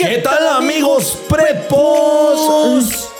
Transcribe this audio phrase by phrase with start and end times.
[0.00, 3.10] ¿Qué tal amigos prepos?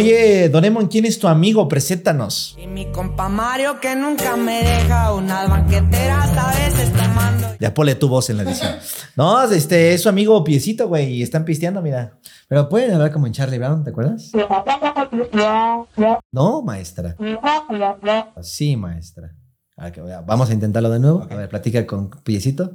[0.00, 1.68] Oye, Doraemon, ¿quién es tu amigo?
[1.68, 2.56] Preséntanos.
[2.58, 7.48] Y mi compa Mario que nunca me deja unas banqueteras a veces tomando.
[7.58, 8.76] Ya ponle tu voz en la edición.
[9.16, 12.18] No, este es su amigo Piecito, güey, y están pisteando, mira.
[12.48, 14.32] Pero pueden hablar como en Charlie Brown, ¿te acuerdas?
[16.32, 17.16] No, maestra.
[18.40, 19.34] Sí, maestra.
[19.82, 21.26] A que- Vamos a intentarlo de nuevo.
[21.30, 22.72] A ver, platica con Piecito.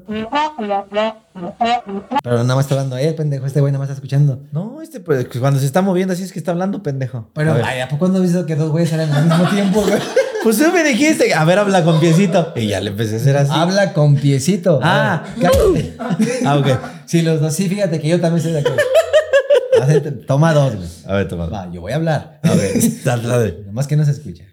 [2.24, 3.46] Pero nada más está hablando él, pendejo.
[3.46, 4.40] Este güey nada más está escuchando.
[4.52, 7.30] No, este, pues, cuando se está moviendo así es que está hablando, pendejo.
[7.34, 9.82] Pero, A ay, ¿a poco no has visto que dos güeyes salen al mismo tiempo,
[9.82, 10.00] güey?
[10.46, 12.54] Pues tú me dijiste, a ver, habla con Piecito.
[12.56, 13.50] Y ya le empecé a hacer así.
[13.52, 14.80] Habla con Piecito.
[14.84, 15.98] Ah, A ver, cállate.
[16.46, 16.68] Ah, ok.
[17.08, 17.52] Sí, los dos.
[17.52, 18.78] Sí, fíjate que yo también estoy de acuerdo.
[20.28, 20.88] Toma dos, güey.
[21.06, 21.48] A ver, toma.
[21.48, 22.40] Va, yo voy a hablar.
[22.44, 23.64] A ver, dale, dale.
[23.66, 24.46] Nomás que no se escucha.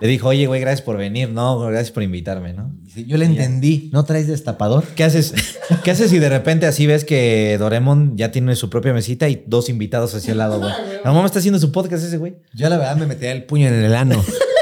[0.00, 2.72] Le dijo, oye, güey, gracias por venir, no, gracias por invitarme, ¿no?
[2.92, 3.90] Sí, yo le entendí.
[3.92, 4.84] ¿No traes destapador?
[4.84, 5.34] ¿Qué haces?
[5.84, 9.44] ¿Qué haces si de repente así ves que Doremon ya tiene su propia mesita y
[9.46, 10.72] dos invitados hacia el lado, güey?
[11.04, 12.36] La mamá está haciendo su podcast ese, güey.
[12.54, 14.22] Yo la verdad me metería el puño en el ano.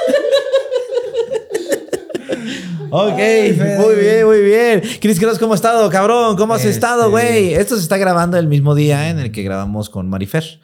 [2.94, 3.18] Ok,
[3.78, 4.82] muy bien, muy bien.
[5.00, 6.36] Cris Cross, ¿cómo has estado, cabrón?
[6.36, 7.54] ¿Cómo has Este- estado, güey?
[7.54, 10.60] Esto se está grabando el mismo día en el que grabamos con Marifer.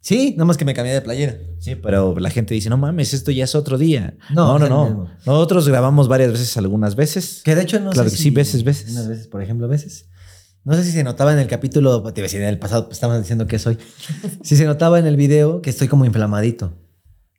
[0.00, 1.36] Sí, nada más que me cambié de playera.
[1.60, 4.14] Sí, pero la gente dice, no mames, esto ya es otro día.
[4.30, 5.08] No, No, no.
[5.24, 7.42] Nosotros grabamos varias veces, algunas veces.
[7.44, 8.90] Que de hecho no Claro sé que si- sí, veces, veces.
[8.90, 10.06] Unas veces, por ejemplo, veces.
[10.64, 12.86] No sé si se notaba en el capítulo, te iba a decir en el pasado,
[12.86, 13.78] pues estamos diciendo que soy.
[14.42, 16.72] Si se notaba en el video que estoy como inflamadito.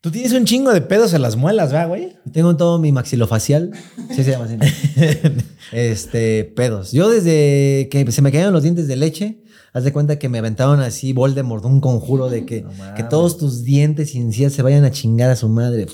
[0.08, 2.16] Tú tienes un chingo de pedos en las muelas, ¿verdad, güey?
[2.32, 3.72] Tengo todo mi maxilofacial.
[4.16, 4.56] Sí se llama así.
[4.56, 4.64] ¿no?
[5.74, 6.94] este, pedos.
[6.94, 10.38] Yo desde que se me cayeron los dientes de leche, haz de cuenta que me
[10.38, 12.94] aventaron así Voldemort, un conjuro de que, No mames.
[12.96, 15.88] que todos tus dientes y encías se vayan a chingar a su madre.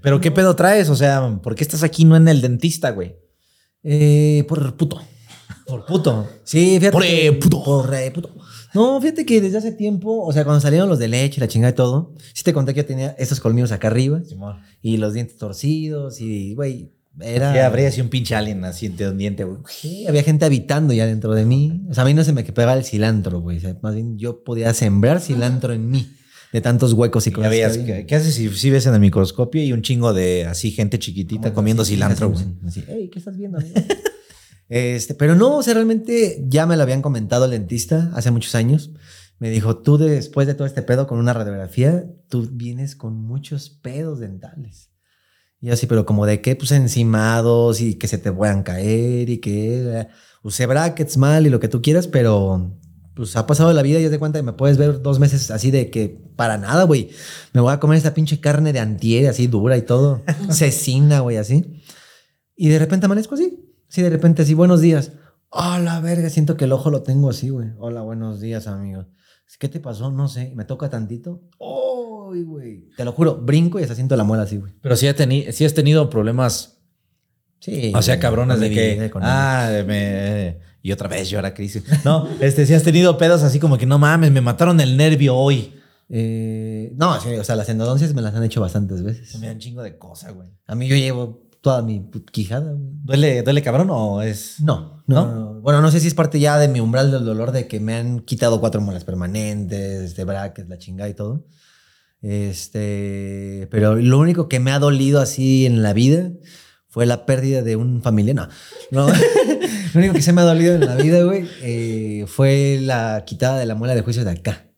[0.00, 0.88] Pero ¿qué pedo traes?
[0.88, 3.16] O sea, ¿por qué estás aquí no en el dentista, güey?
[3.82, 5.02] Eh, por puto.
[5.66, 6.28] Por puto.
[6.44, 6.92] Sí, fíjate.
[6.92, 7.64] Por, eh, puto.
[7.64, 8.30] Por eh, puto.
[8.76, 11.72] No, fíjate que desde hace tiempo, o sea, cuando salieron los de leche, la chingada
[11.72, 14.20] y todo, sí te conté que yo tenía esos colmillos acá arriba
[14.82, 17.52] y los dientes torcidos y, güey, era...
[17.52, 19.60] Sí, habría así un pinche alien así de un diente, güey.
[19.68, 21.86] Sí, había gente habitando ya dentro de mí.
[21.88, 23.56] O sea, a mí no se me pegaba el cilantro, güey.
[23.56, 26.06] O sea, más bien yo podía sembrar cilantro en mí
[26.52, 27.50] de tantos huecos y cosas.
[27.50, 27.78] veías.
[27.78, 31.54] ¿qué, haces si, si ves en el microscopio y un chingo de así gente chiquitita
[31.54, 32.44] comiendo Así, cilantro, güey?
[32.66, 33.58] así, "Ey, ¿qué estás viendo?
[34.68, 38.30] amigo?" este, pero no, o sea, realmente ya me lo habían comentado el dentista hace
[38.30, 38.90] muchos años.
[39.38, 43.68] Me dijo, tú después de todo este pedo con una radiografía, tú vienes con muchos
[43.68, 44.90] pedos dentales.
[45.60, 49.38] Y así, pero como de qué, pues encimados y que se te puedan caer y
[49.38, 50.08] que eh,
[50.42, 52.72] usé brackets mal y lo que tú quieras, pero
[53.14, 55.50] pues ha pasado la vida y ya te cuenta que me puedes ver dos meses
[55.50, 57.10] así de que para nada, güey.
[57.52, 60.22] Me voy a comer esta pinche carne de antier así dura y todo.
[60.50, 61.82] Cecina, güey, así.
[62.54, 63.65] Y de repente amanezco así.
[63.88, 65.12] Sí, de repente así, buenos días.
[65.50, 67.68] Oh, la verga, siento que el ojo lo tengo así, güey.
[67.78, 69.06] Hola, buenos días, amigo.
[69.58, 70.10] ¿Qué te pasó?
[70.10, 70.52] No sé.
[70.56, 71.42] Me toca tantito.
[71.60, 72.90] ¡Ay, güey!
[72.96, 74.72] Te lo juro, brinco y hasta siento la muela así, güey.
[74.82, 76.78] Pero sí, teni- sí has tenido problemas,
[77.60, 77.92] Sí.
[77.94, 80.58] o sea, cabrones de que, ah, me...
[80.82, 81.82] Y otra vez llora Cris.
[82.04, 85.34] No, este, sí has tenido pedos así como que no mames, me mataron el nervio
[85.36, 85.72] hoy.
[86.08, 89.36] Eh, no, sí, o sea, las endodoncias me las han hecho bastantes veces.
[89.40, 90.48] Me da un chingo de cosas, güey.
[90.66, 92.74] A mí yo llevo toda mi quijada.
[92.76, 94.60] ¿Duele, ¿Duele cabrón o es...?
[94.60, 95.26] No, ¿No?
[95.26, 95.60] no, no.
[95.62, 97.96] Bueno, no sé si es parte ya de mi umbral del dolor de que me
[97.96, 101.44] han quitado cuatro muelas permanentes, este brackets, la chingada y todo.
[102.22, 106.30] Este, pero lo único que me ha dolido así en la vida
[106.86, 108.36] fue la pérdida de un familiar.
[108.36, 108.48] No,
[108.92, 109.08] no.
[109.94, 113.58] lo único que se me ha dolido en la vida, güey, eh, fue la quitada
[113.58, 114.68] de la muela de juicio de acá.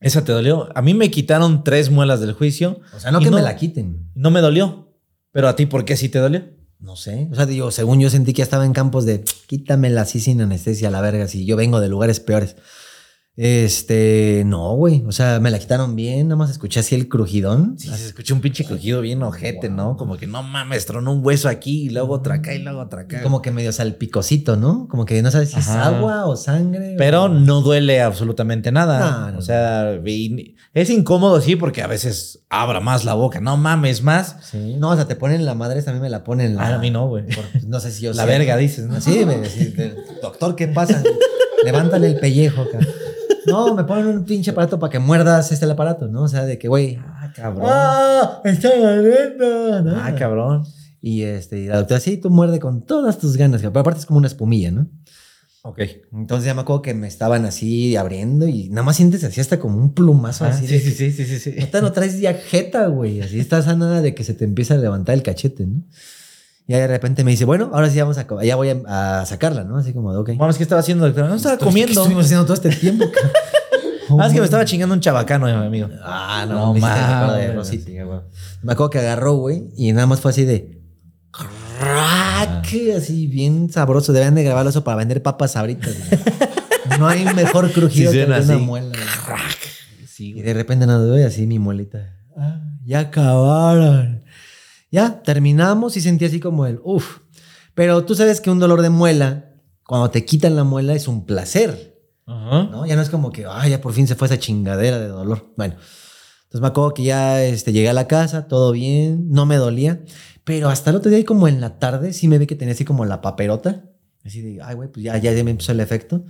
[0.00, 0.68] ¿Esa te dolió?
[0.74, 2.80] A mí me quitaron tres muelas del juicio.
[2.94, 4.10] O sea, no que me la quiten.
[4.14, 4.89] No me dolió.
[5.32, 6.44] Pero a ti, ¿por qué sí te dolió?
[6.80, 7.28] No sé.
[7.30, 10.40] O sea, digo, según yo sentí que ya estaba en campos de quítamela así sin
[10.40, 12.56] anestesia la verga, si yo vengo de lugares peores.
[13.36, 15.02] Este, no, güey.
[15.06, 17.76] O sea, me la quitaron bien, nada más escuché así el crujidón.
[17.78, 19.96] Sí, se escuchó un pinche crujido bien ojete, ¿no?
[19.96, 23.02] Como que no mames, tronó un hueso aquí y luego otra acá y luego otra
[23.02, 23.22] acá.
[23.22, 24.88] Como que medio salpicosito, ¿no?
[24.88, 26.96] Como que no sabes si es agua o sangre.
[26.98, 28.98] Pero o- no duele absolutamente nada.
[29.26, 29.92] No, no, o sea,
[30.74, 33.40] es incómodo, sí, porque a veces abra más la boca.
[33.40, 34.36] No mames más.
[34.50, 34.76] Sí.
[34.78, 36.68] No, o sea, te ponen la madre, a mí me la ponen la.
[36.68, 37.24] Ah, a mí no, güey.
[37.26, 39.00] por- no sé si yo La verga, dices, ¿no?
[39.00, 39.38] Sí, me
[40.22, 41.02] doctor, ¿qué pasa?
[41.64, 42.78] Levántale el pellejo acá.
[43.46, 46.22] No, me ponen un pinche aparato para que muerdas este el aparato, ¿no?
[46.24, 46.98] O sea, de que, güey.
[47.00, 47.66] Ah, cabrón.
[47.68, 48.40] ¡Ah!
[48.44, 49.82] ¡Está doliendo!
[49.82, 49.96] ¿no?
[49.96, 50.64] Ah, cabrón.
[51.00, 54.06] Y este, y la doctora, sí, tú muerde con todas tus ganas, pero aparte es
[54.06, 54.88] como una espumilla, ¿no?
[55.62, 55.78] Ok.
[56.12, 59.58] Entonces ya me acuerdo que me estaban así abriendo y nada más sientes así hasta
[59.58, 60.66] como un plumazo Ah, así.
[60.66, 63.20] sí, sí, sí, sí, sí, no traes ya jeta, güey.
[63.20, 65.82] Así estás a nada de que se te empieza a levantar el cachete, ¿no?
[66.70, 69.64] Y de repente me dice, bueno, ahora sí vamos a, ya voy a, a sacarla,
[69.64, 69.76] ¿no?
[69.78, 70.30] Así como de, ok.
[70.36, 71.10] Vamos, ¿qué estaba haciendo?
[71.10, 72.00] No estaba ¿Qué comiendo.
[72.00, 73.06] estuvimos haciendo todo este tiempo?
[74.18, 75.88] Ah, es que me estaba chingando un chabacano, eh, amigo.
[76.02, 77.52] Ah, No no, me de.
[77.52, 77.84] Rosita.
[77.86, 77.96] Sí.
[78.60, 80.80] Me acuerdo que agarró, güey, y nada más fue así de.
[81.80, 82.60] Ah.
[82.64, 84.12] crack, Así bien sabroso.
[84.12, 85.94] Deben de grabarlo eso para vender papas ahoritas.
[85.96, 86.98] güey.
[86.98, 88.98] No hay mejor crujido Sí, que una muela.
[90.08, 92.16] Sí, Y de repente nada, doy así mi muelita.
[92.36, 94.24] Ah, ya acabaron.
[94.90, 97.18] Ya terminamos y sentí así como el uff.
[97.74, 99.54] Pero tú sabes que un dolor de muela,
[99.84, 101.98] cuando te quitan la muela, es un placer.
[102.26, 102.64] Ajá.
[102.70, 102.86] ¿no?
[102.86, 105.52] Ya no es como que, ay, ya por fin se fue esa chingadera de dolor.
[105.56, 109.56] Bueno, entonces me acuerdo que ya este, llegué a la casa, todo bien, no me
[109.56, 110.02] dolía,
[110.44, 112.84] pero hasta el otro día, como en la tarde, sí me vi que tenía así
[112.84, 113.84] como la paperota.
[114.24, 116.24] Así de, ay, güey, pues ya, ya, ya me empezó el efecto.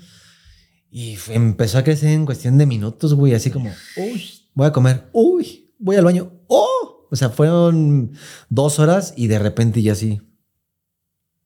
[0.90, 4.72] Y fue- empezó a crecer en cuestión de minutos, güey, así como, uy, voy a
[4.72, 6.99] comer, uy, voy al baño, oh.
[7.10, 8.12] O sea, fueron
[8.48, 10.20] dos horas y de repente ya así,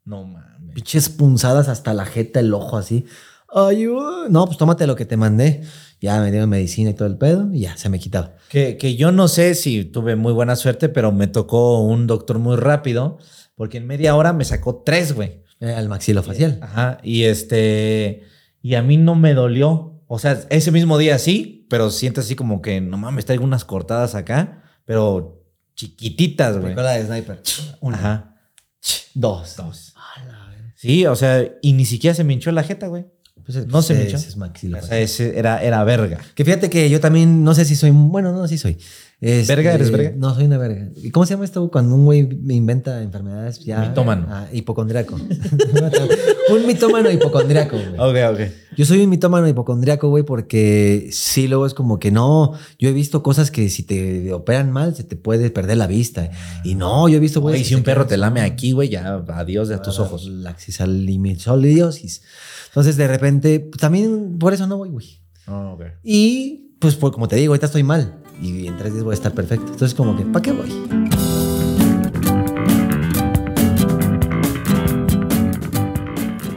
[0.05, 0.75] No mames.
[0.75, 3.07] pinches punzadas hasta la jeta, el ojo así.
[3.53, 4.29] Ayuda.
[4.29, 5.63] No, pues tómate lo que te mandé.
[6.01, 8.35] Ya me dieron medicina y todo el pedo y ya se me quitaba.
[8.51, 12.39] Que, que yo no sé si tuve muy buena suerte, pero me tocó un doctor
[12.39, 13.19] muy rápido,
[13.55, 15.43] porque en media hora me sacó tres, güey.
[15.61, 16.59] Eh, al maxilofacial.
[16.63, 16.99] Ajá.
[17.03, 18.25] Y este.
[18.61, 20.03] Y a mí no me dolió.
[20.09, 23.65] O sea, ese mismo día sí, pero siento así como que no mames, traigo unas
[23.65, 25.44] cortadas acá, pero
[25.75, 26.69] chiquititas, güey.
[26.75, 27.43] Pistola de sniper.
[27.81, 28.37] Una, Ajá.
[29.15, 29.57] dos.
[29.57, 29.95] Dos.
[30.77, 33.07] Sí, o sea, y ni siquiera se me hinchó la jeta, güey.
[33.45, 34.29] Pues, No se me ese hinchó.
[34.29, 34.37] es
[34.85, 36.19] O sea, ese era, era verga.
[36.35, 38.79] Que fíjate que yo también, no sé si soy, bueno, no, sí soy.
[39.21, 39.75] Este, ¿Verga?
[39.75, 40.13] ¿Eres verga?
[40.17, 40.91] No, soy una verga.
[40.97, 43.61] ¿Y cómo se llama esto cuando un güey me inventa enfermedades?
[43.61, 44.27] Ya, Mitómano.
[44.29, 45.17] Ah, hipocondriaco.
[46.51, 47.95] un mitómano hipocondriaco, güey.
[47.99, 48.41] Ok, ok.
[48.77, 52.53] Yo soy un mitómano hipocondriaco, güey, porque sí, luego es como que no.
[52.79, 56.31] Yo he visto cosas que si te operan mal, se te puede perder la vista.
[56.65, 57.55] Y no, yo he visto, güey.
[57.55, 60.27] Güey, si un perro te lame aquí, güey, ya adiós de tus ojos.
[60.27, 62.23] Laxisalimisolidiosis.
[62.67, 65.21] Entonces, de repente, pues, también por eso no voy, güey.
[65.47, 65.83] Oh, ok.
[66.03, 68.13] Y pues, por, como te digo, ahorita estoy mal.
[68.43, 69.73] Y en tres días voy a estar perfecto.
[69.73, 70.69] Entonces, como que, ¿para qué voy?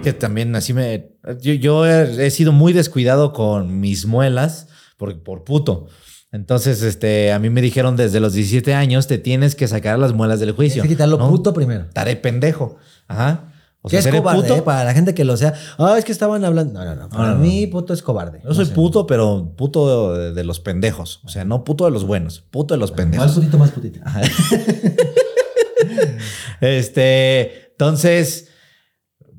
[0.04, 1.12] Que también así me.
[1.40, 5.88] Yo, yo he, he sido muy descuidado con mis muelas por, por puto.
[6.34, 10.12] Entonces, este, a mí me dijeron desde los 17 años te tienes que sacar las
[10.12, 10.82] muelas del juicio.
[10.82, 11.30] Tienes que quitarlo ¿no?
[11.30, 11.86] puto primero.
[11.86, 12.76] Estaré pendejo.
[13.08, 13.54] Ajá.
[13.84, 14.56] O sea, es cobarde, puto.
[14.58, 14.62] ¿eh?
[14.64, 15.54] Para la gente que lo sea.
[15.78, 16.74] Ah, es que estaban hablando.
[16.74, 17.10] No, no, no.
[17.10, 18.42] Para No, mí, puto es cobarde.
[18.44, 18.76] Yo soy No sé.
[18.76, 21.22] puto, pero puto de, de los pendejos.
[21.24, 23.32] O sea, no puto de los buenos, puto de los Más pendejos.
[23.36, 24.00] putito, más putito.
[26.62, 28.50] Este, entonces,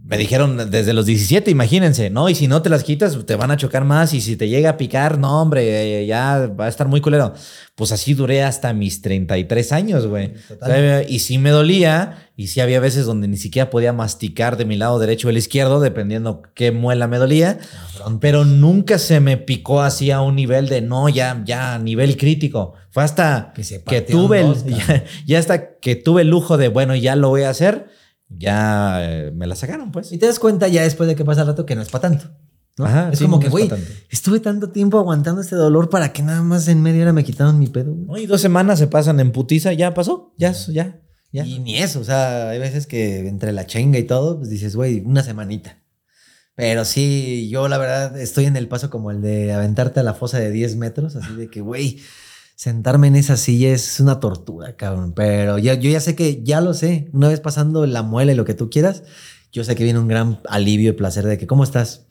[0.08, 2.30] me dijeron desde los 17, imagínense, ¿no?
[2.30, 4.14] Y si no te las quitas, te van a chocar más.
[4.14, 7.34] Y si te llega a picar, no, hombre, eh, ya va a estar muy culero.
[7.74, 10.32] Pues así duré hasta mis 33 años, güey.
[11.08, 12.30] Y sí me dolía.
[12.36, 15.36] Y sí había veces donde ni siquiera podía masticar de mi lado derecho o el
[15.36, 17.58] izquierdo, dependiendo qué muela me dolía.
[18.18, 22.16] Pero nunca se me picó así a un nivel de no, ya, ya, a nivel
[22.16, 22.72] crítico.
[22.88, 23.52] Fue hasta
[23.86, 24.78] Que tuve el, dos, cabrón.
[24.88, 27.88] ya, ya hasta que tuve el lujo de, bueno, ya lo voy a hacer,
[28.28, 30.12] ya eh, me la sacaron, pues.
[30.12, 32.02] Y te das cuenta ya después de que pasa el rato que no es para
[32.02, 32.30] tanto.
[32.76, 32.84] ¿no?
[32.84, 33.70] Ajá, es sí, como que, güey,
[34.08, 37.58] estuve tanto tiempo aguantando este dolor para que nada más en media hora me quitaron
[37.58, 37.94] mi pedo.
[37.94, 38.16] ¿No?
[38.16, 41.00] Y dos semanas se pasan en putiza, ya pasó, ya, ya,
[41.32, 41.44] ya.
[41.44, 44.76] Y ni eso, o sea, hay veces que entre la chenga y todo, pues dices,
[44.76, 45.82] güey, una semanita.
[46.54, 50.14] Pero sí, yo la verdad estoy en el paso como el de aventarte a la
[50.14, 52.00] fosa de 10 metros, así de que, güey,
[52.58, 55.12] sentarme en esa silla es una tortura, cabrón.
[55.14, 58.34] Pero ya, yo ya sé que, ya lo sé, una vez pasando la muela y
[58.34, 59.04] lo que tú quieras,
[59.52, 62.08] yo sé que viene un gran alivio y placer de que, ¿cómo estás?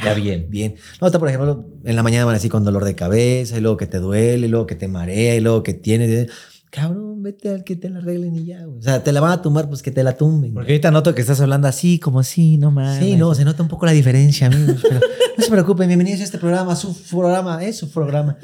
[0.00, 0.46] Ya bien.
[0.48, 0.76] Bien.
[1.00, 3.76] No, está, por ejemplo, en la mañana van así con dolor de cabeza, y luego
[3.76, 6.30] que te duele, y luego que te marea, y luego que tienes.
[6.70, 8.64] Cabrón, vete al que te la arreglen y ya.
[8.68, 10.54] O sea, te la van a tumbar, pues que te la tumben.
[10.54, 13.04] Porque ahorita noto que estás hablando así, como así, no mames.
[13.04, 14.76] Sí, no, se nota un poco la diferencia, amigos.
[14.80, 15.00] Pero
[15.36, 18.38] no se preocupen, bienvenidos a este programa, su programa, es su programa.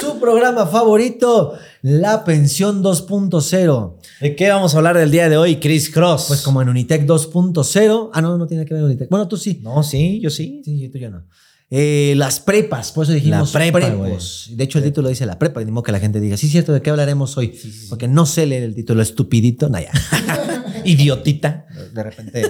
[0.00, 3.94] su programa favorito, La Pensión 2.0.
[4.20, 6.26] ¿De qué vamos a hablar el día de hoy, Chris Cross?
[6.28, 8.10] Pues como en Unitec 2.0.
[8.12, 9.10] Ah, no, no tiene que ver Unitec.
[9.10, 9.58] Bueno, tú sí.
[9.64, 10.62] No, sí, yo sí.
[10.64, 11.24] Sí, tú ya no.
[11.70, 14.50] Eh, las prepas, por eso dijimos La prepa, prepos.
[14.52, 16.72] De hecho, el título dice la prepa, y modo que la gente diga, sí, cierto,
[16.72, 17.58] ¿de qué hablaremos hoy?
[17.88, 19.90] Porque no sé leer el título, estupidito, no, ya.
[20.84, 21.66] Idiotita.
[21.92, 22.42] De repente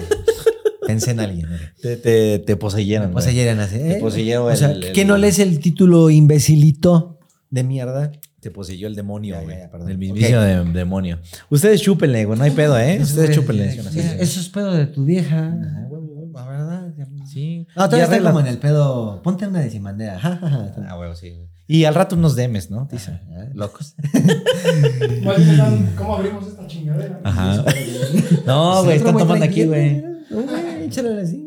[0.85, 1.47] pensé en alguien.
[1.81, 3.13] Te, te, te poseyeron.
[3.59, 3.77] Así.
[3.77, 3.97] ¿eh?
[3.99, 7.19] poseyeron O sea, el- ¿qué el- no lees el título imbecilito
[7.49, 8.11] de mierda?
[8.41, 9.57] Te poseyó el demonio, güey.
[9.87, 11.19] el mismísimo de- demonio.
[11.49, 12.99] Ustedes chúpenle, güey, no hay pedo, ¿eh?
[13.01, 13.69] Ustedes chúpenle.
[14.19, 15.55] Eso es pedo de tu vieja.
[15.57, 15.87] Verdad.
[17.35, 17.67] Sí.
[17.75, 19.21] No, todavía está como en el pedo.
[19.21, 20.17] Ponte una decimandera.
[20.17, 20.73] ja, ja, ja.
[20.87, 21.35] Ah, huevo, sí.
[21.67, 22.87] Y al rato unos demes, ¿no?
[22.89, 23.19] Dice.
[23.29, 23.93] Ah, Locos.
[25.97, 27.19] ¿cómo abrimos esta chingadera?
[27.25, 27.65] Ajá.
[28.45, 29.65] No, güey, están tomando aquí.
[29.65, 30.01] Güey,
[30.85, 31.45] échale así.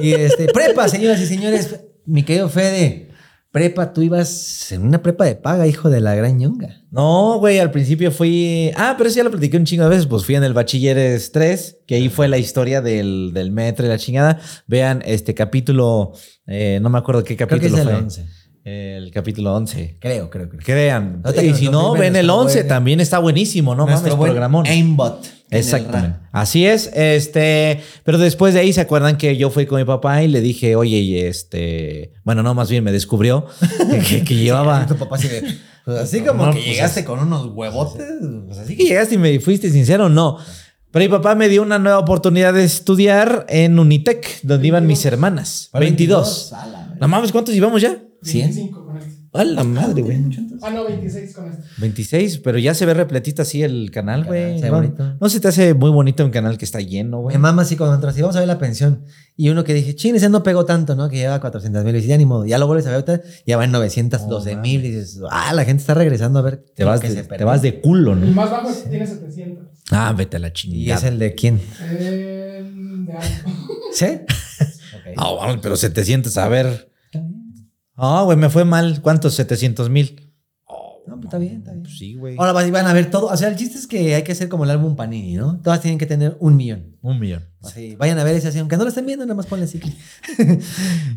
[0.00, 3.11] Y este, prepa, señoras y señores, mi querido Fede,
[3.52, 6.80] prepa, tú ibas en una prepa de paga, hijo de la gran ñonga.
[6.90, 8.70] No, güey, al principio fui.
[8.76, 10.06] Ah, pero eso ya lo platiqué un chingo de veces.
[10.06, 13.88] Pues fui en el Bachilleres 3, que ahí fue la historia del, del metro y
[13.88, 14.40] la chingada.
[14.66, 16.12] Vean este capítulo,
[16.46, 18.02] eh, no me acuerdo qué Creo que capítulo es el fue.
[18.02, 18.26] 11.
[18.64, 19.96] El capítulo 11.
[20.00, 20.60] Creo, creo, creo.
[20.64, 21.22] Crean.
[21.42, 23.86] Y si no, ven el nuestro 11, buen- también está buenísimo, ¿no?
[23.86, 24.66] Nuestro Mames, buen programón.
[24.66, 25.26] aimbot.
[25.58, 26.18] Exactamente.
[26.32, 26.90] Así es.
[26.94, 30.40] Este, pero después de ahí se acuerdan que yo fui con mi papá y le
[30.40, 33.46] dije, oye, y este, bueno, no, más bien me descubrió
[34.08, 34.86] que, llevaba.
[34.86, 35.42] Tu papá así de.
[35.84, 38.04] pues, así como No, que pues, llegaste con unos huevotes.
[38.46, 40.38] Pues así que llegaste y me fuiste sincero, no.
[40.90, 45.04] Pero mi papá me dio una nueva oportunidad de estudiar en Unitec, donde iban mis
[45.06, 45.70] hermanas.
[45.72, 46.52] 22.
[46.52, 47.98] Ala, No mames, ¿cuántos llevamos ya?
[48.22, 49.11] 25 con este.
[49.34, 50.18] A la madre, güey.
[50.60, 51.62] Ah, no, 26 con este.
[51.78, 54.58] 26, pero ya se ve repletito así el canal, güey.
[54.58, 55.14] se ve No, bonito.
[55.18, 57.34] no se te hace muy bonito un canal que está lleno, güey.
[57.36, 59.06] Mi mamá así cuando entras, y vamos a ver la pensión.
[59.34, 61.08] Y uno que dije, chin, ese no pegó tanto, ¿no?
[61.08, 61.94] Que lleva 400 mil.
[61.94, 64.56] Y dice, ya ni modo, ya lo vuelves a ver ahorita, ya va en 912
[64.56, 64.84] mil.
[64.84, 66.64] Y dices, ah, la gente está regresando a ver.
[66.76, 67.46] Te vas, de, te perdió".
[67.46, 68.26] vas de culo, El ¿no?
[68.32, 69.64] más bajo es- tiene 700.
[69.90, 70.98] Ah, vete a la ¿Y chingada.
[70.98, 71.58] es el de quién?
[71.90, 73.50] El de algo.
[73.94, 74.06] ¿Sí?
[75.16, 76.91] Ah, vamos, pero 700, a ver.
[78.04, 79.00] Ah, güey, me fue mal.
[79.00, 79.34] ¿Cuántos?
[79.34, 80.28] 700 mil.
[81.06, 81.84] No, pues está bien, está bien.
[81.84, 82.36] Pues sí, güey.
[82.36, 83.26] Ahora van van a ver todo.
[83.26, 85.60] O sea, el chiste es que hay que hacer como el álbum Panini, ¿no?
[85.60, 86.96] Todas tienen que tener un millón.
[87.00, 87.44] Un millón.
[87.62, 89.80] Así, vayan a ver ese así, aunque no lo estén viendo, nada más ponle así.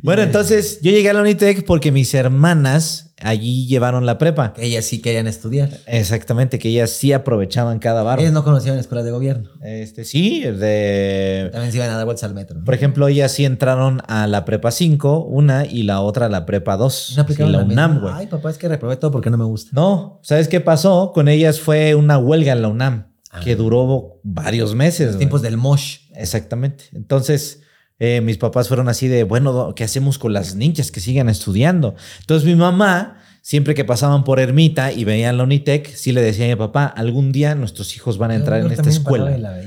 [0.03, 4.53] Bueno, entonces yo llegué a la Unitec porque mis hermanas allí llevaron la prepa.
[4.53, 5.69] Que ellas sí querían estudiar.
[5.87, 8.21] Exactamente, que ellas sí aprovechaban cada barro.
[8.21, 9.49] Ellas no conocían escuelas de gobierno.
[9.61, 11.49] Este, sí, de...
[11.51, 12.59] También se iban a dar vueltas al metro.
[12.59, 12.65] ¿no?
[12.65, 16.45] Por ejemplo, ellas sí entraron a la prepa 5, una, y la otra a la
[16.45, 17.13] prepa 2.
[17.15, 18.13] No aplicaban la la UNAM, güey.
[18.15, 19.71] Ay, papá, es que reprobé todo porque no me gusta.
[19.73, 21.11] No, ¿sabes qué pasó?
[21.13, 23.41] Con ellas fue una huelga en la UNAM Ah.
[23.43, 25.07] que duró varios meses.
[25.07, 25.97] Los tiempos del mosh.
[26.15, 26.85] Exactamente.
[26.93, 27.61] Entonces,
[27.99, 31.95] eh, mis papás fueron así de, bueno, ¿qué hacemos con las ninjas que sigan estudiando?
[32.19, 36.45] Entonces, mi mamá, siempre que pasaban por Ermita y veían la Unitec, sí le decía
[36.45, 39.37] a mi papá, algún día nuestros hijos van a entrar en esta escuela.
[39.37, 39.61] la.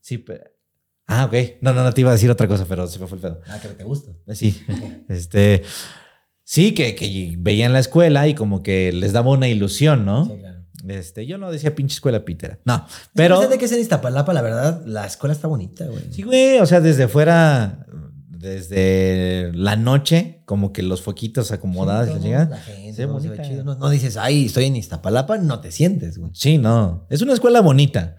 [0.00, 0.44] Sí, pero...
[1.06, 1.34] Ah, ok.
[1.60, 3.40] No, no, no te iba a decir otra cosa, pero se me fue el pedo.
[3.46, 4.12] Ah, que te gusta.
[4.34, 4.62] Sí,
[5.08, 5.62] este...
[6.46, 10.26] Sí, que, que veían la escuela y como que les daba una ilusión, ¿no?
[10.26, 10.53] Sí, claro.
[10.88, 12.58] Este, yo no decía pinche escuela pítera.
[12.64, 13.38] No, pero...
[13.40, 13.48] Pero.
[13.48, 16.02] de que es en Iztapalapa, la verdad, la escuela está bonita, güey.
[16.10, 17.86] Sí, güey, o sea, desde fuera,
[18.28, 22.46] desde la noche, como que los foquitos acomodados Sí, chingada.
[22.50, 23.42] la gente, ve bonita.
[23.42, 23.64] chido.
[23.64, 26.30] No, no dices, ay, estoy en Iztapalapa, no te sientes, güey.
[26.34, 28.16] Sí, no, es una escuela bonita.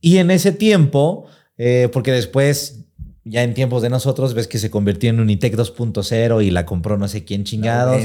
[0.00, 1.26] Y en ese tiempo,
[1.58, 2.85] eh, porque después,
[3.28, 6.96] ya en tiempos de nosotros, ves que se convirtió en Unitec 2.0 y la compró
[6.96, 8.02] no sé quién chingados.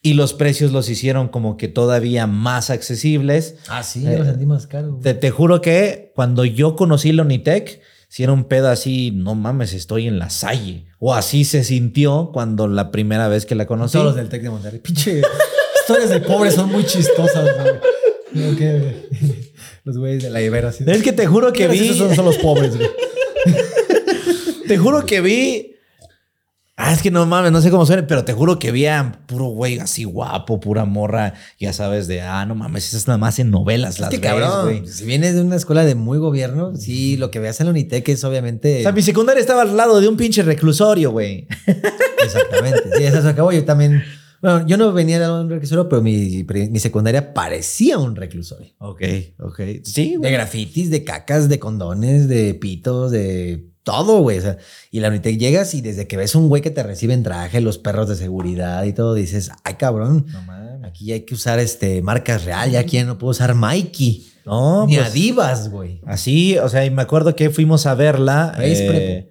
[0.00, 3.56] Y los precios los hicieron como que todavía más accesibles.
[3.68, 4.98] Ah, sí, Eh, ya lo sentí más caro.
[5.02, 9.34] Te, te juro que cuando yo conocí la Unitec, si era un pedo así, no
[9.34, 10.86] mames, estoy en la Salle.
[11.00, 13.92] O así se sintió cuando la primera vez que la conocí.
[13.94, 14.80] Todos los del Tec de Monterrey.
[14.80, 15.20] Pinche
[15.80, 17.74] historias de pobres son muy chistosas, güey.
[19.84, 20.84] Los güeyes de la Ibero así.
[20.86, 21.80] Es que te juro que vi.
[21.80, 22.88] Esos son, son los pobres, güey.
[24.70, 25.74] Te juro que vi.
[26.76, 29.20] Ah, es que no mames, no sé cómo suena, pero te juro que vi a
[29.26, 33.40] puro güey así guapo, pura morra, ya sabes, de ah, no mames, esas nada más
[33.40, 34.86] en novelas Es las ves, cabrón, güey.
[34.86, 38.08] si vienes de una escuela de muy gobierno, sí, lo que veas en la Unitec
[38.10, 38.78] es obviamente.
[38.78, 41.48] O sea, mi secundaria estaba al lado de un pinche reclusorio, güey.
[42.24, 42.82] Exactamente.
[42.96, 43.50] Sí, eso se acabó.
[43.50, 44.04] Yo también.
[44.40, 48.72] Bueno, yo no venía de un reclusorio, pero mi, mi secundaria parecía un reclusorio.
[48.78, 49.02] Ok,
[49.40, 49.60] ok.
[49.82, 50.32] Sí, De güey.
[50.32, 54.38] grafitis, de cacas, de condones, de pitos, de todo, güey.
[54.38, 54.58] O sea,
[54.90, 57.60] y la Unitec llegas y desde que ves un güey que te recibe en traje,
[57.60, 60.26] los perros de seguridad y todo, dices, ay, cabrón.
[60.28, 60.86] No.
[60.86, 64.26] Aquí hay que usar este marcas real, ya aquí ya no puedo usar Mikey.
[64.46, 66.00] No, Ni pues, Adivas, güey.
[66.06, 68.54] Así, o sea, y me acuerdo que fuimos a verla.
[68.58, 69.30] Eh.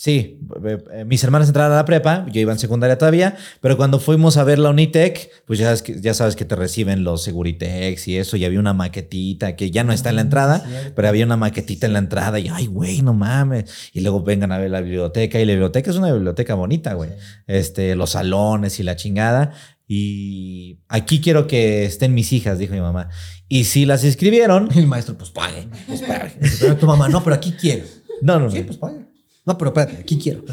[0.00, 0.38] Sí.
[0.64, 3.98] eh, eh, mis hermanas entraron a la prepa, yo iba en secundaria todavía, pero cuando
[3.98, 7.24] fuimos a ver la Unitec, pues ya sabes que, ya sabes que te reciben los
[7.24, 10.62] Seguritex y eso, y había una maquetita que ya no está en la entrada,
[10.94, 13.90] pero había una maquetita en la entrada y, ay, güey, no mames.
[13.92, 17.10] Y luego vengan a ver la biblioteca y la biblioteca es una biblioteca bonita, güey.
[17.48, 19.50] Este, los salones y la chingada.
[19.88, 23.08] Y aquí quiero que estén mis hijas, dijo mi mamá.
[23.48, 25.66] Y si las inscribieron, el maestro, pues pague.
[25.88, 26.34] Pues pague.
[26.60, 27.84] Pero tu mamá, no, pero aquí quiero.
[28.22, 28.66] no, no, Sí, no.
[28.66, 29.07] pues pague.
[29.48, 30.42] No, pero espérate, aquí quiero.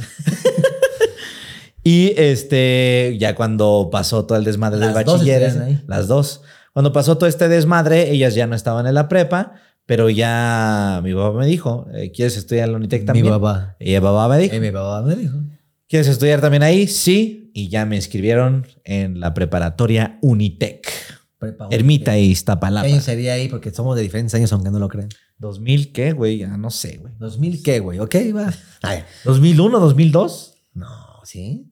[1.87, 6.41] Y este, ya cuando pasó todo el desmadre del Las dos bachiller, las dos,
[6.73, 9.53] cuando pasó todo este desmadre, ellas ya no estaban en la prepa,
[9.85, 13.27] Pero ya mi papá me dijo, eh, ¿quieres estudiar en la Unitec Mi también?
[13.29, 13.75] papá.
[13.79, 15.37] Y el papá me dijo, Eh, mi papá me dijo.
[15.87, 16.87] ¿quieres estudiar también ahí?
[16.87, 17.51] Sí.
[17.53, 20.87] Y ya me inscribieron en la preparatoria Unitec.
[21.49, 22.87] Prepa Ermita y ¿Qué Iztapalapa.
[22.87, 23.47] año sería ahí?
[23.49, 25.09] Porque somos de diferentes años, aunque no lo crean.
[25.39, 26.37] ¿2000 qué, güey?
[26.39, 27.13] Ya no sé, güey.
[27.19, 27.99] ¿2000 qué, güey?
[27.99, 28.15] ¿Ok?
[28.35, 28.53] Va.
[28.81, 30.53] Ay, ¿2001, 2002?
[30.73, 30.87] no,
[31.23, 31.71] ¿sí?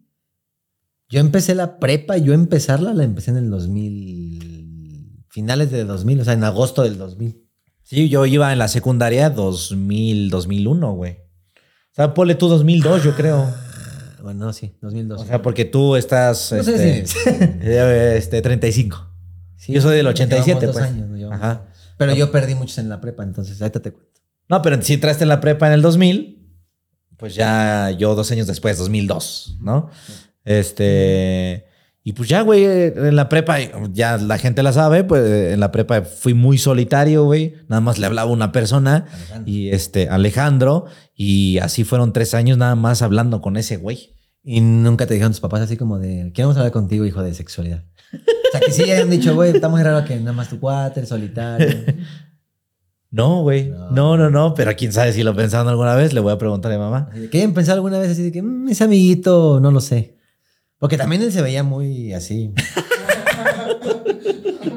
[1.09, 6.23] Yo empecé la prepa, yo empezarla la empecé en el 2000, finales de 2000, o
[6.25, 7.39] sea, en agosto del 2000.
[7.83, 11.11] Sí, yo iba en la secundaria 2000, 2001, güey.
[11.13, 13.43] O sea, ponle tú 2002, yo creo.
[13.43, 15.21] Ah, Bueno, no, sí, 2002.
[15.21, 19.12] O sea, porque tú estás No sé este, si- eh, este, 35.
[19.63, 20.85] Sí, yo soy del nos 87, llevamos dos pues.
[20.85, 21.31] años.
[21.31, 21.67] Ajá.
[21.97, 24.19] Pero yo perdí muchos en la prepa, entonces ahorita te cuento.
[24.49, 26.49] No, pero si entraste en la prepa en el 2000,
[27.15, 29.89] pues ya yo dos años después, 2002, ¿no?
[30.43, 31.67] Este.
[32.03, 33.57] Y pues ya, güey, en la prepa,
[33.93, 37.53] ya la gente la sabe, pues en la prepa fui muy solitario, güey.
[37.69, 39.43] Nada más le hablaba a una persona Alejandro.
[39.49, 44.09] y este, Alejandro, y así fueron tres años nada más hablando con ese güey.
[44.43, 47.85] Y nunca te dijeron tus papás así como de, queremos hablar contigo, hijo de sexualidad.
[48.13, 51.05] O sea, que sí hayan dicho, güey, está muy raro que nada más tu cuate,
[51.05, 51.67] solitario.
[53.11, 53.69] No, güey.
[53.69, 53.91] No.
[53.91, 56.71] No, no, no, pero quién sabe si lo pensaron alguna vez, le voy a preguntar
[56.71, 57.09] a mi mamá.
[57.31, 60.17] ¿Qué hayan pensado alguna vez así de que, "Mm, ese amiguito, no lo sé?
[60.79, 62.51] Porque también él se veía muy así.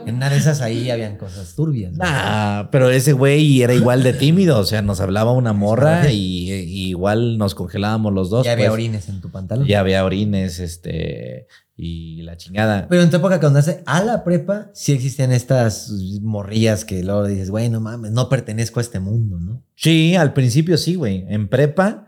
[0.07, 1.93] en una de esas ahí habían cosas turbias.
[1.93, 2.05] ¿no?
[2.05, 6.53] Nah, pero ese güey era igual de tímido, o sea, nos hablaba una morra y,
[6.53, 8.45] y igual nos congelábamos los dos.
[8.45, 8.75] ya había pues.
[8.75, 9.67] orines en tu pantalón.
[9.67, 12.87] Ya había orines, este, y la chingada.
[12.89, 15.91] Pero en tu época, cuando hace a la prepa, sí existían estas
[16.23, 19.63] morrillas que luego dices, güey, no mames, no pertenezco a este mundo, ¿no?
[19.75, 22.07] Sí, al principio sí, güey, en prepa,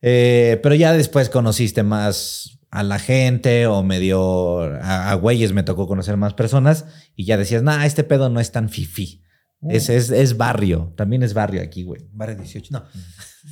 [0.00, 5.62] eh, pero ya después conociste más a la gente o medio a, a güeyes me
[5.62, 9.22] tocó conocer más personas y ya decías, nah, este pedo no es tan fifi.
[9.68, 12.08] Es, es, es barrio, también es barrio aquí, güey.
[12.12, 12.84] Barrio 18, no.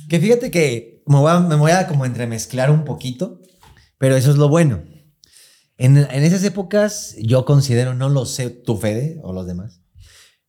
[0.09, 3.41] Que fíjate que me voy a, me voy a como entremezclar un poquito,
[3.97, 4.83] pero eso es lo bueno.
[5.81, 9.81] En, en esas épocas, yo considero, no lo sé tú, Fede, o los demás,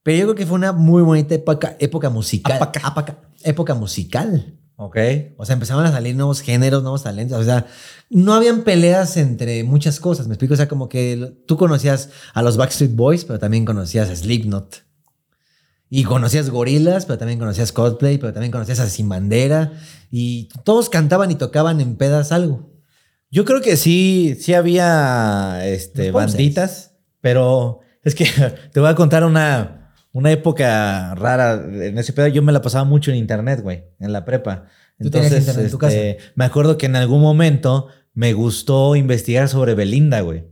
[0.03, 2.57] pero yo creo que fue una muy bonita época, época musical.
[2.57, 2.81] Apaca.
[2.85, 3.19] Apaca.
[3.43, 4.59] época musical.
[4.77, 4.97] Ok.
[5.37, 7.39] O sea, empezaban a salir nuevos géneros, nuevos talentos.
[7.39, 7.67] O sea,
[8.11, 10.27] no habían peleas entre muchas cosas.
[10.27, 10.55] Me explico.
[10.55, 14.85] O sea, como que tú conocías a los Backstreet Boys, pero también conocías a Slipknot.
[15.89, 19.73] Y conocías Gorilas, pero también conocías Coldplay, pero también conocías a Sin Bandera.
[20.11, 22.72] Y todos cantaban y tocaban en pedas algo.
[23.33, 28.27] Yo creo que sí, sí había este, banditas, pero es que
[28.73, 32.29] te voy a contar una, una época rara en ese pedo.
[32.29, 34.67] Yo me la pasaba mucho en internet, güey, en la prepa.
[35.01, 39.49] ¿Tú tenías internet en tu este, me acuerdo que en algún momento me gustó investigar
[39.49, 40.45] sobre Belinda, güey.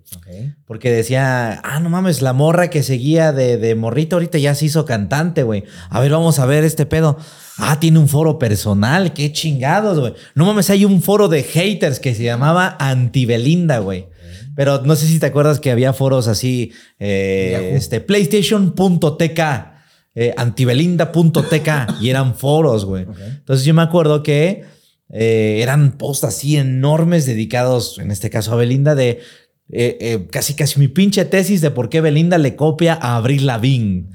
[0.66, 4.66] Porque decía, ah, no mames, la morra que seguía de, de morrito ahorita ya se
[4.66, 5.64] hizo cantante, güey.
[5.90, 7.18] A ver, vamos a ver este pedo.
[7.58, 10.14] Ah, tiene un foro personal, qué chingados, güey.
[10.34, 14.08] No mames, hay un foro de haters que se llamaba Antibelinda, güey.
[14.56, 19.40] Pero no sé si te acuerdas que había foros así, eh, este, PlayStation.tk,
[20.14, 23.06] eh, antibelinda.tk, y eran foros, güey.
[23.26, 24.64] Entonces yo me acuerdo que
[25.12, 29.20] eh, eran posts así enormes dedicados, en este caso a Belinda, de
[29.72, 33.46] eh, eh, casi casi mi pinche tesis de por qué Belinda le copia a Avril
[33.46, 34.08] Lavigne.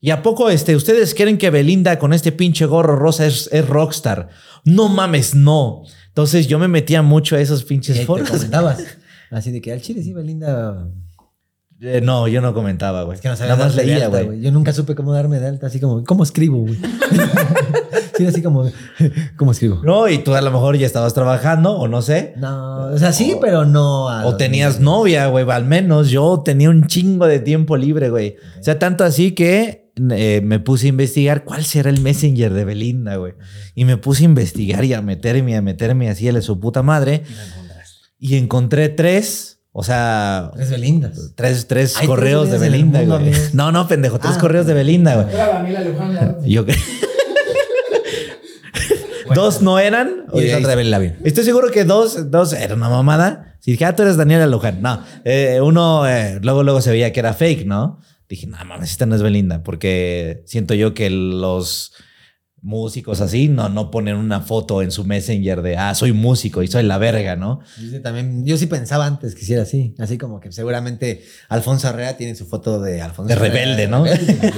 [0.00, 3.68] ¿Y a poco este, ustedes creen que Belinda con este pinche gorro rosa es, es
[3.68, 4.30] rockstar?
[4.64, 5.82] No mames, no.
[6.08, 8.30] Entonces yo me metía mucho a esos pinches foros.
[8.30, 8.82] comentabas.
[9.30, 10.88] Así de que al chile sí, Belinda.
[11.80, 13.16] Eh, no, yo no comentaba, güey.
[13.16, 14.40] Es que no Nada más leía, güey.
[14.40, 16.76] Yo nunca supe cómo darme de alta, así como, ¿cómo escribo, güey?
[18.20, 18.64] sí, así como,
[19.36, 19.80] ¿cómo escribo?
[19.84, 22.34] No, y tú a lo mejor ya estabas trabajando o no sé.
[22.36, 24.06] No, o sea, sí, pero no.
[24.26, 25.48] O tenías novia, güey.
[25.50, 28.36] Al menos yo tenía un chingo de tiempo libre, güey.
[28.60, 32.64] O sea, tanto así que eh, me puse a investigar cuál será el messenger de
[32.64, 33.32] Belinda, güey.
[33.74, 37.22] Y me puse a investigar y a meterme, a meterme así a su puta madre.
[38.18, 38.34] Y.
[38.34, 41.32] Y encontré tres, o sea, Tres Belindas.
[41.36, 43.32] tres, tres correos de Belinda, mundo, güey.
[43.54, 46.50] No, no, pendejo, tres Ah, correos de Belinda, güey.
[46.52, 46.76] Yo creo.
[49.34, 50.26] Dos no eran.
[50.32, 51.18] Y es otra Belinda bien.
[51.24, 53.56] Estoy seguro que dos, dos era una mamada.
[53.60, 54.80] Si dije, ah, tú eres Daniela Luján.
[54.80, 58.00] No, eh, uno eh, luego, luego se veía que era fake, ¿no?
[58.28, 61.92] Dije, no mames, esta no es Belinda, porque siento yo que los
[62.62, 66.68] músicos así no, no ponen una foto en su messenger de, ah, soy músico y
[66.68, 67.60] soy la verga, ¿no?
[67.80, 69.94] Yo sí, también, yo sí pensaba antes que hiciera así.
[69.98, 74.04] Así como que seguramente Alfonso Herrera tiene su foto de Alfonso De rebelde, ¿no?
[74.04, 74.52] rebelde.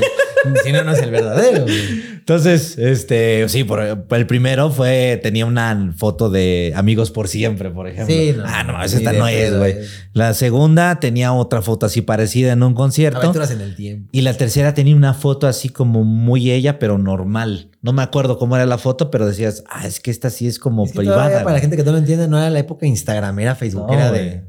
[0.64, 1.62] Si no, no es el verdadero.
[1.64, 2.12] güey.
[2.22, 7.88] Entonces, este, sí, por, el primero fue, tenía una foto de amigos por siempre, por
[7.88, 8.14] ejemplo.
[8.14, 8.44] Sí, no.
[8.46, 9.72] ah, no, esa no es, güey.
[9.72, 9.86] eh.
[10.12, 13.18] La segunda tenía otra foto así parecida en un concierto.
[13.18, 14.08] Aventuras en el tiempo.
[14.12, 17.70] Y la tercera tenía una foto así como muy ella, pero normal.
[17.82, 20.58] No me acuerdo cómo era la foto, pero decías, ah, es que esta sí es
[20.60, 21.30] como Es que todavía, privada.
[21.30, 21.60] para la güey".
[21.62, 24.44] gente que no lo entiende, no era la época Instagram, era Facebook, No, era de.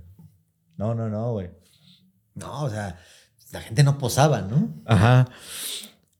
[0.77, 1.49] No, no, no, güey.
[2.35, 2.97] No, o sea,
[3.53, 4.81] la gente no posaba, ¿no?
[4.85, 5.29] Ajá.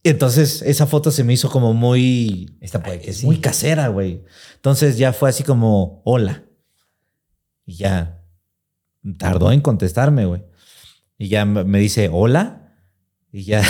[0.04, 2.56] Y entonces esa foto se me hizo como muy.
[2.62, 3.26] Esta puede que es sí.
[3.26, 4.24] muy casera, güey.
[4.56, 6.44] Entonces ya fue así como, hola.
[7.66, 8.22] Y ya
[9.18, 10.44] tardó en contestarme, güey.
[11.18, 12.63] Y ya me dice, hola.
[13.36, 13.64] Y ya.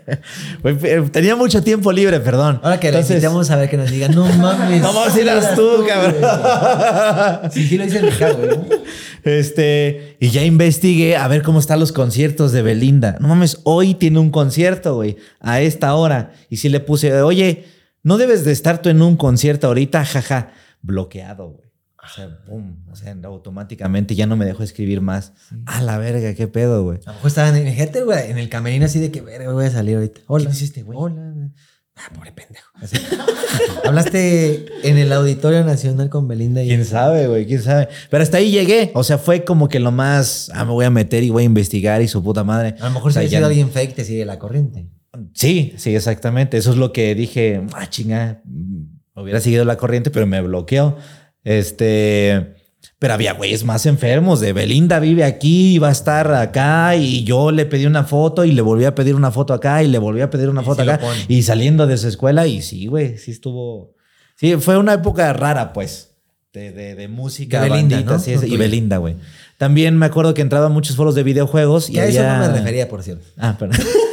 [1.12, 2.60] Tenía mucho tiempo libre, perdón.
[2.62, 4.80] Ahora que Entonces- invitamos a ver que nos diga, no mames.
[4.80, 6.14] No mames, eras tú, cabrón.
[6.20, 7.50] güey".
[7.52, 8.80] Sí, sí lo hice Chicago, güey.
[9.24, 13.16] Este, y ya investigué a ver cómo están los conciertos de Belinda.
[13.20, 16.32] No mames, hoy tiene un concierto, güey, a esta hora.
[16.48, 17.64] Y sí le puse, oye,
[18.02, 21.69] no debes de estar tú en un concierto ahorita, jaja, bloqueado, güey.
[22.02, 25.34] O sea, pum, o sea, automáticamente ya no me dejó escribir más.
[25.66, 26.98] A la verga, qué pedo, güey.
[27.04, 29.66] A lo mejor estaban en, gente, güey, en el camerino así de que, verga, voy
[29.66, 30.22] a salir ahorita.
[30.26, 30.44] Hola.
[30.44, 30.98] ¿Quién es este güey?
[30.98, 31.50] Hola.
[31.96, 32.70] Ah, pobre pendejo.
[32.76, 32.96] Así.
[33.84, 36.68] Hablaste en el Auditorio Nacional con Belinda y...
[36.68, 37.46] ¿Quién sabe, güey?
[37.46, 37.88] ¿Quién sabe?
[38.08, 38.90] Pero hasta ahí llegué.
[38.94, 41.46] O sea, fue como que lo más, ah, me voy a meter y voy a
[41.46, 42.76] investigar y su puta madre.
[42.80, 44.88] A lo mejor O si sea, hubiera ya sido alguien fake, te sigue la corriente.
[45.34, 46.56] Sí, sí, exactamente.
[46.56, 47.62] Eso es lo que dije.
[47.74, 48.40] Ah, chinga.
[48.44, 50.96] mm, Hubiera seguido la corriente, pero me bloqueó.
[51.44, 52.54] Este.
[52.98, 54.40] Pero había güeyes más enfermos.
[54.40, 56.96] De Belinda vive aquí, iba a estar acá.
[56.96, 59.88] Y yo le pedí una foto y le volví a pedir una foto acá y
[59.88, 61.00] le volví a pedir una Y foto acá.
[61.26, 62.46] Y saliendo de su escuela.
[62.46, 63.94] Y sí, güey, sí estuvo.
[64.36, 66.08] Sí, fue una época rara, pues.
[66.52, 67.62] De, de, de música.
[67.62, 68.18] De Belinda, bandita, ¿no?
[68.18, 68.56] sí, Lo y.
[68.58, 69.16] Belinda, güey.
[69.56, 71.88] También me acuerdo que entraba a muchos foros de videojuegos.
[71.88, 73.24] Y a eso no me refería, por cierto.
[73.38, 73.78] Ah, perdón.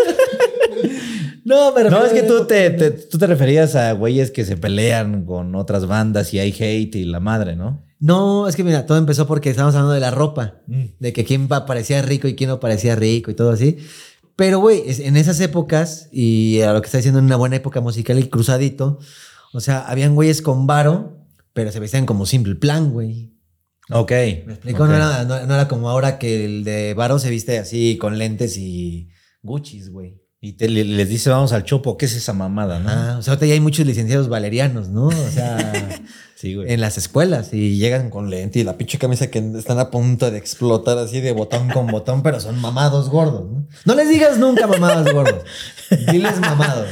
[1.47, 4.57] No, me No, es que tú te, te- tú te referías a güeyes que se
[4.57, 7.85] pelean con otras bandas y hay hate y la madre, ¿no?
[7.99, 10.61] No, es que mira, todo empezó porque estábamos hablando de la ropa.
[10.99, 13.77] De que quién pa- parecía rico y quién no parecía rico y todo así.
[14.35, 17.81] Pero, güey, en esas épocas, y a lo que está diciendo en una buena época
[17.81, 18.99] musical y cruzadito,
[19.53, 23.33] o sea, habían güeyes con varo, pero se vestían como simple plan, güey.
[23.89, 24.11] Ok.
[24.11, 24.83] ¿Me explico?
[24.83, 24.89] Ok.
[24.89, 28.17] No, era, no, no era como ahora que el de varo se viste así con
[28.19, 29.09] lentes y
[29.41, 30.21] Gucci's, güey.
[30.39, 32.89] Y te- les dice, vamos al chopo, ¿qué es esa mamada, no?
[32.89, 35.07] Ah, o sea, ahorita ya hay muchos licenciados valerianos, ¿no?
[35.07, 35.57] O sea,
[36.35, 36.71] Sí, güey.
[36.71, 40.29] en las escuelas y llegan con lente y la pinche camisa que están a punto
[40.29, 43.67] de explotar así de botón con botón, pero son mamados gordos, ¿no?
[43.85, 45.43] No les digas nunca mamados gordos.
[46.11, 46.87] Diles mamados.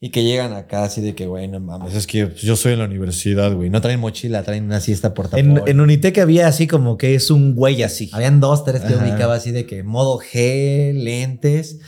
[0.00, 2.78] Y que llegan acá así de que, güey, no mames, es que yo soy en
[2.78, 3.68] la universidad, güey.
[3.70, 5.64] No traen mochila, traen una siesta En, portafolio.
[5.66, 8.08] en Unitec había así como que es un güey así.
[8.12, 9.04] Habían dos, tres que Ajá.
[9.04, 11.80] ubicaba así de que modo G, lentes.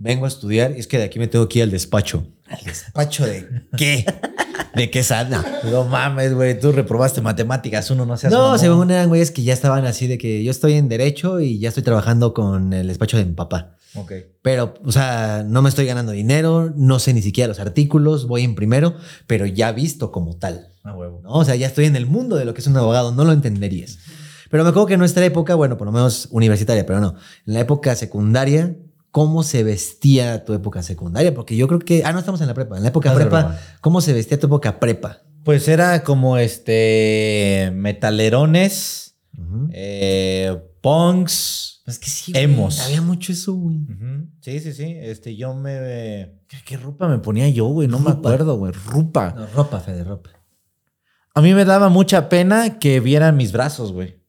[0.00, 2.24] Vengo a estudiar y es que de aquí me tengo que ir al despacho.
[2.46, 4.06] ¿Al despacho de qué?
[4.76, 5.44] ¿De qué sana?
[5.64, 8.36] No mames, güey, tú reprobaste matemáticas, uno no se hace.
[8.36, 11.58] No, según eran güeyes que ya estaban así de que yo estoy en derecho y
[11.58, 13.76] ya estoy trabajando con el despacho de mi papá.
[13.96, 14.12] Ok.
[14.40, 18.44] Pero, o sea, no me estoy ganando dinero, no sé ni siquiera los artículos, voy
[18.44, 18.94] en primero,
[19.26, 20.74] pero ya visto como tal.
[20.84, 21.20] A huevo.
[21.24, 21.30] ¿no?
[21.30, 23.32] O sea, ya estoy en el mundo de lo que es un abogado, no lo
[23.32, 23.98] entenderías.
[24.48, 27.54] Pero me acuerdo que en nuestra época, bueno, por lo menos universitaria, pero no, en
[27.54, 28.76] la época secundaria,
[29.18, 31.34] ¿cómo se vestía tu época secundaria?
[31.34, 33.58] Porque yo creo que, ah, no estamos en la prepa, en la época prepa.
[33.80, 35.22] ¿cómo se vestía tu época prepa?
[35.42, 37.72] Pues era como este.
[37.74, 39.16] Metalerones,
[39.72, 41.82] eh, punks.
[41.84, 42.76] Pues que sí, Emos.
[42.76, 43.80] güey, había mucho eso, güey.
[44.40, 44.84] Sí, sí, sí.
[45.00, 46.38] Este, yo me.
[46.46, 47.88] ¿Qué, qué ropa me ponía yo, güey?
[47.88, 48.72] No me acuerdo, güey.
[48.86, 49.34] Rupa.
[49.36, 50.30] No, ropa, Fede, ropa.
[51.34, 54.22] A mí me daba mucha pena que vieran mis brazos, güey.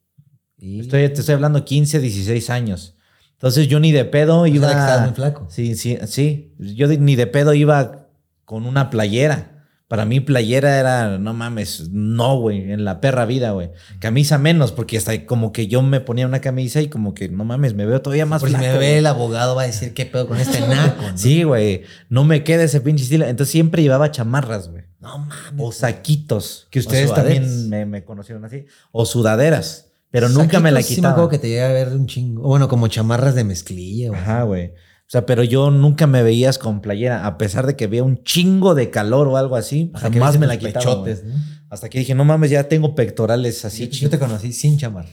[0.58, 0.80] Y...
[0.80, 2.96] Estoy, te estoy hablando 15, 16 años.
[3.40, 4.70] Entonces yo ni de pedo que iba.
[4.70, 5.48] estabas muy flaco.
[5.50, 6.54] Sí, sí, sí.
[6.60, 8.08] Yo ni de pedo iba
[8.44, 9.66] con una playera.
[9.88, 13.72] Para mí playera era, no mames, no, güey, en la perra vida, güey.
[14.00, 17.46] Camisa menos, porque hasta como que yo me ponía una camisa y como que, no
[17.46, 18.94] mames, me veo todavía más Por si me ve güey.
[18.96, 21.02] el abogado va a decir qué pedo con este naco.
[21.02, 21.18] ¿no?
[21.18, 23.26] Sí, güey, no me queda ese pinche estilo.
[23.26, 24.84] Entonces siempre llevaba chamarras, güey.
[25.00, 25.54] No mames.
[25.58, 28.66] O saquitos, que ustedes también me, me conocieron así.
[28.92, 31.42] O sudaderas, pero nunca me la Saquitos, Sí me acuerdo quitaba.
[31.42, 32.42] que te llega a ver un chingo.
[32.44, 34.10] Bueno, como chamarras de mezclilla.
[34.10, 34.20] güey.
[34.22, 34.68] Ajá, güey.
[34.70, 38.24] O sea, pero yo nunca me veías con playera, a pesar de que había un
[38.24, 40.84] chingo de calor o algo así, Hasta jamás me la quitaba.
[40.86, 41.24] pechotes.
[41.24, 41.34] ¿no?
[41.70, 43.88] Hasta que dije, no mames, ya tengo pectorales así.
[43.88, 45.10] Yo, yo te conocí sin chamarra.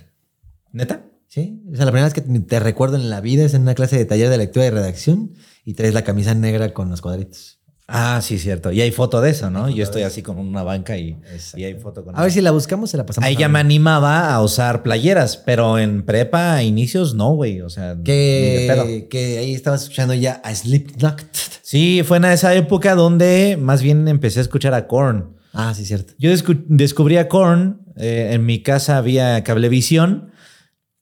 [0.73, 1.07] ¿Neta?
[1.29, 1.63] Sí.
[1.73, 3.97] O sea, la primera vez que te recuerdo en la vida es en una clase
[3.97, 5.33] de taller de lectura y redacción
[5.65, 7.56] y traes la camisa negra con los cuadritos.
[7.89, 8.73] Ah, sí, cierto.
[8.73, 9.69] Y hay foto de eso, ¿no?
[9.71, 11.17] Yo estoy así con una banca y,
[11.55, 12.35] y hay foto con A ver eso.
[12.35, 13.29] si la buscamos, se la pasamos.
[13.29, 17.61] Ahí ya me animaba a usar playeras, pero en prepa, a inicios, no, güey.
[17.61, 17.97] O sea.
[18.05, 21.23] Que, que ahí estabas escuchando ya a Slipknot.
[21.63, 25.37] Sí, fue en esa época donde más bien empecé a escuchar a Korn.
[25.53, 26.13] Ah, sí, cierto.
[26.19, 27.83] Yo descu- descubrí a Korn.
[27.97, 30.33] eh, en mi casa había cablevisión,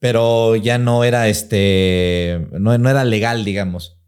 [0.00, 2.46] pero ya no era este.
[2.52, 3.98] No, no era legal, digamos.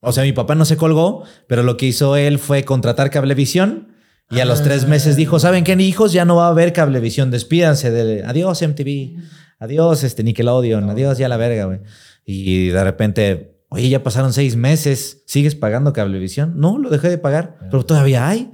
[0.00, 3.88] O sea, mi papá no se colgó, pero lo que hizo él fue contratar cablevisión.
[4.30, 6.12] Y a los tres meses dijo: ¿Saben qué, hijos?
[6.12, 7.30] Ya no va a haber cablevisión.
[7.30, 8.24] Despídanse de.
[8.24, 9.16] Adiós, MTV.
[9.58, 10.90] Adiós, este Nickelodeon.
[10.90, 11.80] Adiós, ya la verga, güey.
[12.24, 15.22] Y de repente, oye, ya pasaron seis meses.
[15.26, 16.54] ¿Sigues pagando cablevisión?
[16.58, 18.50] No, lo dejé de pagar, pero todavía hay.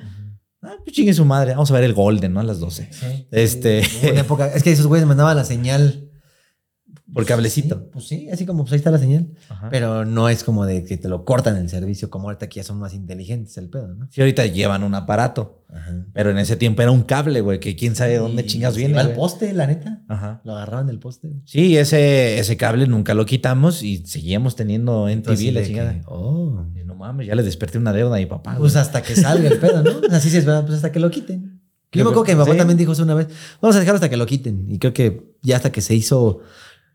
[0.62, 1.52] Ah, pues chingue su madre.
[1.52, 2.40] Vamos a ver el Golden, ¿no?
[2.40, 2.88] A las 12.
[3.32, 6.10] Este- Hubo una época, es que esos güeyes mandaban la señal.
[7.12, 7.74] Por cablecito.
[7.76, 9.28] Sí, pues sí, así como pues ahí está la señal.
[9.48, 9.68] Ajá.
[9.70, 12.64] Pero no es como de que te lo cortan el servicio, como ahorita que ya
[12.64, 14.08] son más inteligentes el pedo, ¿no?
[14.10, 16.06] Sí, ahorita llevan un aparato, Ajá.
[16.14, 18.98] pero en ese tiempo era un cable, güey, que quién sabe dónde chingas viene.
[18.98, 20.02] Al poste, la neta.
[20.08, 20.40] Ajá.
[20.44, 21.30] Lo agarraban del poste.
[21.44, 25.92] Sí, ese, ese cable nunca lo quitamos y seguíamos teniendo NTV, Entonces, la chingada.
[25.94, 26.66] que, oh.
[26.74, 28.54] Y no mames, ya le desperté una deuda a mi papá.
[28.56, 28.82] Pues güey.
[28.82, 29.90] hasta que salga el pedo, ¿no?
[30.10, 31.60] Así sí es verdad, pues hasta que lo quiten.
[31.90, 32.56] ¿Qué Yo me acuerdo que mi papá Sí.
[32.58, 33.28] también dijo eso una vez.
[33.60, 34.64] Vamos a dejarlo hasta que lo quiten.
[34.70, 36.40] Y creo que ya hasta que se hizo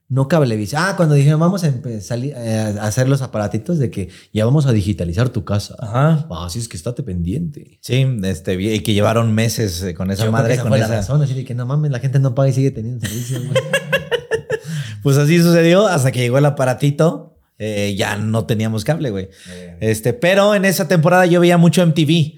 [0.10, 0.82] no cablevisión.
[0.86, 4.72] Ah, cuando dijeron vamos a empezar a hacer los aparatitos de que ya vamos a
[4.72, 5.76] digitalizar tu casa.
[5.80, 6.28] Ajá.
[6.32, 7.78] Ah, así es que estate pendiente.
[7.82, 10.70] Sí, este, y que llevaron meses eh, con esa Yo creo que madre, esa con
[10.72, 10.96] fue la esa.
[10.96, 13.40] razón, así de que no mames, la gente no paga y sigue teniendo servicio.
[15.04, 17.38] Pues así sucedió hasta que llegó el aparatito.
[17.60, 19.30] eh, ya no teníamos cable, güey.
[19.80, 22.34] Este, pero en esa temporada yo veía mucho MTV.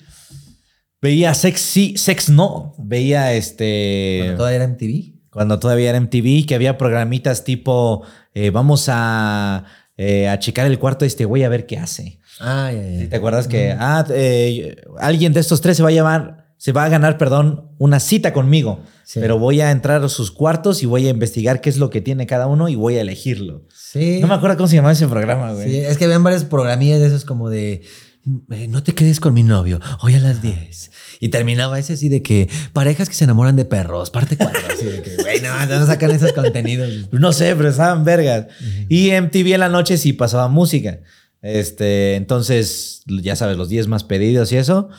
[1.02, 2.76] Veía Sexy, Sex No.
[2.78, 4.18] Veía este.
[4.20, 5.19] Cuando todavía era MTV.
[5.32, 9.66] Cuando todavía era MTV, que había programitas tipo, eh, vamos a,
[9.98, 12.20] eh, a checar el cuarto de este güey a ver qué hace.
[12.40, 13.10] Ah, ya, ya.
[13.10, 16.86] ¿Te acuerdas que, ah, eh, alguien de estos tres se va a llamar, se va
[16.86, 19.20] a ganar, perdón, una cita conmigo, Sí.
[19.20, 22.00] pero voy a entrar a sus cuartos y voy a investigar qué es lo que
[22.02, 23.66] tiene cada uno y voy a elegirlo.
[23.74, 24.20] Sí.
[24.22, 25.70] No me acuerdo cómo se llamaba ese programa, güey.
[25.70, 27.82] Sí, es que habían varios programillas de esos como de
[28.52, 30.92] eh, no te quedes con mi novio, hoy a las 10.
[31.20, 34.60] Y terminaba ese así de que parejas que se enamoran de perros, parte 4.
[34.74, 37.10] Así de que, güey, no, no sacan esos contenidos.
[37.12, 38.48] No sé, pero estaban vergas.
[38.88, 41.00] Y MTV en la noche sí pasaba música.
[41.42, 44.90] Este, entonces, ya sabes, los 10 más pedidos y eso.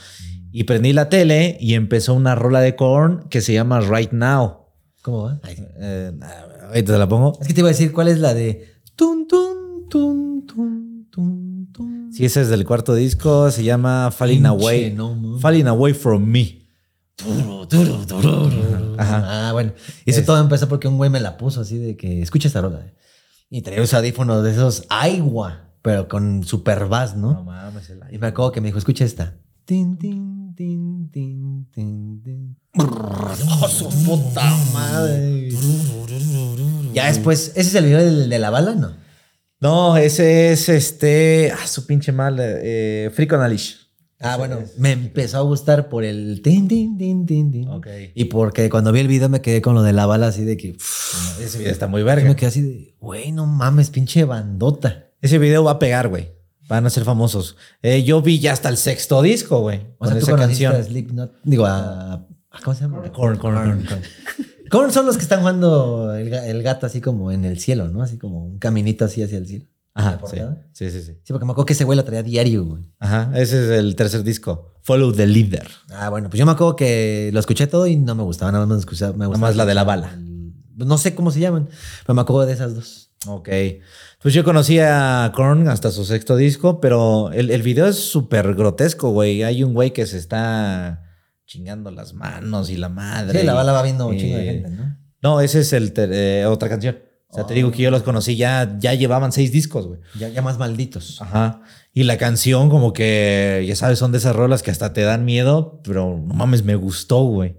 [0.53, 4.67] Y prendí la tele y empezó una rola de Korn que se llama Right Now.
[5.03, 5.41] ¿Cómo va?
[5.47, 6.13] Eh,
[6.69, 7.39] ahorita te la pongo.
[7.41, 10.30] Es que te iba a decir cuál es la de tun tun tun.
[12.13, 13.51] Sí, ese es del cuarto disco.
[13.51, 14.93] Se llama Falling Away.
[14.93, 15.39] no.
[15.41, 16.67] Falling Away from Me.
[18.99, 19.49] Ajá.
[19.49, 19.73] Ah, bueno.
[20.05, 22.49] Y eso Es- todo empezó porque un güey me la puso así de que escucha
[22.49, 22.93] esta rola.
[23.49, 27.43] Y traía unos audífonos de esos agua, pero con super bass, ¿no?
[27.45, 29.35] mames, el Y me acuerdo que me dijo, escucha esta.
[29.65, 32.57] Tin, tin, tin, tin, tin, tin.
[32.79, 35.51] ¡Oh, su puta madre!
[36.93, 38.75] Ya después, ¿ese es el video del- de la bala?
[38.75, 38.93] No.
[39.61, 41.53] No, ese es este.
[41.53, 42.37] Ah, su pinche mal.
[42.41, 43.11] Eh,
[43.49, 43.75] Leash.
[44.23, 47.69] Ah, bueno, me empezó a gustar por el tin, tin, tin, tin, tin.
[47.69, 47.87] Ok.
[48.15, 50.59] Y porque cuando vi el video me quedé con lo de la bala así de
[50.59, 50.77] que...
[51.43, 52.29] Ese video está muy verga.
[52.29, 55.07] me quedé así de, güey, no mames, pinche bandota.
[55.23, 56.33] Ese video va a pegar, güey.
[56.69, 57.57] Van a ser famosos.
[57.83, 59.79] Eh, yo vi ya hasta el sexto disco, güey.
[59.97, 60.81] O Con sea, tú esa conociste canción.
[60.83, 62.27] a Slipknot, digo, a, a-
[62.63, 63.03] ¿Cómo se llama?
[63.13, 64.03] Korn, Korn, Korn.
[64.71, 67.89] Korn son los que están jugando el, ga- el gato así como en el cielo,
[67.89, 68.03] ¿no?
[68.03, 69.67] Así como un caminito así hacia el cielo.
[69.93, 70.37] Ajá, ¿La sí.
[70.73, 71.13] sí, sí, sí.
[71.25, 72.85] Sí, porque me acuerdo que ese güey lo traía diario, güey.
[73.01, 74.75] Ajá, ese es el tercer disco.
[74.83, 75.69] Follow the Leader.
[75.91, 78.65] Ah, bueno, pues yo me acuerdo que lo escuché todo y no me gustaba, nada
[78.67, 79.13] más me escuchaba.
[79.17, 80.13] Me gustaba más la de la bala.
[80.15, 80.31] el-
[80.77, 81.69] no sé cómo se llaman,
[82.07, 83.11] pero me acuerdo de esas dos.
[83.27, 83.49] Ok.
[84.23, 88.55] Pues yo conocí a Korn hasta su sexto disco, pero el, el video es súper
[88.55, 89.43] grotesco, güey.
[89.43, 91.03] Hay un güey que se está
[91.51, 93.41] chingando las manos y la madre.
[93.41, 94.97] Sí, la bala va viendo un eh, chingo de gente, ¿no?
[95.21, 97.01] No, ese es el eh, otra canción.
[97.29, 100.01] O sea, te digo que yo los conocí ya, ya llevaban seis discos, güey.
[100.19, 101.21] Ya, ya más malditos.
[101.21, 101.63] Ajá.
[101.93, 105.25] Y la canción, como que, ya sabes, son de esas rolas que hasta te dan
[105.25, 107.57] miedo, pero no mames, me gustó, güey.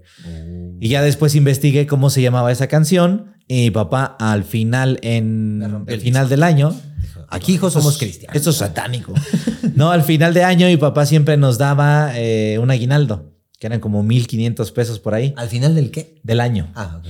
[0.80, 3.34] Y ya después investigué cómo se llamaba esa canción.
[3.46, 6.74] Y papá, al final, en el final del año.
[7.28, 8.36] Aquí, hijos, somos cristianos.
[8.36, 9.14] Esto es satánico.
[9.74, 13.31] no, al final de año, mi papá siempre nos daba eh, un aguinaldo,
[13.62, 16.18] que eran como 1500 pesos por ahí ¿Al final del qué?
[16.24, 17.06] del año Ah, ok.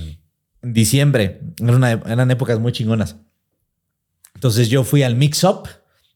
[0.61, 1.41] en diciembre.
[1.59, 3.15] Era una- eran épocas muy chingonas.
[4.35, 5.63] Entonces yo fui al Mix Up.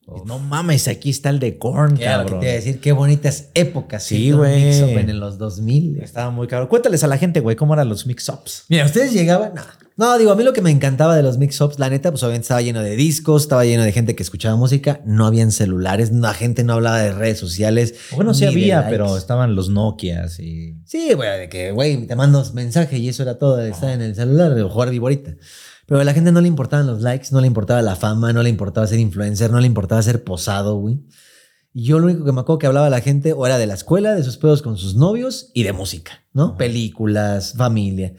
[0.07, 2.39] y No mames, aquí está el de Korn, cabrón.
[2.39, 4.03] te iba a decir, qué bonitas épocas.
[4.03, 4.65] Sí, güey.
[4.65, 5.97] mix-up En los 2000.
[6.03, 6.69] Estaba muy caro.
[6.69, 8.65] Cuéntales a la gente, güey, cómo eran los Mix Ups.
[8.69, 9.53] Mira, ustedes llegaban,
[9.97, 12.43] No, digo, a mí lo que me encantaba de los mix-ups, la neta, pues obviamente
[12.43, 16.35] estaba lleno de discos, estaba lleno de gente que escuchaba música, no habían celulares, la
[16.35, 17.95] gente no hablaba de redes sociales.
[18.15, 20.77] Bueno, sí de había, pero estaban los Nokias y.
[20.85, 24.01] Sí, güey, de que, güey, te mando mensaje y eso era todo, de estar en
[24.01, 25.35] el celular o jugar viborita.
[25.87, 28.43] Pero a la gente no le importaban los likes, no le importaba la fama, no
[28.43, 30.99] le importaba ser influencer, no le importaba ser posado, güey.
[31.73, 33.73] Y yo lo único que me acuerdo que hablaba la gente o era de la
[33.73, 36.55] escuela, de sus pedos con sus novios y de música, ¿no?
[36.55, 38.13] Películas, familia.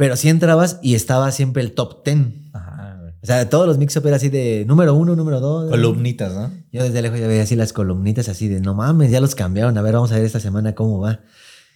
[0.00, 2.48] Pero sí entrabas y estaba siempre el top ten.
[2.54, 3.12] Ajá.
[3.22, 5.68] O sea, todos los mix-up era así de número uno, número dos.
[5.68, 6.50] Columnitas, ¿no?
[6.72, 9.76] Yo desde lejos ya veía así las columnitas así de no mames, ya los cambiaron.
[9.76, 11.20] A ver, vamos a ver esta semana cómo va.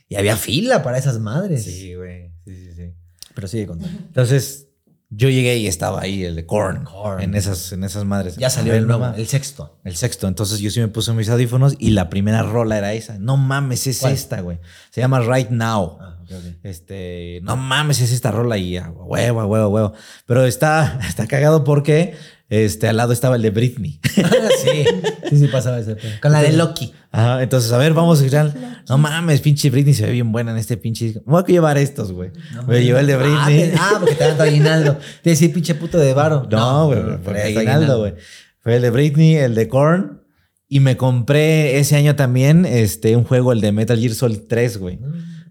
[0.08, 1.64] Y había fila para esas madres.
[1.64, 2.30] Sí, güey.
[2.46, 2.94] Sí, sí, sí.
[3.34, 3.94] Pero sigue contando.
[4.06, 4.68] Entonces,
[5.10, 6.84] yo llegué y estaba ahí el de Korn.
[6.84, 7.22] Korn.
[7.22, 8.36] En esas, en esas madres.
[8.36, 9.78] Ya salió ver, el nuevo, el sexto.
[9.84, 10.26] El sexto.
[10.26, 13.18] Entonces yo sí me puse mis audífonos y la primera rola era esa.
[13.18, 14.12] No mames, es ¿Cuál?
[14.12, 14.58] esta, güey.
[14.90, 15.98] Se llama Right Now.
[16.00, 16.14] Ah.
[16.62, 19.92] Este, no mames, es esta rola y a huevo, a huevo, a huevo.
[20.26, 22.14] Pero está, está cagado porque
[22.62, 24.00] este, al lado estaba el de Britney.
[24.14, 24.84] sí,
[25.30, 26.12] sí, sí pasaba ese pedo.
[26.22, 26.92] Con la de Loki.
[27.10, 28.54] Ajá, entonces, a ver, vamos a escuchar.
[28.88, 31.22] No mames, pinche Britney se ve bien buena en este pinche disco.
[31.26, 32.30] Voy a llevar estos, güey.
[32.66, 33.70] Me llevé el de Ah, Britney.
[33.70, 34.98] te- Ah, porque te dan tu aguinaldo.
[35.22, 36.46] Te decía pinche puto de varo.
[36.50, 38.14] No, güey, por por eso aguinaldo, güey.
[38.60, 40.22] Fue el de Britney, el de Korn.
[40.68, 44.78] Y me compré ese año también este, un juego, el de Metal Gear Solid 3,
[44.78, 44.98] güey.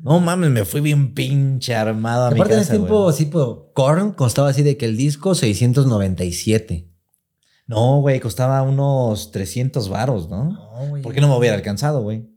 [0.02, 3.16] No mames, me fui bien pinche armado a mi Aparte en ese tiempo, güey.
[3.16, 6.90] sí, pues, Korn costaba así de que el disco 697.
[7.68, 10.46] No, güey, costaba unos 300 varos, ¿no?
[10.52, 11.02] No, güey.
[11.02, 12.30] ¿Por qué no me hubiera alcanzado, güey?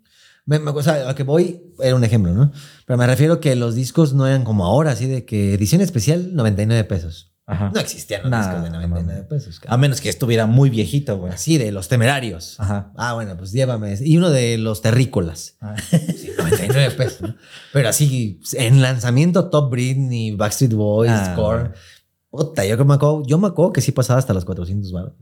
[0.48, 2.52] O sea, a que voy era un ejemplo, ¿no?
[2.86, 6.34] Pero me refiero que los discos no eran como ahora, así de que edición especial,
[6.36, 7.32] 99 pesos.
[7.48, 7.70] Ajá.
[7.72, 9.60] No existían los Nah, discos de 99 no, pesos.
[9.68, 11.32] A menos que estuviera muy viejito, güey.
[11.32, 12.58] Así de los temerarios.
[12.58, 12.92] Ajá.
[12.96, 13.92] Ah, bueno, pues llévame.
[13.92, 14.06] ese.
[14.06, 15.56] Y uno de los terrícolas.
[15.60, 15.74] Ah.
[15.90, 17.20] Sí, 99 pesos.
[17.22, 17.36] ¿no?
[17.72, 21.72] Pero así, en lanzamiento, Top Britney, Backstreet Boys, Ah, Korn.
[22.36, 25.12] Puta, yo, que me acuerdo, yo me acuerdo que sí pasaba hasta los 400 baros.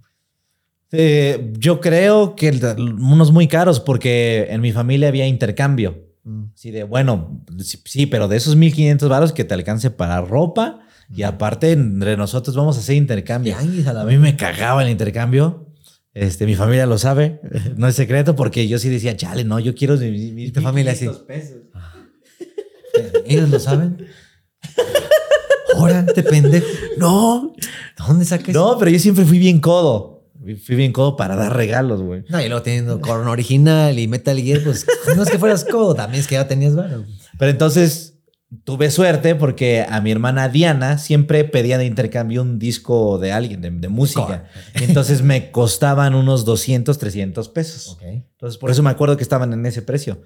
[0.93, 6.05] Eh, yo creo que unos muy caros porque en mi familia había intercambio.
[6.25, 6.45] Mm.
[6.55, 10.81] Sí, de bueno, sí, sí, pero de esos 1500 varos que te alcance para ropa
[11.15, 13.57] y aparte entre nosotros vamos a hacer intercambio.
[13.57, 15.69] Tianguis a la A mí me cagaba el intercambio.
[16.13, 17.41] Este, mi familia lo sabe,
[17.77, 21.09] no es secreto porque yo sí decía, chale, no, yo quiero Y tu familia así.
[21.09, 21.63] 1500 pesos.
[23.27, 24.07] ¿Ellos lo saben?
[25.77, 26.67] Ahora, te pendejo.
[26.99, 27.53] No.
[27.97, 28.55] ¿Dónde saques?
[28.55, 30.15] No, pero yo siempre fui bien codo.
[30.65, 32.25] Fui bien codo para dar regalos, güey.
[32.29, 35.95] No, y luego teniendo Korn original y Metal Gear, pues no es que fueras codo,
[35.95, 37.05] también es que ya tenías varo.
[37.39, 38.14] Pero entonces
[38.65, 43.61] tuve suerte porque a mi hermana Diana siempre pedía de intercambio un disco de alguien,
[43.61, 44.49] de, de música.
[44.81, 47.89] Y entonces me costaban unos 200, 300 pesos.
[47.89, 48.03] Ok.
[48.03, 50.23] Entonces por eso me acuerdo que estaban en ese precio.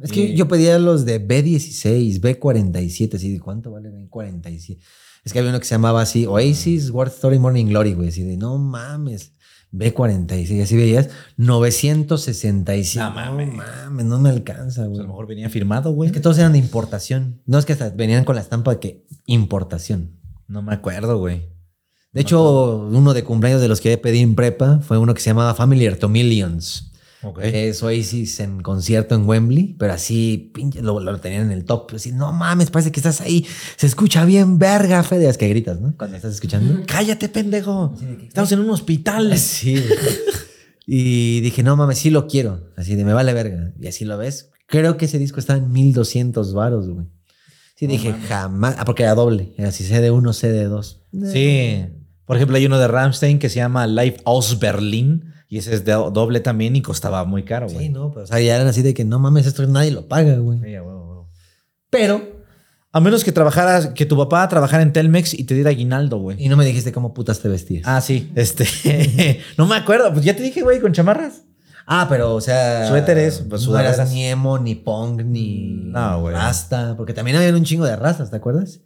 [0.00, 4.78] Es que yo pedía los de B16, B47, así de cuánto vale B47.
[5.24, 8.22] Es que había uno que se llamaba así, Oasis, World Story Morning Glory, güey, así
[8.22, 9.34] de no mames.
[9.72, 13.04] B46, así veías, 965.
[13.04, 13.48] No mames.
[13.48, 15.00] No mames, no me alcanza, Pues güey.
[15.00, 16.08] a lo mejor venía firmado, güey.
[16.08, 17.40] Es que todos eran de importación.
[17.46, 20.12] No es que hasta venían con la estampa de que importación.
[20.46, 21.48] No me acuerdo, güey.
[22.12, 25.30] De hecho, uno de cumpleaños de los que pedí en prepa fue uno que se
[25.30, 26.08] llamaba Family to
[27.22, 27.36] Millions.
[27.36, 27.40] Ok.
[27.40, 31.64] Que es Oasis en concierto en Wembley, pero así pinche, lo, lo tenían en el
[31.64, 31.92] top.
[31.94, 33.46] Así, no mames, parece que estás ahí.
[33.76, 35.28] Se escucha bien verga, Fede.
[35.28, 35.94] Es que gritas, ¿no?
[35.96, 36.82] Cuando estás escuchando.
[36.86, 37.94] Cállate, pendejo.
[38.26, 39.36] Estamos en un hospital.
[39.38, 39.82] Sí.
[40.90, 42.70] Y dije, no mames, sí lo quiero.
[42.74, 43.74] Así de, me vale verga.
[43.78, 44.48] Y así lo ves.
[44.66, 47.06] Creo que ese disco está en 1200 varos, güey.
[47.74, 48.76] Sí, dije, jamás.
[48.78, 49.52] Ah, porque era doble.
[49.58, 51.30] Era así, CD1, CD2.
[51.30, 51.84] Sí.
[52.24, 55.84] Por ejemplo, hay uno de Ramstein que se llama Live aus Berlin y ese es
[55.84, 57.86] doble también y costaba muy caro, güey.
[57.86, 60.06] Sí, no, pero o sea, ya eran así de que no mames, esto nadie lo
[60.06, 60.60] paga, güey.
[60.60, 60.74] Sí.
[61.90, 62.38] Pero,
[62.90, 66.42] A menos que trabajaras, que tu papá trabajara en Telmex y te diera aguinaldo, güey.
[66.42, 67.84] y no me dijiste cómo putas te vestías.
[67.86, 68.32] Ah, sí.
[68.34, 69.40] Este.
[69.58, 70.12] no me acuerdo.
[70.12, 71.42] Pues ya te dije, güey, con chamarras.
[71.86, 72.88] Ah, pero, o sea.
[72.88, 75.82] Suéteres, pues, no eras ni emo, ni punk, ni.
[75.84, 76.34] No, güey.
[76.34, 76.94] Rasta.
[76.96, 78.80] Porque también había un chingo de razas, ¿te acuerdas?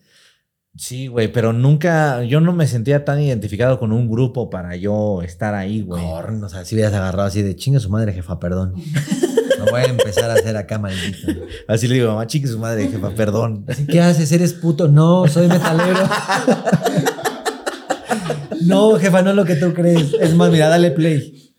[0.77, 2.23] Sí, güey, pero nunca.
[2.25, 6.03] Yo no me sentía tan identificado con un grupo para yo estar ahí, güey.
[6.03, 8.75] Korn, o sea, si hubieras agarrado así de chinga su madre, jefa, perdón.
[9.59, 11.33] Lo voy a empezar a hacer acá, maldito.
[11.69, 13.65] Así le digo, mamá, chique su madre, jefa, perdón.
[13.69, 14.33] Así, ¿Qué haces?
[14.33, 14.89] ¿Eres puto?
[14.89, 16.01] No, soy metalero.
[18.65, 20.15] No, jefa, no es lo que tú crees.
[20.21, 21.53] Es más, mira, dale play.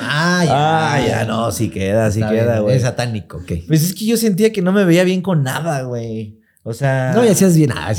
[0.00, 0.94] Ah, ya.
[0.94, 2.76] Ah, ya no, sí queda, sí Está queda, bien, güey.
[2.76, 3.52] Es satánico, ok.
[3.66, 6.38] Pues es que yo sentía que no me veía bien con nada, güey.
[6.68, 7.12] O sea.
[7.14, 7.70] No, y hacías bien.
[7.72, 7.94] Ah.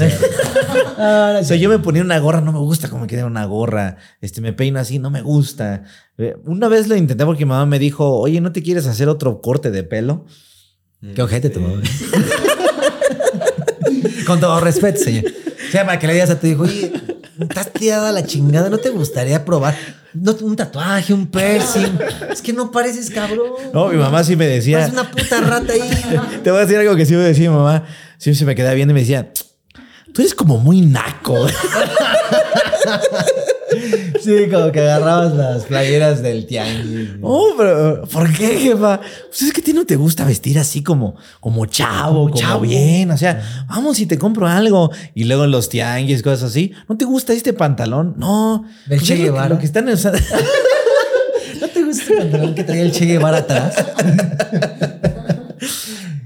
[0.97, 3.45] Ah, O sea, yo me ponía una gorra, no me gusta cómo me queda una
[3.45, 3.95] gorra.
[4.19, 5.83] Este, me peino así, no me gusta.
[6.17, 9.07] Eh, Una vez lo intenté porque mi mamá me dijo, oye, ¿no te quieres hacer
[9.07, 10.25] otro corte de pelo?
[11.15, 11.81] Qué ojete tu mamá.
[14.27, 15.23] Con todo respeto, señor.
[15.25, 16.91] O sea, para que le digas a tu hijo, oye,
[17.39, 19.75] estás tirada a la chingada, ¿no te gustaría probar
[20.13, 21.99] no, un tatuaje, un piercing?
[22.29, 23.51] Es que no pareces cabrón.
[23.73, 24.85] No, mi mamá sí me decía.
[24.85, 25.81] Es una puta rata ahí.
[26.43, 27.83] Te voy a decir algo que sí me decía mi mamá.
[28.17, 29.31] Sí se me quedaba viendo y me decía,
[30.13, 31.47] tú eres como muy naco.
[34.23, 37.09] Sí, como que agarrabas las playeras del tianguis.
[37.21, 38.99] Oh, pero ¿por qué, jefa?
[39.27, 42.61] Pues es que a ti no te gusta vestir así como, como chavo, como, chavo.
[42.61, 43.11] bien.
[43.11, 44.91] O sea, vamos y te compro algo.
[45.13, 46.71] Y luego en los tianguis, cosas así.
[46.87, 48.15] ¿No te gusta este pantalón?
[48.17, 48.63] No.
[48.87, 49.49] Del Pues Che es lo que- Guevara.
[49.49, 50.19] Lo que están usando.
[51.61, 53.75] ¿No te gusta el pantalón que traía el Che Guevara atrás?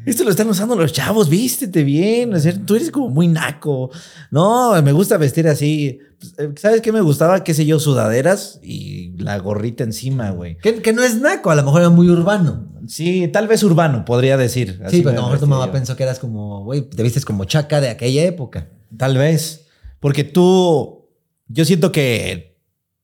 [0.06, 2.34] Esto lo están usando los chavos, vístete bien.
[2.34, 3.92] o sea, tú eres como muy naco.
[4.32, 6.00] No, me gusta vestir así.
[6.20, 7.44] Pues, eh, ¿Sabes qué me gustaba?
[7.44, 10.58] Qué sé yo, sudaderas y la gorrita encima, güey.
[10.58, 12.68] Que, que no es naco, a lo mejor era muy urbano.
[12.88, 14.82] Sí, tal vez urbano, podría decir.
[14.84, 15.72] Así sí, pero a lo mejor tu mamá yo.
[15.72, 18.70] pensó que eras como, güey, te vistes como chaca de aquella época.
[18.98, 19.68] Tal vez.
[20.00, 21.08] Porque tú,
[21.48, 22.51] yo siento que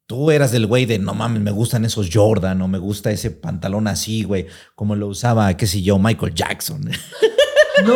[0.07, 3.29] tú eras del güey de no mames, me gustan esos Jordan o me gusta ese
[3.29, 6.89] pantalón así, güey, como lo usaba, qué sé yo, Michael Jackson.
[7.85, 7.93] No.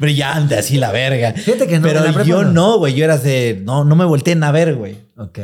[0.00, 1.32] Brillante, así la verga.
[1.32, 2.50] Fíjate que no, Pero yo no.
[2.50, 4.98] no, güey, yo eras de no, no me volteen a ver, güey.
[5.16, 5.38] Ok.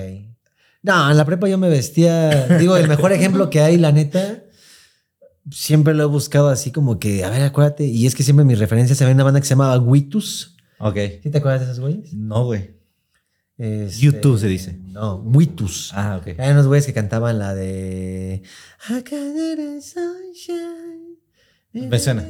[0.82, 2.46] No, en la prepa yo me vestía.
[2.58, 4.42] Digo, el mejor ejemplo que hay, la neta,
[5.50, 7.84] siempre lo he buscado así como que, a ver, acuérdate.
[7.84, 10.56] Y es que siempre mis referencias había una banda que se llamaba Witus.
[10.78, 10.96] Ok.
[11.22, 12.12] ¿Sí te acuerdas de esos güeyes?
[12.14, 12.75] No, güey.
[13.58, 14.78] Este, YouTube se dice.
[14.88, 15.90] No, Witus.
[15.94, 16.28] Ah, ok.
[16.28, 18.42] Eran unos güeyes que cantaban la de.
[21.72, 22.24] Me suena.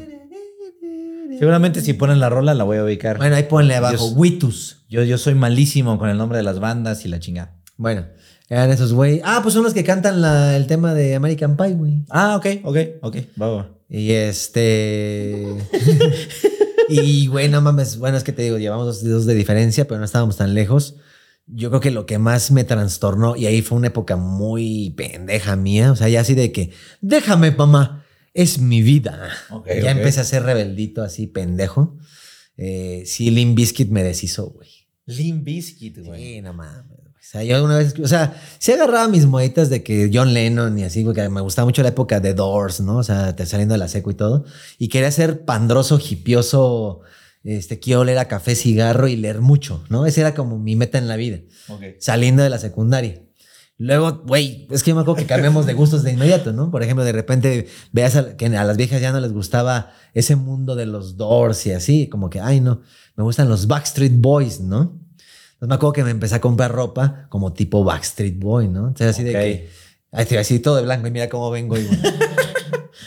[1.38, 3.18] Seguramente si ponen la rola la voy a ubicar.
[3.18, 4.06] Bueno, ahí ponle abajo.
[4.10, 4.84] Witus.
[4.88, 7.56] Yo, yo soy malísimo con el nombre de las bandas y la chingada.
[7.76, 8.06] Bueno,
[8.48, 9.20] eran esos güey.
[9.24, 12.04] Ah, pues son los que cantan la- el tema de American Pie, güey.
[12.08, 13.16] Ah, ok, ok, ok.
[13.40, 13.70] Va, va.
[13.88, 15.46] Y este.
[16.88, 17.98] y güey, no mames.
[17.98, 20.96] Bueno, es que te digo, llevamos dos de diferencia, pero no estábamos tan lejos.
[21.46, 25.54] Yo creo que lo que más me trastornó, y ahí fue una época muy pendeja
[25.56, 26.70] mía, o sea, ya así de que,
[27.00, 29.30] déjame, mamá, es mi vida.
[29.82, 31.96] Ya empecé a ser rebeldito así, pendejo.
[32.56, 34.68] Eh, sí, Limp Bizkit me deshizo, güey.
[35.06, 36.20] Limp Bizkit, güey.
[36.34, 36.84] Sí, no mames.
[36.98, 40.78] O sea, yo una vez, o sea, sí agarraba mis moeditas de que John Lennon
[40.78, 42.98] y así, porque me gustaba mucho la época de Doors, ¿no?
[42.98, 44.44] O sea, te- saliendo de la seco y todo.
[44.78, 47.00] Y quería ser pandroso, hipioso,
[47.46, 50.04] este, quiero oler a café, cigarro y leer mucho, ¿no?
[50.06, 51.38] Esa era como mi meta en la vida,
[51.68, 51.82] Ok.
[51.98, 53.22] saliendo de la secundaria.
[53.78, 56.70] Luego, güey, es que yo me acuerdo que cambiamos de gustos de inmediato, ¿no?
[56.70, 60.34] Por ejemplo, de repente veas a- que a las viejas ya no les gustaba ese
[60.34, 62.80] mundo de los Doors y así, como que, ay, no,
[63.16, 64.98] me gustan los Backstreet Boys, ¿no?
[65.52, 68.88] Entonces me acuerdo que me empecé a comprar ropa como tipo Backstreet Boy, ¿no?
[68.88, 69.36] Entonces así de Ok.
[69.36, 69.68] que,
[70.12, 71.76] ay, así todo de blanco y mira cómo vengo.
[71.78, 71.86] Y,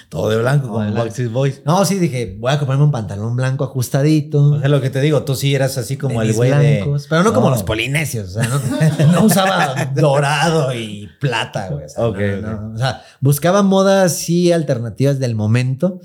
[0.10, 1.30] Todo de blanco, Todo como de blanco.
[1.32, 1.62] Boys.
[1.66, 4.54] no, sí, dije, voy a comprarme un pantalón blanco ajustadito.
[4.54, 6.84] O sea, lo que te digo, tú sí eras así como el güey de...
[7.08, 11.86] Pero no, como los polinesios, o sea, no, no usaba dorado y plata, güey.
[11.86, 12.04] O sea,
[12.42, 12.74] no.
[12.74, 16.00] O sea, buscaba modas sí alternativas del momento,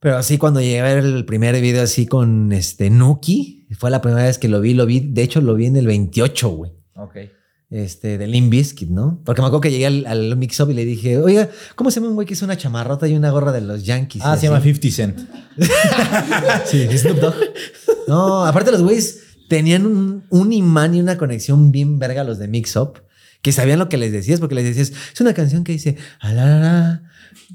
[0.00, 4.00] pero así cuando llegué a ver el primer video así con este Nuki, fue la
[4.00, 6.72] primera vez que lo vi, lo vi, de hecho lo vi en el 28, güey.
[6.96, 7.16] Ok.
[7.70, 9.20] Este, de Limp Bizkit, ¿no?
[9.24, 12.08] Porque me acuerdo que llegué al, al mix-up y le dije, oiga, ¿cómo se llama
[12.08, 14.22] un güey que es una chamarrota y una gorra de los Yankees?
[14.24, 15.18] Ah, se llama 50 Cent.
[16.66, 17.34] Sí, Snoop Dogg.
[18.08, 22.48] No, aparte los güeyes tenían un, un imán y una conexión bien verga los de
[22.48, 23.02] Mix Up,
[23.42, 26.32] que sabían lo que les decías, porque les decías, es una canción que dice, "Ah,
[26.32, 27.02] la, la, la,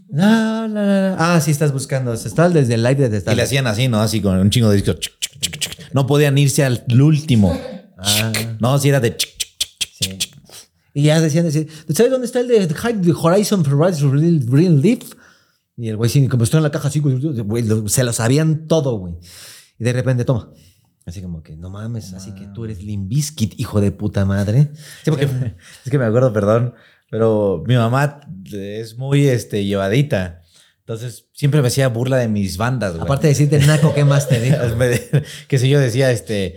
[0.09, 1.15] la, la, la".
[1.35, 3.99] ah, sí estás buscando, está desde el live desde Y le hacían así, ¿no?
[4.01, 4.97] Así con un chingo de discos.
[5.93, 7.57] No podían irse al último.
[7.97, 9.15] Ah, No, si era de...
[10.97, 15.11] Y ya decían, decían, ¿sabes dónde está el de Hide the Horizon Real, Real Leaf?
[15.75, 17.19] Y el güey, sí, como estoy en la caja así, güey,
[17.89, 19.15] se lo sabían todo, güey.
[19.77, 20.53] Y de repente, toma.
[21.05, 24.71] Así como que, no mames, así que tú eres Limbiskit, hijo de puta madre.
[25.03, 25.25] Sí, porque
[25.85, 26.75] es que me acuerdo, perdón,
[27.11, 28.21] pero mi mamá
[28.53, 30.43] es muy este, llevadita.
[30.79, 33.03] Entonces siempre me hacía burla de mis bandas, güey.
[33.03, 34.57] Aparte de decirte naco, ¿qué más te dijo?
[34.77, 35.01] Me-
[35.49, 36.55] que si yo decía, este,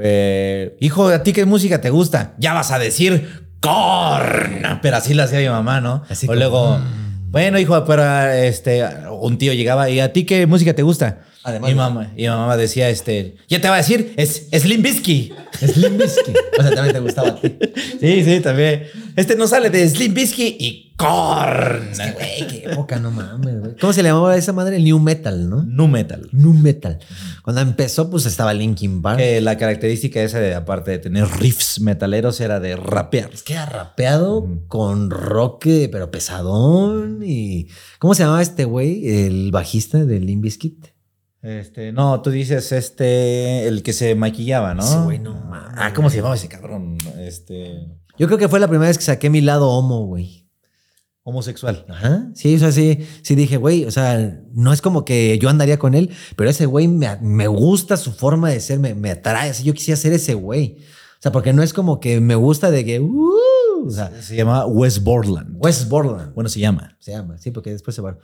[0.00, 2.34] eh, hijo, ¿a ti qué música te gusta?
[2.38, 4.80] Ya vas a decir corn.
[4.82, 6.02] Pero así lo hacía mi mamá, ¿no?
[6.08, 7.30] Así o como, luego, mm.
[7.30, 11.18] bueno, hijo, pero este, un tío llegaba y ¿a ti qué música te gusta?
[11.42, 14.82] Además mi mamá, y mi mamá decía, este, ya te va a decir, es Slim
[14.82, 15.32] Bisky.
[15.60, 16.36] Es Limbiskit.
[16.58, 17.56] O sea, también te gustaba a ti.
[18.00, 18.84] Sí, sí, también.
[19.16, 21.90] Este no sale de Slim Bisky y corn.
[21.94, 23.76] Güey, qué época, no mames, güey.
[23.78, 24.76] ¿Cómo se le llamaba a esa madre?
[24.76, 25.62] El New Metal, ¿no?
[25.62, 26.28] Nu metal.
[26.32, 26.98] New Metal.
[27.42, 29.18] Cuando empezó, pues estaba Linkin Park.
[29.18, 33.30] Que la característica esa de, aparte de tener riffs metaleros, era de rapear.
[33.32, 37.22] Es que era rapeado con rock, eh, pero pesadón.
[37.22, 37.68] Y.
[37.98, 39.26] ¿Cómo se llamaba este güey?
[39.26, 40.86] El bajista de Limp Bizkit.
[41.42, 44.82] Este, no, tú dices este, el que se maquillaba, ¿no?
[44.84, 46.98] Ese güey, no mames, Ah, ¿cómo se llamaba ese cabrón?
[47.18, 47.88] Este,
[48.18, 50.46] Yo creo que fue la primera vez que saqué mi lado homo, güey.
[51.22, 51.86] homosexual.
[51.88, 52.28] Ajá.
[52.34, 55.78] Sí, o sea, sí, sí dije, güey, o sea, no es como que yo andaría
[55.78, 59.50] con él, pero ese güey me, me gusta su forma de ser, me, me atrae.
[59.50, 60.76] Así yo quisiera ser ese güey.
[61.18, 64.36] O sea, porque no es como que me gusta de que, uh, o sea, Se
[64.36, 65.56] llama West Borland.
[65.58, 66.34] West Borland.
[66.34, 66.96] Bueno, se llama.
[66.98, 68.18] Se llama, sí, porque después se va.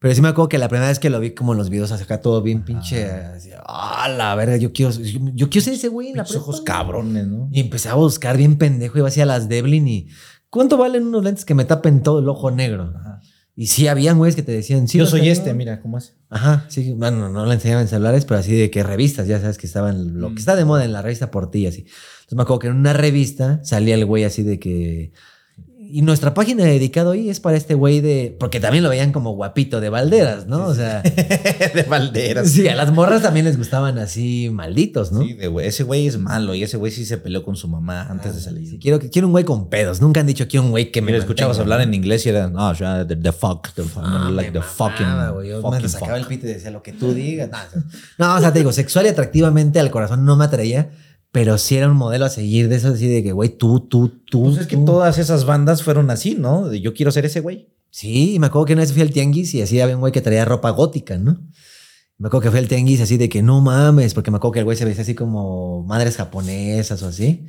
[0.00, 1.92] Pero sí me acuerdo que la primera vez que lo vi como en los videos
[1.92, 5.88] acá todo bien pinche, así, ah, la verga, yo quiero, yo, yo quiero ser ese
[5.88, 6.40] güey en la prepa.
[6.40, 7.48] ojos cabrones, ¿no?
[7.52, 10.08] Y empecé a buscar bien pendejo, iba hacia las Devlin y
[10.48, 12.94] ¿cuánto valen unos lentes que me tapen todo el ojo negro?
[12.96, 13.20] Ajá.
[13.54, 15.32] Y sí, habían güeyes que te decían, sí, Yo soy tengo.
[15.32, 16.16] este, mira, ¿cómo es?
[16.30, 19.58] Ajá, sí, bueno, no le enseñaban en celulares, pero así de que revistas, ya sabes
[19.58, 20.34] que estaban, lo Mm.
[20.34, 21.80] que está de moda en la revista por ti, así.
[21.80, 25.12] Entonces me acuerdo que en una revista salía el güey así de que...
[25.92, 28.36] Y nuestra página dedicada hoy es para este güey de...
[28.38, 30.66] Porque también lo veían como guapito de Valderas, ¿no?
[30.66, 31.02] O sea...
[31.74, 32.50] de Valderas.
[32.50, 35.22] sí, a las morras también les gustaban así malditos, ¿no?
[35.22, 35.66] Sí, de güey.
[35.66, 38.40] Ese güey es malo y ese güey sí se peleó con su mamá antes de
[38.40, 38.68] salir.
[38.68, 40.00] Sí, quiero, quiero un güey con pedos.
[40.00, 42.48] Nunca han dicho quiero un güey que me Mira, escuchabas hablar en inglés y era,
[42.48, 45.44] no, the, the fuck, the fuck, Ah, like me the fucking, mamaba.
[45.44, 46.28] Yo me fucking sacaba el fuck.
[46.30, 47.50] pito y decía lo que tú digas.
[48.18, 50.90] No, no, o sea, te digo, sexual y atractivamente al corazón no me atraía,
[51.32, 54.08] pero sí era un modelo a seguir de eso, así de que, güey, tú, tú,
[54.30, 54.44] tú.
[54.44, 56.68] Pues es que todas esas bandas fueron así, ¿no?
[56.68, 57.68] De yo quiero ser ese güey.
[57.90, 60.12] Sí, y me acuerdo que una vez fui al tianguis y así había un güey
[60.12, 61.40] que traía ropa gótica, ¿no?
[62.18, 64.58] Me acuerdo que fui al tianguis así de que no mames, porque me acuerdo que
[64.60, 67.46] el güey se vestía así como madres japonesas o así.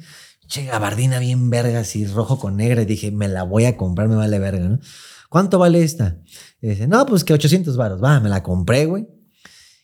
[0.48, 2.82] Che, gabardina bien verga, así rojo con negra.
[2.82, 4.80] Y dije, me la voy a comprar, me vale verga, ¿no?
[5.30, 6.18] ¿Cuánto vale esta?
[6.62, 8.04] Y dice, no, pues que 800 varos.
[8.04, 9.08] Va, me la compré, güey.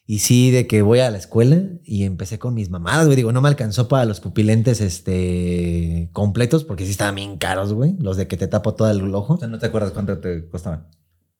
[0.09, 3.17] Y sí, de que voy a la escuela y empecé con mis mamadas, güey.
[3.17, 7.95] Digo, no me alcanzó para los pupilentes este, completos porque sí estaban bien caros, güey.
[7.99, 9.33] Los de que te tapo todo el ojo.
[9.33, 10.87] O sea, ¿no te acuerdas cuánto te costaban?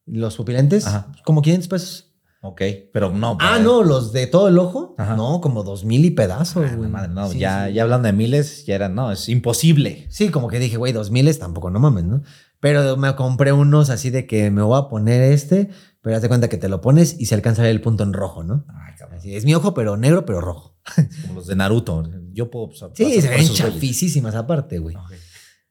[0.05, 1.11] Los pupilentes, Ajá.
[1.23, 2.03] como 500 pesos.
[2.41, 2.61] Ok,
[2.93, 3.37] pero no.
[3.39, 4.95] Ah, pues, no, los de todo el ojo.
[4.97, 5.15] Ajá.
[5.15, 6.89] No, como dos mil y pedazos, ah, güey.
[6.89, 7.73] madre, no, Sí, ya, sí.
[7.73, 10.05] ya hablando de miles, ya era, no, es imposible.
[10.09, 12.21] Sí, como que dije, güey, dos miles tampoco, no mames, ¿no?
[12.59, 15.69] Pero me compré unos así de que me voy a poner este,
[16.07, 18.13] pero de cuenta que te lo pones y se alcanza a ver el punto en
[18.13, 18.65] rojo, ¿no?
[18.69, 19.19] Ay, cabrón.
[19.19, 20.77] Así, es mi ojo, pero negro, pero rojo.
[21.23, 22.09] Como los de Naruto.
[22.31, 22.69] Yo puedo.
[22.69, 24.95] pues, Sí, se ven chafísimas aparte, güey.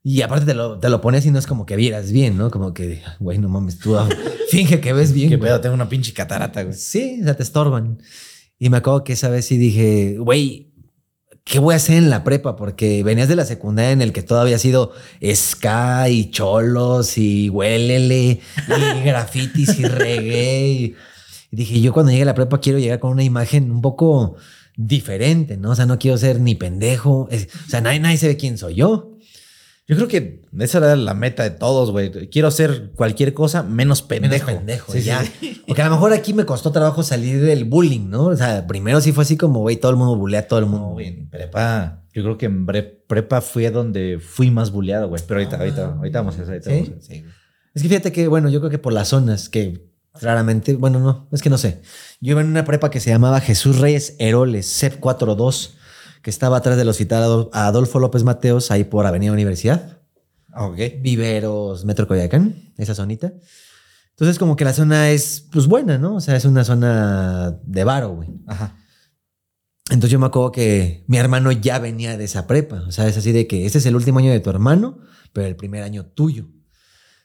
[0.02, 2.50] Y aparte te lo, te lo pones y no es como que vieras bien, ¿no?
[2.50, 4.06] Como que, güey, no mames, tú ah,
[4.50, 5.30] finge que ves bien.
[5.30, 5.40] Güey.
[5.40, 6.74] pedo, tengo una pinche catarata, güey.
[6.74, 7.98] Sí, o sea, te estorban.
[8.58, 10.74] Y me acuerdo que esa vez sí dije, güey,
[11.46, 12.56] ¿qué voy a hacer en la prepa?
[12.56, 14.92] Porque venías de la secundaria en el que todo había sido
[15.34, 18.40] ska y cholos y huélele y
[19.04, 20.68] grafitis y reggae.
[20.68, 20.96] Y,
[21.52, 24.34] dije, yo cuando llegue a la prepa quiero llegar con una imagen un poco
[24.76, 25.70] diferente, ¿no?
[25.70, 27.28] O sea, no quiero ser ni pendejo.
[27.30, 29.15] Es- o sea, nadie, nadie sabe quién soy yo.
[29.88, 32.10] Yo creo que esa era la meta de todos, güey.
[32.28, 34.46] Quiero hacer cualquier cosa menos pendejo.
[34.46, 35.22] Menos pendejo, Sí, ya.
[35.24, 35.62] sí.
[35.66, 38.24] Porque a lo mejor aquí me costó trabajo salir del bullying, ¿no?
[38.26, 40.66] O sea, primero sí fue así como, güey, todo el mundo bulea a todo el
[40.66, 40.86] mundo.
[40.88, 42.02] No, güey, en prepa.
[42.12, 45.22] Yo creo que en prepa fue donde fui más buleado, güey.
[45.26, 46.50] Pero ahorita, Ah, ahorita, ahorita vamos a eso.
[46.50, 46.80] Ahorita ¿sí?
[46.90, 47.24] vamos a eso.
[47.74, 49.86] Es que fíjate que, bueno, yo creo que por las zonas que
[50.18, 51.82] claramente, bueno, no, es que no sé.
[52.20, 55.76] Yo iba en una prepa que se llamaba Jesús Reyes Heroles, CEP 42,
[56.26, 60.00] que estaba atrás del hospital Adol- Adolfo López Mateos, ahí por Avenida Universidad.
[60.56, 60.76] Ok.
[61.00, 63.32] Viveros, Metro Coyacán, esa zonita.
[64.10, 66.16] Entonces, como que la zona es, pues, buena, ¿no?
[66.16, 68.28] O sea, es una zona de varo, güey.
[68.48, 68.74] Ajá.
[69.88, 72.82] Entonces yo me acuerdo que mi hermano ya venía de esa prepa.
[72.88, 74.98] O sea, es así de que este es el último año de tu hermano,
[75.32, 76.46] pero el primer año tuyo.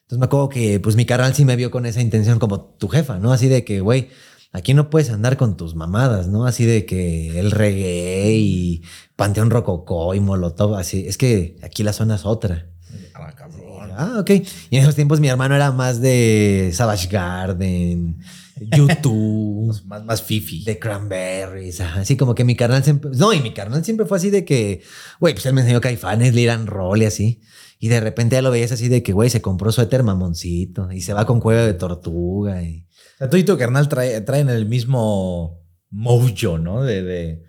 [0.01, 2.87] Entonces me acuerdo que pues mi carnal sí me vio con esa intención como tu
[2.87, 3.33] jefa, ¿no?
[3.33, 4.09] Así de que, güey,
[4.51, 6.45] aquí no puedes andar con tus mamadas, ¿no?
[6.45, 8.83] Así de que el reggae y
[9.15, 11.05] Panteón Rococó y Molotov, así.
[11.07, 12.67] Es que aquí la zona es otra.
[13.13, 13.91] Ah, cabrón.
[13.97, 14.29] Ah, ok.
[14.69, 18.17] Y en esos tiempos mi hermano era más de Savage Garden,
[18.59, 19.51] YouTube.
[19.85, 20.63] Más, más fifi.
[20.63, 22.01] De cranberries, ajá.
[22.01, 23.11] así como que mi carnal siempre.
[23.13, 24.81] No, y mi carnal siempre fue así de que,
[25.19, 27.41] güey, pues él me enseñó caifanes, Liran Roll y así.
[27.79, 31.01] Y de repente ya lo veías así de que, güey, se compró suéter mamoncito y
[31.01, 32.61] se va con cuello de tortuga.
[32.61, 32.85] Y...
[33.21, 35.59] Sea, tú y tu carnal trae- traen el mismo
[35.91, 36.81] mojo, ¿no?
[36.83, 37.43] De, de,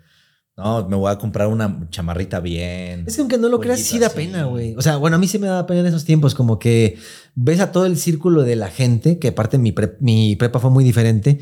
[0.55, 3.05] no, me voy a comprar una chamarrita bien.
[3.07, 4.75] Es que aunque no lo creas, sí da pena, güey.
[4.75, 6.97] O sea, bueno, a mí sí me da pena en esos tiempos, como que
[7.35, 10.69] ves a todo el círculo de la gente, que aparte mi, pre- mi prepa fue
[10.69, 11.39] muy diferente,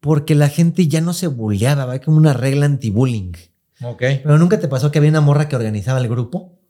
[0.00, 3.32] porque la gente ya no se bulleaba, va como una regla anti-bullying.
[3.82, 3.98] Ok.
[4.22, 6.60] Pero nunca te pasó que había una morra que organizaba el grupo.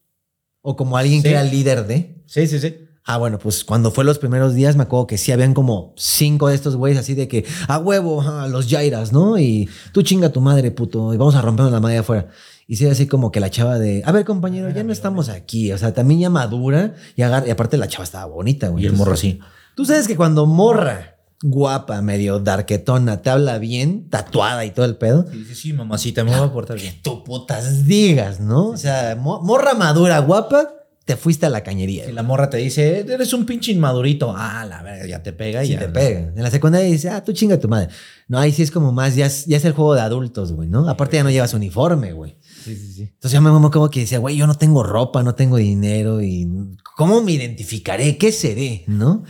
[0.63, 2.23] O como alguien que era líder de.
[2.25, 2.77] Sí, sí, sí.
[3.07, 6.49] Ah, bueno, pues cuando fue los primeros días me acuerdo que sí habían como cinco
[6.49, 9.39] de estos güeyes así de que a huevo, a los Jairas, ¿no?
[9.39, 12.29] Y tú chinga tu madre, puto, y vamos a rompernos la madre afuera.
[12.67, 15.71] Y sí, así como que la chava de, a ver, compañero, ya no estamos aquí.
[15.73, 18.85] O sea, también ya madura y, agar- y aparte la chava estaba bonita, güey.
[18.85, 19.39] Y el morro así.
[19.77, 24.97] Tú sabes que cuando morra guapa, medio darquetona, te habla bien, tatuada y todo el
[24.97, 25.27] pedo.
[25.31, 26.95] Y dice, sí, mamacita, me voy a portar bien.
[27.03, 28.69] Tú putas digas, ¿no?
[28.69, 30.71] O sea, mo- morra madura, guapa,
[31.05, 32.09] te fuiste a la cañería.
[32.09, 34.33] Y la morra te dice, eres un pinche inmadurito.
[34.37, 35.81] Ah, la verga, ya te pega y Sí ya.
[35.81, 36.33] te pega.
[36.35, 37.89] En la secundaria dice, ah, tú chinga tu madre.
[38.27, 40.69] No, ahí sí es como más, ya es, ya es el juego de adultos, güey,
[40.69, 40.89] ¿no?
[40.89, 42.37] Aparte ya no llevas uniforme, güey.
[42.65, 43.03] Sí, sí, sí.
[43.03, 46.23] Entonces yo me mamó como que decía, güey, yo no tengo ropa, no tengo dinero
[46.23, 46.49] y
[46.97, 48.17] ¿cómo me identificaré?
[48.17, 48.85] ¿Qué seré?
[48.87, 49.25] ¿No?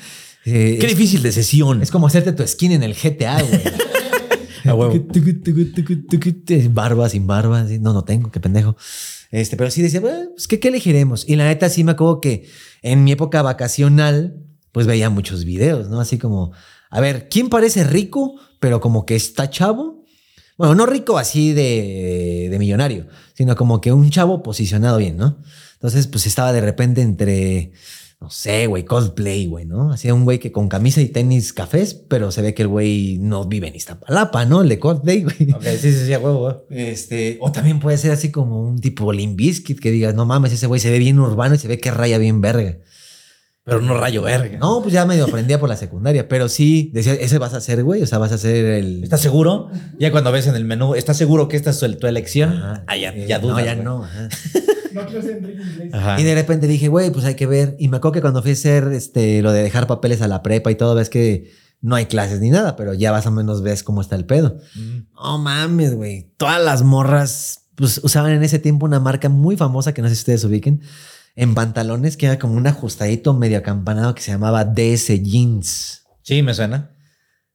[0.45, 1.83] Eh, Qué difícil de sesión.
[1.83, 3.61] es como hacerte tu skin en el GTA, güey.
[4.65, 4.75] A
[6.71, 7.65] Barba, sin barba.
[7.81, 8.77] No, no tengo, qué pendejo.
[9.31, 11.29] Este, pero sí decía, bueno, pues, ¿qué, ¿qué elegiremos?
[11.29, 12.49] Y la neta sí me acuerdo que
[12.83, 14.37] en mi época vacacional,
[14.73, 16.01] pues veía muchos videos, ¿no?
[16.01, 16.53] Así como,
[16.91, 20.05] a ver, ¿quién parece rico, pero como que está chavo?
[20.57, 25.39] Bueno, no rico así de, de millonario, sino como que un chavo posicionado bien, ¿no?
[25.75, 27.73] Entonces, pues estaba de repente entre,
[28.25, 29.93] no sé, güey, Coldplay, güey, ¿no?
[29.93, 33.19] Hacía un güey que con camisa y tenis cafés, pero se ve que el güey
[33.19, 34.63] no vive en Iztapalapa, ¿no?
[34.63, 35.53] El de Coldplay, güey.
[35.55, 36.65] Ok, sí, sí, sí, a huevo.
[36.71, 40.67] Este, o también puede ser así como un tipo Limbiskit que digas, no mames, ese
[40.67, 42.79] güey se ve bien urbano y se ve que raya bien verga.
[43.63, 44.57] Pero no rayo verga.
[44.59, 47.85] No, pues ya medio aprendía por la secundaria, pero sí, decía, ese vas a ser,
[47.85, 49.05] güey, o sea, vas a ser el...
[49.05, 49.69] ¿Estás seguro?
[49.99, 52.55] Ya cuando ves en el menú, ¿estás seguro que esta es tu, elección?
[52.55, 52.85] Ajá.
[52.87, 53.59] Ah, ya, Eh, ya dudas.
[53.59, 53.85] No, ya güey.
[53.85, 54.05] no.
[54.05, 54.29] ajá.
[55.01, 55.95] Enrique Iglesias.
[55.95, 56.21] Ajá.
[56.21, 57.77] Y de repente dije, güey, pues hay que ver.
[57.79, 60.43] Y me acuerdo que cuando fui a hacer este, lo de dejar papeles a la
[60.43, 63.63] prepa y todo, ves que no hay clases ni nada, pero ya más o menos
[63.63, 64.59] ves cómo está el pedo.
[64.75, 64.99] Mm.
[65.15, 66.33] No mames, güey.
[66.37, 70.15] Todas las morras pues, usaban en ese tiempo una marca muy famosa que no sé
[70.15, 70.81] si ustedes ubiquen,
[71.37, 76.05] en pantalones que era como un ajustadito medio acampanado que se llamaba DS Jeans.
[76.23, 76.91] Sí, me suena.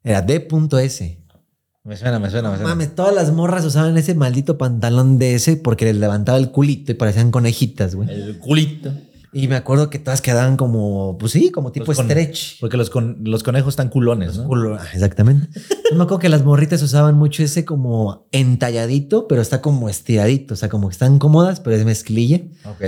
[0.03, 1.18] Era D.S.
[1.89, 2.69] Me suena, me suena, me suena.
[2.69, 6.95] mames, todas las morras usaban ese maldito pantalón DS porque les levantaba el culito y
[6.95, 8.09] parecían conejitas, güey.
[8.11, 8.91] El culito.
[9.33, 12.59] Y me acuerdo que todas quedaban como, pues sí, como tipo Los stretch.
[12.59, 14.47] Porque los, con- los conejos están culones, ¿no?
[14.47, 15.47] Culo- ah, Exactamente.
[15.91, 20.53] Yo me acuerdo que las morritas usaban mucho ese como entalladito, pero está como estiradito.
[20.53, 22.41] O sea, como que están cómodas, pero es mezclilla.
[22.65, 22.85] Ok.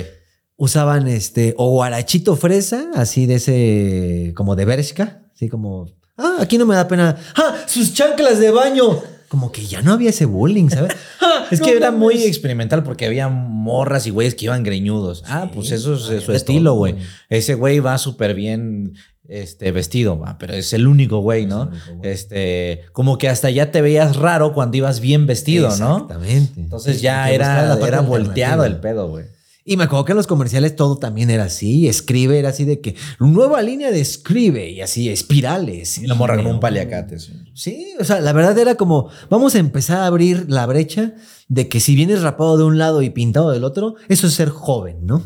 [0.57, 5.87] Usaban este o guarachito fresa, así de ese, como de Bershka, así como,
[6.21, 7.15] ah, aquí no me da pena.
[7.35, 9.01] Ah, sus chanclas de baño.
[9.27, 10.93] Como que ya no había ese bullying, ¿sabes?
[11.23, 15.23] Ah, Es no que era muy experimental porque había morras y güeyes que iban greñudos.
[15.27, 16.95] Ah, pues eso es su estilo, güey.
[17.29, 18.95] Ese güey va súper bien
[19.29, 21.63] este, vestido, va, pero es el único güey, ¿no?
[21.63, 22.11] el único güey.
[22.11, 25.93] Este, como que hasta ya te veías raro cuando ibas bien vestido, ¿no?
[25.93, 26.59] Exactamente.
[26.59, 29.25] Entonces ya era, era volteado el pedo, güey.
[29.63, 31.87] Y me acuerdo que en los comerciales todo también era así.
[31.87, 35.99] Escribe era así de que nueva línea de escribe y así espirales.
[35.99, 37.19] Y la morra con un paliacate.
[37.19, 37.33] sí.
[37.53, 41.13] Sí, o sea, la verdad era como vamos a empezar a abrir la brecha
[41.47, 44.49] de que si vienes rapado de un lado y pintado del otro, eso es ser
[44.49, 45.23] joven, ¿no?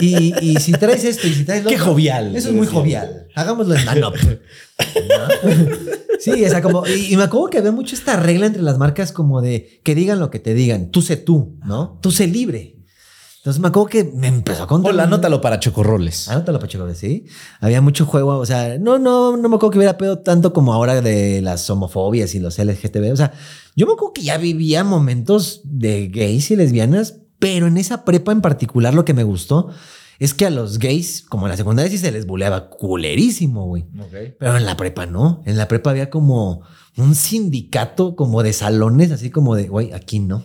[0.00, 2.34] Y, y si traes esto y si traes lo Qué otro, jovial.
[2.34, 3.28] Eso es muy jovial.
[3.34, 4.14] Hagámoslo en man-up.
[4.18, 5.50] ¿No?
[6.18, 6.86] Sí, o sea, como.
[6.86, 9.94] Y, y me acuerdo que había mucho esta regla entre las marcas, como de que
[9.94, 10.90] digan lo que te digan.
[10.90, 11.98] Tú sé tú, ¿no?
[12.02, 12.80] Tú sé libre.
[13.40, 14.92] Entonces me acuerdo que me empezó a contar.
[14.92, 16.28] Hola, anótalo para chocorroles.
[16.28, 17.24] Anótalo, Pacheco, sí.
[17.60, 20.74] Había mucho juego, o sea, no, no, no me acuerdo que hubiera pedo tanto como
[20.74, 23.10] ahora de las homofobias y los LGTB.
[23.10, 23.32] O sea,
[23.74, 28.30] yo me acuerdo que ya vivía momentos de gays y lesbianas, pero en esa prepa
[28.30, 29.70] en particular lo que me gustó
[30.20, 33.86] es que a los gays, como en la secundaria, sí se les buleaba culerísimo, güey.
[34.38, 35.42] Pero en la prepa no.
[35.46, 36.60] En la prepa había como
[36.98, 40.44] un sindicato como de salones, así como de, güey, aquí no.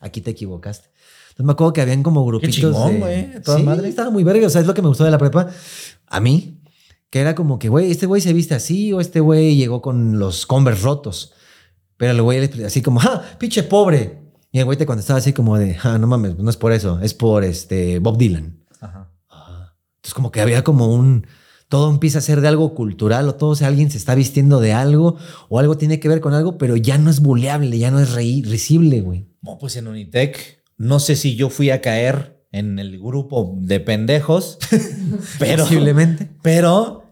[0.00, 0.90] Aquí te equivocaste.
[1.30, 2.54] Entonces me acuerdo que habían como grupitos.
[2.54, 3.88] chingón, de- güey, toda sí, madre.
[3.88, 4.46] estaba muy verga.
[4.46, 5.48] O sea, es lo que me gustó de la prepa.
[6.06, 6.60] A mí,
[7.08, 10.18] que era como que, güey, este güey se viste así o este güey llegó con
[10.18, 11.32] los Converse rotos.
[11.96, 14.25] Pero el güey así como, ¡ah, pinche pobre!
[14.52, 16.98] Y el güey te contestaba así como de, ah, no mames, no es por eso,
[17.00, 18.58] es por este Bob Dylan.
[18.80, 19.10] Ajá.
[19.28, 19.74] Ah.
[19.96, 21.26] Entonces como que había como un...
[21.68, 24.60] Todo empieza a ser de algo cultural o todo, o sea, alguien se está vistiendo
[24.60, 25.16] de algo
[25.48, 28.14] o algo tiene que ver con algo, pero ya no es buleable, ya no es
[28.14, 29.26] reí- risible, güey.
[29.42, 33.80] No, pues en Unitec, no sé si yo fui a caer en el grupo de
[33.80, 34.58] pendejos,
[35.40, 36.30] pero, Posiblemente.
[36.40, 37.02] pero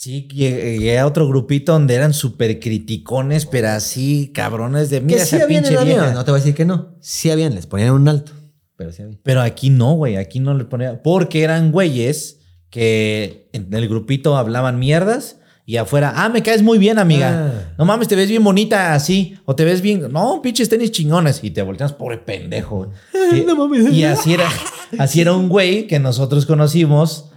[0.00, 5.26] sí llegué a otro grupito donde eran súper criticones, pero así cabrones de mira que
[5.26, 6.14] sí esa habían en pinche la mía, vieja.
[6.14, 6.94] no te voy a decir que no.
[7.00, 8.30] Sí habían, les ponían un alto,
[8.76, 9.18] pero sí había.
[9.24, 12.38] Pero aquí no, güey, aquí no le ponía, porque eran güeyes
[12.70, 17.50] que en el grupito hablaban mierdas y afuera, ah, me caes muy bien, amiga.
[17.52, 17.74] Ah.
[17.76, 21.42] No mames, te ves bien bonita así, o te ves bien, no, pinches tenis chingones
[21.42, 22.92] y te volteas, pobre pendejo.
[23.34, 23.92] Y, no mames.
[23.92, 24.48] y así era,
[24.96, 27.30] así era un güey que nosotros conocimos,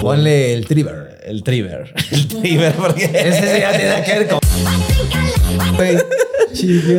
[0.00, 1.20] Ponle el triver.
[1.24, 1.94] el Triver.
[2.10, 4.38] El Triver, porque Ese sí ya tiene que ver con...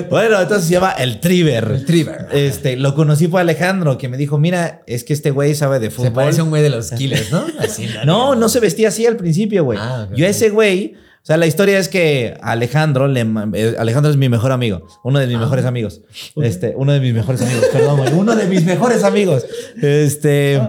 [0.10, 1.64] Bueno, entonces se llama el Triver.
[1.72, 2.28] El Triver.
[2.32, 5.88] Este, lo conocí por Alejandro, que me dijo, mira, es que este güey sabe de
[5.90, 6.14] Se fútbol.
[6.14, 7.46] parece a un güey de los killers, ¿no?
[7.60, 9.78] Así, No, no se vestía así al principio, güey.
[9.82, 13.22] Ah, Yo a ese güey, o sea, la historia es que Alejandro, le,
[13.54, 16.02] eh, Alejandro es mi mejor amigo, uno de mis mejores amigos.
[16.42, 19.46] Este, uno de mis mejores amigos, perdón, güey, uno de mis mejores amigos.
[19.82, 20.62] Este,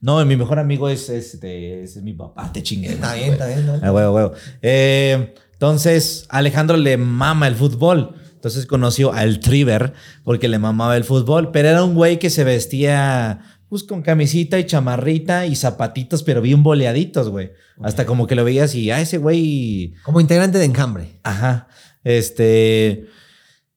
[0.00, 2.92] no, mi mejor amigo es, este, es mi papá, te chingué.
[2.92, 3.66] Está bien, está bien.
[3.66, 3.74] ¿no?
[3.74, 4.32] A huevo, huevo.
[4.62, 8.14] Eh, entonces, Alejandro le mama el fútbol.
[8.34, 12.44] Entonces conoció al Triver porque le mamaba el fútbol, pero era un güey que se
[12.44, 17.50] vestía pues con camisita y chamarrita y zapatitos, pero bien boleaditos, güey.
[17.82, 21.18] Hasta como que lo veías y, ah, ese güey, Como integrante de Enjambre.
[21.24, 21.66] ajá.
[22.04, 23.06] Este,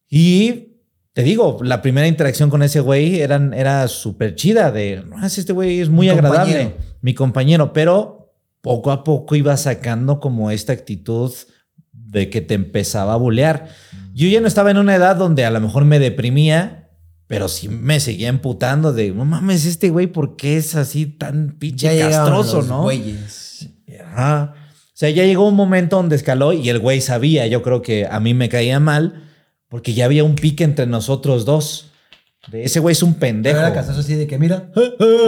[0.09, 0.70] y
[1.13, 5.37] te digo, la primera interacción con ese güey eran, era súper chida de, no, es
[5.37, 6.75] este güey es muy Mi agradable, compañero.
[7.01, 11.33] mi compañero, pero poco a poco iba sacando como esta actitud
[11.91, 13.67] de que te empezaba a bulear.
[14.13, 16.89] Yo ya no estaba en una edad donde a lo mejor me deprimía,
[17.27, 21.57] pero sí me seguía emputando de, no mames, este güey, ¿por qué es así tan
[21.57, 22.83] pinche castroso, no?
[22.83, 23.69] güeyes.
[24.05, 24.53] Ajá.
[24.55, 28.05] O sea, ya llegó un momento donde escaló y el güey sabía, yo creo que
[28.05, 29.30] a mí me caía mal,
[29.71, 31.91] porque ya había un pique entre nosotros dos.
[32.51, 33.57] De ese güey es un pendejo.
[33.57, 34.69] Era casazo así de que, mira,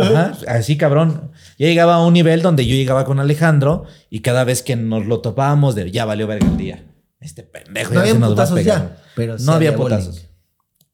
[0.01, 1.31] Ajá, así cabrón.
[1.57, 5.05] Ya llegaba a un nivel donde yo llegaba con Alejandro y cada vez que nos
[5.05, 6.83] lo topábamos, de ya valió verga el día.
[7.21, 8.81] Este pendejo no ya se había nos va a pegar.
[8.81, 9.03] ya.
[9.15, 10.25] Pero sí no había putazos.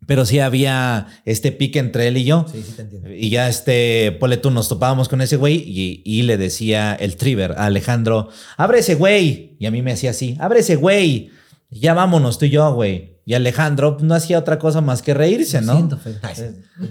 [0.06, 2.45] Pero sí había este pique entre él y yo.
[2.52, 3.10] Sí, sí te entiendo.
[3.12, 7.16] Y ya este, ponle tú, nos topábamos con ese güey y, y le decía el
[7.16, 9.58] Triver a Alejandro, abre ese güey.
[9.60, 11.32] Y a mí me hacía así, abre ese güey.
[11.70, 13.20] Ya vámonos tú y yo, güey.
[13.26, 15.76] Y Alejandro pues, no hacía otra cosa más que reírse, ¿no?
[15.76, 16.20] Siento, Fede.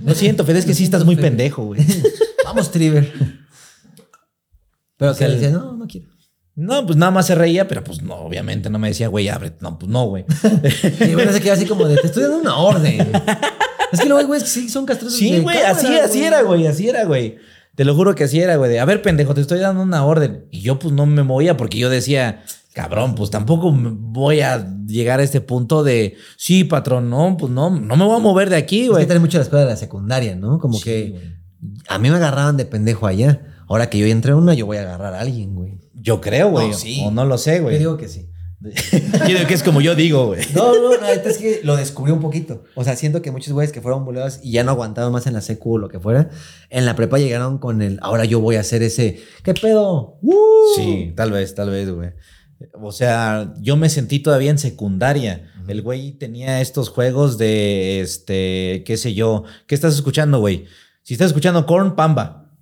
[0.03, 1.81] No siento, Fede, es que sí estás muy pendejo, güey.
[2.45, 3.13] Vamos, Triver.
[4.97, 6.09] Pero que le decía, no, no quiero.
[6.55, 9.53] No, pues nada más se reía, pero pues no, obviamente no me decía, güey, abre.
[9.61, 10.25] No, pues no, güey.
[11.09, 13.13] Y bueno, se queda así como de, te estoy dando una orden.
[13.93, 15.19] es que luego hay güeyes que sí son castrosos.
[15.19, 17.37] Sí, güey, así, así era, güey, así era, güey.
[17.77, 18.73] Te lo juro que así era, güey.
[18.73, 20.47] de, A ver, pendejo, te estoy dando una orden.
[20.51, 22.43] Y yo, pues, no me movía porque yo decía,
[22.83, 27.71] cabrón, pues tampoco voy a llegar a este punto de, sí, patrón, no, pues no,
[27.71, 29.03] no me voy a mover de aquí, Es güey.
[29.03, 30.61] que trae mucho la escuela de la secundaria, ¿no?
[30.61, 31.23] Como Sí, que güey.
[31.89, 33.43] a mí me agarraban de pendejo allá.
[33.67, 35.81] Ahora que yo entré en una, yo voy a agarrar a alguien, güey.
[35.93, 36.69] Yo creo, güey.
[36.69, 37.03] No, sí.
[37.05, 37.79] O no lo sé, Yo güey.
[37.79, 38.31] digo que sí.
[38.61, 40.41] Yo digo que es como yo digo, güey.
[40.55, 42.63] No, no, neta es que lo descubrí un poquito.
[42.77, 45.35] O sea, siento que muchos güeyes que fueron buleados y ya no aguantaban más en
[45.35, 46.31] la secu o lo que fuera,
[46.71, 50.19] en la prepa llegaron con el, ahora yo voy a hacer ese, ¿qué pedo?
[50.23, 50.35] ¡Uh!
[50.77, 52.11] Sí, tal vez, tal vez, güey.
[52.81, 55.51] O sea, yo me sentí todavía en secundaria.
[55.69, 59.45] El güey tenía estos juegos de, este, qué sé yo.
[59.67, 60.65] ¿Qué estás escuchando, güey?
[61.03, 62.53] Si estás escuchando Corn, Pamba.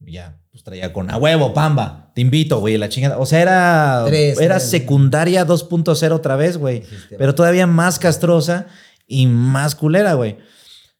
[0.00, 2.12] Ya, pues traía con a huevo, Pamba.
[2.14, 3.18] Te invito, güey, la chingada.
[3.18, 4.70] O sea, era, Tres, era tres.
[4.70, 6.82] secundaria 2.0 otra vez, güey.
[7.18, 8.66] Pero todavía más castrosa
[9.06, 10.38] y más culera, güey.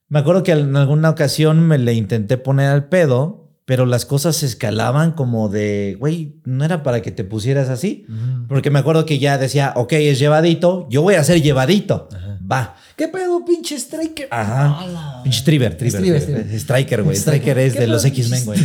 [0.08, 3.39] Me acuerdo que en alguna ocasión me le intenté poner al pedo,
[3.70, 8.04] pero las cosas se escalaban como de, güey, no era para que te pusieras así.
[8.48, 12.08] Porque me acuerdo que ya decía, ok, es llevadito, yo voy a ser llevadito.
[12.12, 12.40] Ajá.
[12.50, 12.74] Va.
[12.96, 14.26] ¿Qué pedo, pinche striker?
[14.32, 15.22] Ajá.
[15.22, 16.00] Pinche Triver, Triver.
[16.02, 16.42] Triver, Triver.
[16.42, 16.58] Triver.
[16.58, 17.16] Striker, güey.
[17.16, 17.58] Striker.
[17.58, 18.58] Es ¿Qué de los X-Men, güey.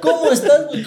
[0.00, 0.86] ¿Cómo estás, güey?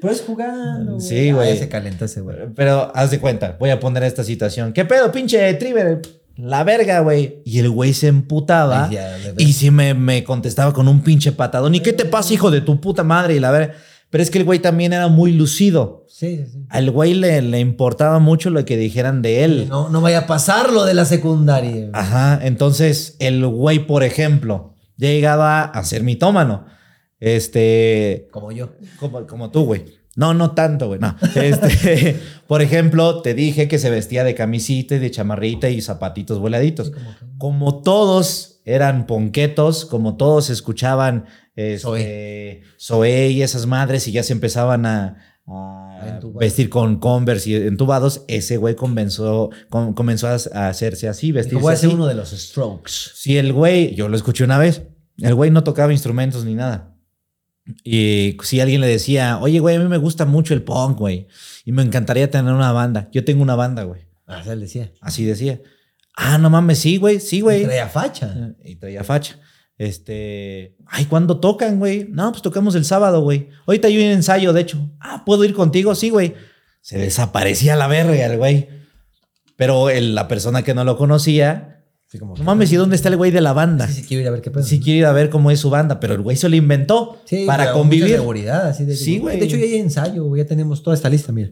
[0.00, 1.00] Pero es jugando.
[1.00, 1.54] Sí, güey.
[1.54, 2.36] Ah, se calentó ese güey.
[2.54, 4.72] Pero haz de cuenta, voy a poner esta situación.
[4.72, 6.02] ¿Qué pedo, pinche Triver?
[6.38, 7.42] La verga, güey.
[7.44, 8.84] Y el güey se emputaba.
[8.84, 11.74] Ay, ya, Y sí me, me contestaba con un pinche patadón.
[11.74, 13.34] ¿Y qué te pasa, hijo de tu puta madre?
[13.34, 13.74] Y la verga.
[14.08, 16.06] Pero es que el güey también era muy lucido.
[16.08, 16.66] Sí, sí, sí.
[16.70, 19.66] Al güey le, le importaba mucho lo que dijeran de él.
[19.68, 21.90] No, no vaya a pasar lo de la secundaria.
[21.92, 22.38] Ajá.
[22.40, 26.66] Entonces, el güey, por ejemplo, llegaba a ser mitómano.
[27.18, 28.28] Este.
[28.30, 28.70] Como yo.
[29.00, 29.97] Como, como tú, güey.
[30.18, 30.98] No, no tanto, güey.
[30.98, 31.14] No.
[31.36, 36.40] Este, por ejemplo, te dije que se vestía de camisita y de chamarrita y zapatitos
[36.40, 36.90] voladitos.
[37.38, 44.32] Como todos eran ponquetos, como todos escuchaban este, Zoé y esas madres y ya se
[44.32, 45.18] empezaban a,
[46.34, 51.72] vestir con Converse y entubados, ese güey comenzó, com- comenzó a, hacerse así, vestirse voy
[51.72, 52.90] a ser uno de los strokes.
[53.14, 54.82] Si el güey, yo lo escuché una vez,
[55.18, 56.97] el güey no tocaba instrumentos ni nada.
[57.84, 61.26] Y si alguien le decía, oye, güey, a mí me gusta mucho el punk, güey,
[61.64, 63.08] y me encantaría tener una banda.
[63.12, 64.02] Yo tengo una banda, güey.
[64.26, 64.92] Ah, le decía.
[65.00, 65.60] Así decía.
[66.16, 67.64] Ah, no mames, sí, güey, sí, güey.
[67.64, 68.54] Traía facha.
[68.64, 69.38] Y traía facha.
[69.76, 72.06] Este, ay, ¿cuándo tocan, güey?
[72.10, 73.48] No, pues tocamos el sábado, güey.
[73.66, 74.90] Ahorita hay un ensayo, de hecho.
[75.00, 75.94] Ah, ¿puedo ir contigo?
[75.94, 76.34] Sí, güey.
[76.80, 78.68] Se desaparecía la verga el güey.
[79.56, 81.77] Pero el- la persona que no lo conocía,
[82.18, 83.86] Como no mames, ¿y dónde está el güey de la banda?
[83.86, 84.62] Sí, sí, quiero ir a ver qué pedo.
[84.62, 87.18] Sí quiere ir a ver cómo es su banda, pero el güey se lo inventó
[87.26, 88.08] Sí, para convivir.
[88.16, 89.38] seguridad, así de Sí, güey.
[89.38, 91.50] De hecho, ya hay ensayo, ya tenemos toda esta lista, mira.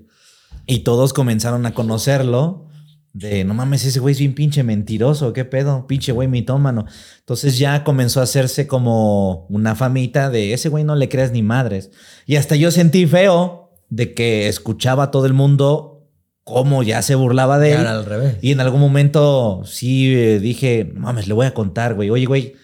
[0.67, 2.65] Y todos comenzaron a conocerlo
[3.13, 6.85] De no mames, ese güey es bien pinche mentiroso, qué pedo, pinche güey mitómano.
[7.21, 11.43] Entonces ya comenzó a hacerse como una famita de ese güey no le creas ni
[11.43, 11.91] madres.
[12.27, 15.96] Y hasta yo sentí feo de que escuchaba a todo el mundo
[16.47, 17.87] cómo ya se burlaba de Y él.
[17.89, 18.37] al revés.
[18.41, 22.09] Y en algún momento sí eh, dije, mames, le voy a contar, güey.
[22.09, 22.55] Oye, güey,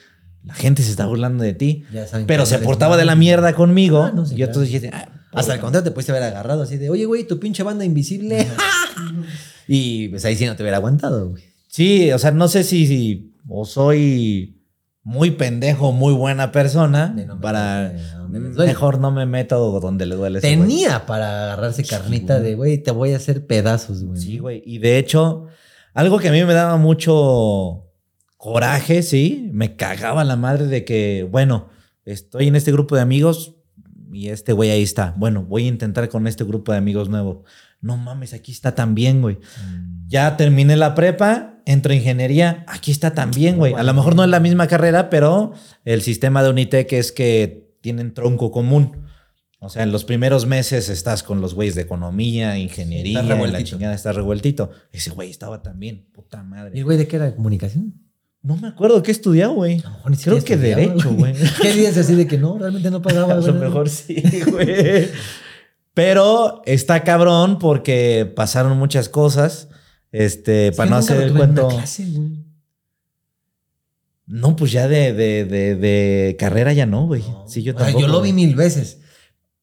[0.45, 1.83] la gente se está burlando de ti.
[1.93, 4.05] Ya Pero se portaba de la mierda conmigo.
[4.05, 4.61] Ah, no, sí, y yo claro.
[4.61, 7.41] entonces dije, ah, Hasta el contrario, te pudiste haber agarrado así de, oye, güey, tu
[7.41, 8.47] pinche banda invisible.
[9.67, 11.43] y pues ahí sí no te hubiera aguantado, güey.
[11.67, 14.62] Sí, o sea, no sé si, si o soy
[15.05, 17.93] muy pendejo, muy buena persona no para
[18.39, 20.39] mejor no me meto donde le duele.
[20.39, 20.49] ese.
[20.49, 24.21] Tenía para agarrarse carnita de, güey, te voy a hacer pedazos, güey.
[24.21, 24.63] Sí, güey.
[24.65, 25.47] Y de hecho,
[25.95, 27.91] algo que a mí me daba mucho
[28.37, 31.69] coraje, sí, me cagaba la madre de que, bueno,
[32.05, 33.57] estoy en este grupo de amigos
[34.13, 35.15] y este güey ahí está.
[35.17, 37.45] Bueno, voy a intentar con este grupo de amigos nuevo.
[37.81, 39.37] No mames, aquí está también, güey.
[39.37, 40.09] Mm.
[40.09, 43.75] Ya terminé la prepa, entro a ingeniería, aquí está también, güey.
[43.75, 45.53] A lo mejor no es la misma carrera, pero
[45.85, 49.07] el sistema de Unitec es que tienen tronco común.
[49.59, 53.53] O sea, en los primeros meses estás con los güeyes de economía, ingeniería, estás y
[53.53, 54.71] la chingada está revueltito.
[54.91, 56.83] Ese güey estaba también, puta ¿Y el madre.
[56.83, 57.35] güey de qué era?
[57.35, 57.95] ¿Comunicación?
[58.43, 59.77] No me acuerdo qué estudiaba, güey.
[59.77, 61.33] Mejor ni Creo que derecho, güey.
[61.63, 62.59] ¿Qué dices así de que no?
[62.59, 65.09] Realmente no pagaba, A lo mejor sí, güey.
[65.95, 69.69] Pero está cabrón porque pasaron muchas cosas.
[70.13, 71.69] Este, Es para no hacer el cuento.
[71.69, 72.07] clase.
[74.27, 77.23] No, pues ya de, de, de, de carrera ya no, güey.
[77.49, 78.01] Sí, yo sea, tampoco.
[78.01, 78.99] yo lo vi mil veces.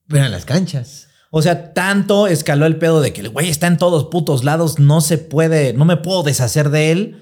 [0.08, 1.08] Pero en las canchas.
[1.32, 4.80] O sea, tanto escaló el pedo de que el güey está en todos putos lados,
[4.80, 7.22] no se puede, no me puedo deshacer de él,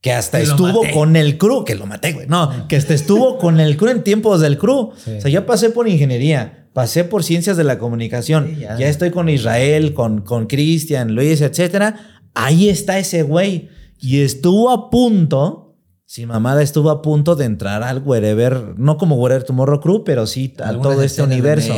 [0.00, 2.26] que hasta Que estuvo con el crew, que lo maté, güey.
[2.28, 4.92] No, que hasta estuvo con el crew en tiempos del crew.
[4.96, 5.12] Sí.
[5.18, 8.78] O sea, yo pasé por ingeniería, pasé por ciencias de la comunicación, Sí, ya.
[8.78, 8.88] ya.
[8.88, 12.19] estoy con Israel, con, con Cristian, Luis, etcétera.
[12.34, 13.68] Ahí está ese güey.
[14.00, 15.76] Y estuvo a punto,
[16.06, 20.26] si mamada estuvo a punto de entrar al Wherever, no como Wherever Tomorrow Crew, pero
[20.26, 21.74] sí a todo este universo.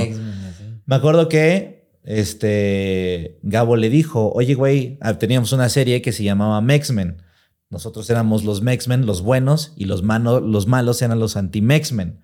[0.86, 6.24] Me acuerdo que este Gabo le dijo, oye, güey, ah, teníamos una serie que se
[6.24, 7.22] llamaba Mexmen.
[7.70, 12.20] Nosotros éramos los Mexmen, los buenos, y los, mano- los malos eran los anti-Mexmen.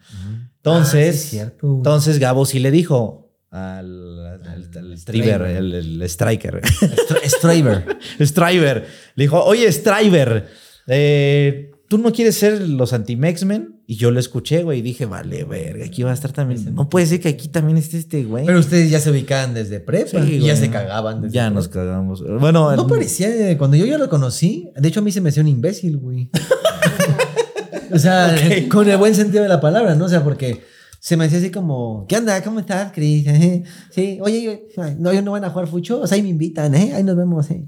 [0.56, 6.60] Entonces, Ah, sí cierto, entonces Gabo sí le dijo al, al, Striver, el, el Striker,
[6.62, 7.98] Str- Straver.
[8.20, 10.46] Striver, le dijo, oye, Striver,
[10.86, 13.76] eh, ¿tú no quieres ser los anti-Mexmen?
[13.90, 16.74] Y yo lo escuché, güey, y dije, vale, verga, aquí va a estar también.
[16.74, 18.44] No puede ser que aquí también esté este güey.
[18.44, 20.22] Pero ustedes ya se ubicaban desde prepa.
[20.26, 21.22] Sí, y ya se cagaban.
[21.22, 21.54] Desde Ya prepa.
[21.54, 22.22] nos cagamos.
[22.38, 25.22] Bueno, No el- parecía, eh, cuando yo ya lo conocí, de hecho a mí se
[25.22, 26.28] me hacía un imbécil, güey.
[27.92, 28.36] o sea,
[28.70, 30.04] con el buen sentido de la palabra, ¿no?
[30.04, 30.60] O sea, porque
[31.08, 32.42] se me hacía así como, ¿qué onda?
[32.42, 33.24] ¿Cómo estás, Cris?
[33.90, 36.74] Sí, oye, yo- no, yo no van a jugar fucho, o sea, ahí me invitan,
[36.74, 36.92] ¿eh?
[36.94, 37.66] Ahí nos vemos, ¿eh?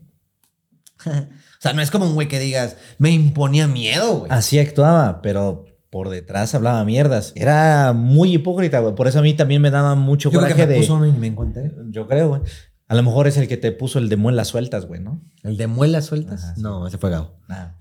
[1.06, 1.10] o
[1.58, 4.30] sea, no es como un güey que digas, me imponía miedo, güey.
[4.30, 7.32] así actuaba, pero por detrás hablaba mierdas.
[7.34, 8.94] Era muy hipócrita, güey.
[8.94, 10.80] Por eso a mí también me daba mucho yo creo que coraje me de.
[10.80, 11.72] puso uno y me encontré.
[11.88, 12.42] Yo creo, güey.
[12.88, 15.22] A lo mejor es el que te puso el de muelas sueltas, güey, ¿no?
[15.42, 16.44] ¿El de muelas sueltas?
[16.44, 16.60] Ajá, sí.
[16.60, 17.38] No, ese fue Gabo.
[17.48, 17.74] Ah,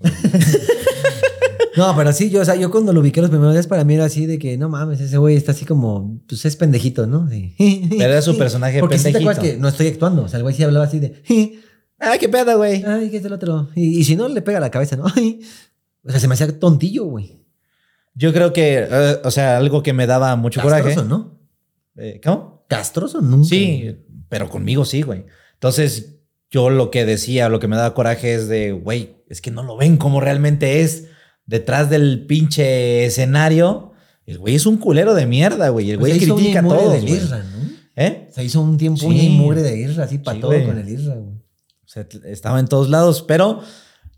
[1.76, 3.94] No, pero sí, yo, o sea, yo cuando lo ubiqué los primeros días para mí
[3.94, 7.28] era así de que, no mames, ese güey está así como, pues es pendejito, ¿no?
[7.28, 7.54] Sí.
[7.90, 9.30] Pero era su personaje Porque sí te pendejito.
[9.30, 11.22] acuerdas que no estoy actuando, o sea, el güey sí hablaba así de,
[11.98, 12.82] Ay, qué pedo, güey.
[12.84, 13.68] ay, ¿qué es el otro?
[13.74, 15.04] Y, y si no, le pega la cabeza, ¿no?
[16.02, 17.44] O sea, se me hacía tontillo, güey.
[18.14, 20.82] Yo creo que, eh, o sea, algo que me daba mucho coraje.
[20.94, 21.38] Castroso, ¿no?
[21.96, 22.64] Eh, ¿Cómo?
[22.68, 23.48] Castroso nunca.
[23.50, 23.98] Sí,
[24.30, 25.26] pero conmigo sí, güey.
[25.52, 29.50] Entonces, yo lo que decía, lo que me daba coraje es de, güey, es que
[29.50, 31.08] no lo ven como realmente es
[31.50, 33.92] detrás del pinche escenario.
[34.24, 35.90] El güey es un culero de mierda, güey.
[35.90, 37.20] El Pues güey critica todos, del.
[37.96, 38.28] ¿Eh?
[38.32, 39.26] Se hizo un tiempo Sí.
[39.26, 40.64] y mugre de Irra, así para Sí, todo güey.
[40.64, 41.34] con el Irra, güey.
[41.34, 43.60] O sea, t- estaba en todos lados, pero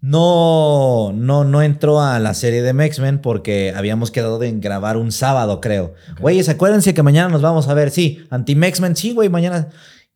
[0.02, 5.10] no, no, no entró a la serie de X-Men porque habíamos quedado en grabar un
[5.10, 5.94] sábado, creo.
[6.20, 7.90] Güeyes, acuérdense que mañana nos vamos a ver.
[7.90, 9.68] Sí, anti-X-Men, sí, güey, mañana.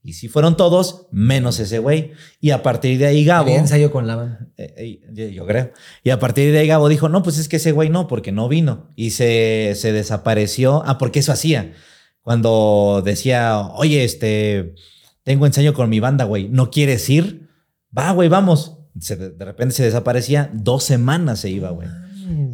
[0.07, 2.13] Y sí fueron todos, menos ese güey.
[2.41, 3.49] Y a partir de ahí Gabo...
[3.49, 5.73] Había ensayo con la Eh, eh, yo- creo.
[6.05, 8.31] Y a partir de ahí Gabo dijo, no, pues es que ese güey no, porque
[8.31, 8.93] no vino.
[8.95, 10.85] Y se, se desapareció.
[10.87, 11.73] Ah, porque eso hacía.
[12.21, 14.75] Cuando decía, oye, este,
[15.25, 17.49] tengo ensayo con mi banda, güey, ¿no quieres ir?
[17.97, 18.79] Va, güey, vamos.
[19.01, 20.51] Se- de repente se desaparecía.
[20.55, 21.89] Dos semanas se iba, güey.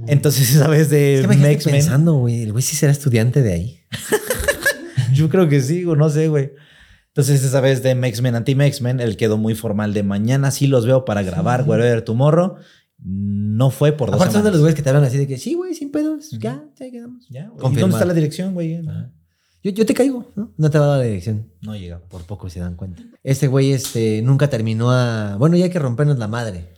[0.07, 3.53] Entonces esa vez de Es que me pensando, güey, el güey sí será estudiante de
[3.53, 3.81] ahí.
[5.13, 6.53] yo creo que sí, o no sé, güey.
[7.15, 11.05] Entonces esa vez de X-Men, anti-X-Men, él quedó muy formal de mañana sí los veo
[11.05, 12.57] para grabar Wherever Tomorrow.
[13.05, 15.37] No fue por dos Aparte son de los güeyes que te hablan así de que
[15.37, 17.27] sí, güey, sin pedos, ya, ya quedamos.
[17.29, 17.59] Ya, güey.
[17.59, 17.81] ¿Y Confirmado.
[17.81, 18.77] ¿Dónde está la dirección, güey?
[18.77, 19.13] Ajá.
[19.63, 20.53] Yo, yo te caigo, ¿no?
[20.57, 21.53] No te va a dar la dirección.
[21.61, 22.01] No llega.
[22.01, 23.03] Por poco se dan cuenta.
[23.23, 25.37] Este güey este, nunca terminó a...
[25.37, 26.73] Bueno, ya hay que rompernos la madre.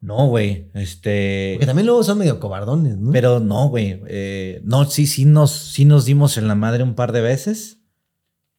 [0.00, 0.70] No, güey.
[0.74, 1.54] Este.
[1.54, 3.10] Porque también luego son medio cobardones, ¿no?
[3.10, 4.00] Pero no, güey.
[4.06, 7.77] eh, no, sí, sí nos, sí nos dimos en la madre un par de veces.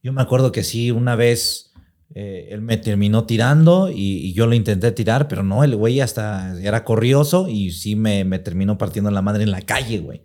[0.02, 1.72] Yo me acuerdo que sí, una vez
[2.16, 6.00] eh, él me terminó tirando y, y yo lo intenté tirar, pero no, el güey
[6.02, 10.22] hasta era corrioso y sí me, me terminó partiendo la madre en la calle, güey.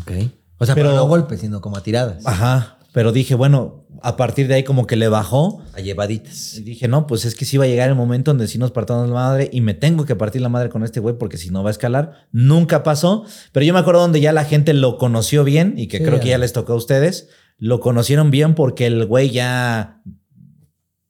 [0.00, 0.10] Ok.
[0.58, 2.26] O sea, pero, Pero- no golpes, sino como a tiradas.
[2.26, 2.74] Ajá.
[2.92, 5.62] Pero dije, bueno, a partir de ahí como que le bajó.
[5.74, 6.54] A llevaditas.
[6.56, 8.70] Y dije, no, pues es que sí va a llegar el momento donde sí nos
[8.72, 11.50] partamos la madre y me tengo que partir la madre con este güey porque si
[11.50, 12.26] no va a escalar.
[12.32, 15.98] Nunca pasó, pero yo me acuerdo donde ya la gente lo conoció bien y que
[15.98, 17.28] Sí, creo que ya les tocó a ustedes.
[17.58, 20.00] Lo conocieron bien porque el güey ya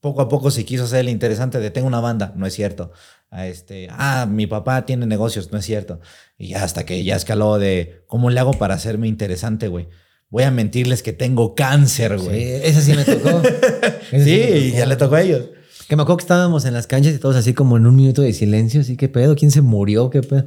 [0.01, 2.93] poco a poco se quiso hacer el interesante de tengo una banda, no es cierto.
[3.31, 6.01] A este, ah, mi papá tiene negocios, no es cierto.
[6.39, 9.89] Y ya hasta que ya escaló de cómo le hago para hacerme interesante, güey.
[10.31, 12.43] Voy a mentirles que tengo cáncer, Sí, güey.
[12.43, 13.43] esa sí me tocó.
[14.13, 14.77] Esa Sí, me tocó.
[14.79, 15.45] ya le tocó a ellos.
[15.89, 18.23] Que me acuerdo que estábamos en las canchas y todos así como en un minuto
[18.23, 19.35] de silencio, así, ¿qué pedo?
[19.37, 20.11] ¿Quién se murió?
[20.11, 20.47] ¿Qué pedo?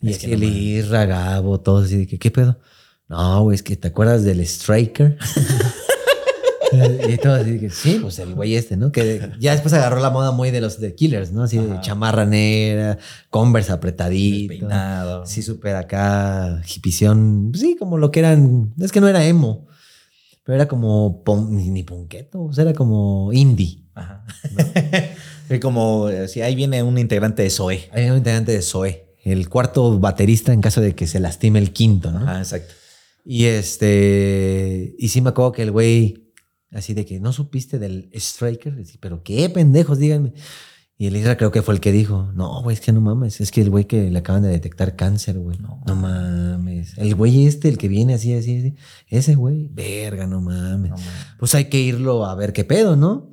[0.00, 2.58] Y Es así que el no Gabo, todos así que, ¿qué pedo?
[3.08, 5.16] No, güey, es que te acuerdas del Striker.
[7.08, 8.92] y todos así que, sí, pues el güey este, ¿no?
[8.92, 11.44] Que ya después agarró la moda muy de los de Killers, ¿no?
[11.44, 12.98] Así de chamarra negra,
[13.30, 14.52] Converse apretadito.
[14.52, 15.24] Despeinado.
[15.26, 17.52] Sí, súper acá, hipición.
[17.54, 18.74] Sí, como lo que eran.
[18.78, 19.66] Es que no era emo,
[20.44, 23.84] pero era como pon- ni, ni punqueto, o sea, era como indie.
[23.94, 24.24] Ajá.
[25.62, 27.88] Como eh, si ahí viene un integrante de Zoe.
[27.92, 31.72] Hay un integrante de Zoe, el cuarto baterista en caso de que se lastime el
[31.72, 32.18] quinto, ¿no?
[32.18, 32.74] Ajá, exacto.
[33.24, 34.94] Y este.
[34.98, 36.30] Y sí me acuerdo que el güey,
[36.72, 40.32] así de que no supiste del Striker, pero qué pendejos, díganme.
[41.00, 43.40] Y el Isra creo que fue el que dijo: No, güey, es que no mames.
[43.40, 45.56] Es que el güey que le acaban de detectar cáncer, güey.
[45.58, 45.80] No.
[45.86, 46.98] No, mames.
[46.98, 48.74] El güey este, el que viene así, así, así.
[49.06, 50.90] Ese güey, verga, no mames.
[50.90, 51.26] No mames.
[51.38, 53.30] Pues hay que irlo a ver qué pedo, ¿no?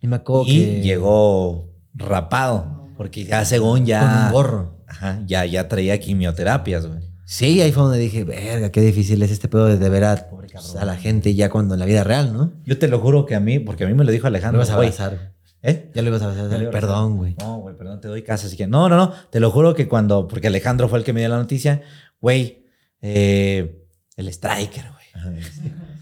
[0.00, 0.82] Y me acuerdo Y que.
[0.82, 4.00] llegó rapado, porque ya según ya...
[4.00, 4.84] Con un gorro.
[4.86, 7.07] Ajá, ya, ya traía quimioterapias, güey.
[7.30, 10.48] Sí, ahí fue donde dije, verga, qué difícil es este pedo de, ver a, cabrón.
[10.80, 12.54] a la gente ya cuando en la vida real, ¿no?
[12.64, 14.60] Yo te lo juro que a mí, porque a mí me lo dijo Lo Alejandro,
[14.60, 14.88] ibas a güey.
[14.88, 15.34] abrazar.
[15.60, 15.90] ¿Eh?
[15.94, 16.70] Ya lo ibas a abrazar.
[16.70, 17.36] Perdón, güey.
[17.38, 18.46] No, güey, perdón, te doy casa.
[18.46, 19.12] Así que, no, no, no.
[19.30, 21.82] Te lo juro que cuando, porque Alejandro fue el que me dio la noticia,
[22.18, 22.64] güey,
[23.02, 23.84] eh,
[24.16, 25.42] el striker, güey.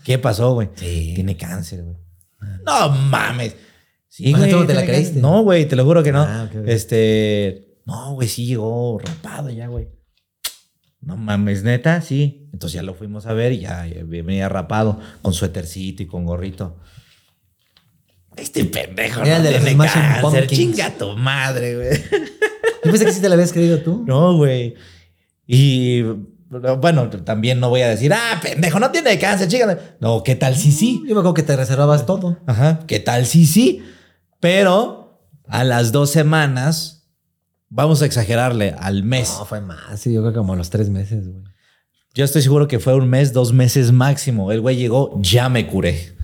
[0.05, 0.69] ¿Qué pasó, güey?
[0.77, 1.11] Sí.
[1.17, 1.97] Tiene cáncer, güey.
[2.65, 3.57] No mames.
[4.07, 4.49] Sí, güey.
[4.49, 5.19] ¿tú no te la creíste?
[5.19, 6.23] No, güey, te lo juro que no.
[6.23, 6.49] Ah.
[6.67, 9.96] Este, no, güey, sí llegó rapado ya, güey.
[11.07, 12.49] No mames, neta, sí.
[12.53, 16.25] Entonces ya lo fuimos a ver y ya, ya venía rapado con suétercito y con
[16.25, 16.81] gorrito.
[18.37, 20.23] Este pendejo Era no de los tiene Smashing cáncer.
[20.23, 20.51] Pumpkins.
[20.51, 21.91] Chinga tu madre, güey.
[22.85, 24.03] Yo pensé que sí te la habías creído tú.
[24.05, 24.75] No, güey.
[25.47, 26.03] Y
[26.81, 29.79] bueno, también no voy a decir, ah, pendejo, no tiene cáncer, chinga.
[30.01, 31.03] No, ¿qué tal si sí?
[31.07, 32.41] Yo me acuerdo que te reservabas todo.
[32.47, 32.81] Ajá.
[32.89, 33.85] ¿Qué tal si sí?
[34.41, 37.06] Pero a las dos semanas,
[37.69, 39.35] vamos a exagerarle, al mes.
[39.39, 40.01] No, fue más.
[40.01, 41.45] Sí, yo creo que como a los tres meses, güey.
[42.15, 44.51] Yo estoy seguro que fue un mes, dos meses máximo.
[44.51, 46.17] El güey llegó, ya me curé.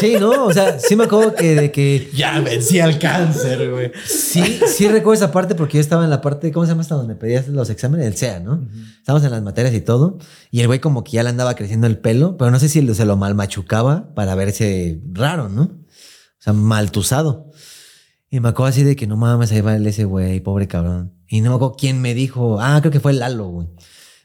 [0.00, 0.46] Sí, ¿no?
[0.46, 2.10] O sea, sí me acuerdo que de que...
[2.14, 3.90] Ya vencí al cáncer, güey.
[4.06, 6.94] Sí, sí recuerdo esa parte porque yo estaba en la parte, ¿cómo se llama hasta
[6.94, 8.06] donde pedías los exámenes?
[8.06, 8.68] El SEA, ¿no?
[8.98, 10.18] Estábamos en las materias y todo.
[10.50, 12.94] Y el güey como que ya le andaba creciendo el pelo, pero no sé si
[12.94, 15.62] se lo mal machucaba para verse raro, ¿no?
[15.62, 17.50] O sea, maltusado.
[18.30, 21.14] Y me acuerdo así de que no mames, ahí va el ese güey, pobre cabrón.
[21.28, 23.66] Y no me acuerdo quién me dijo, ah, creo que fue Lalo, güey.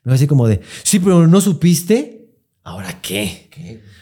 [0.03, 2.19] Me dijo así como de, sí, pero no supiste.
[2.65, 3.49] ¿Ahora qué?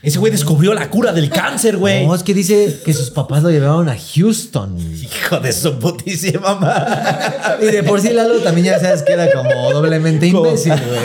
[0.04, 2.06] Ese güey descubrió la cura del cáncer, güey.
[2.06, 4.78] No, es que dice que sus papás lo llevaron a Houston.
[4.80, 7.68] Hijo de su putísima madre.
[7.68, 11.00] Y de por sí Lalo también ya sabes que era como doblemente imbécil, güey.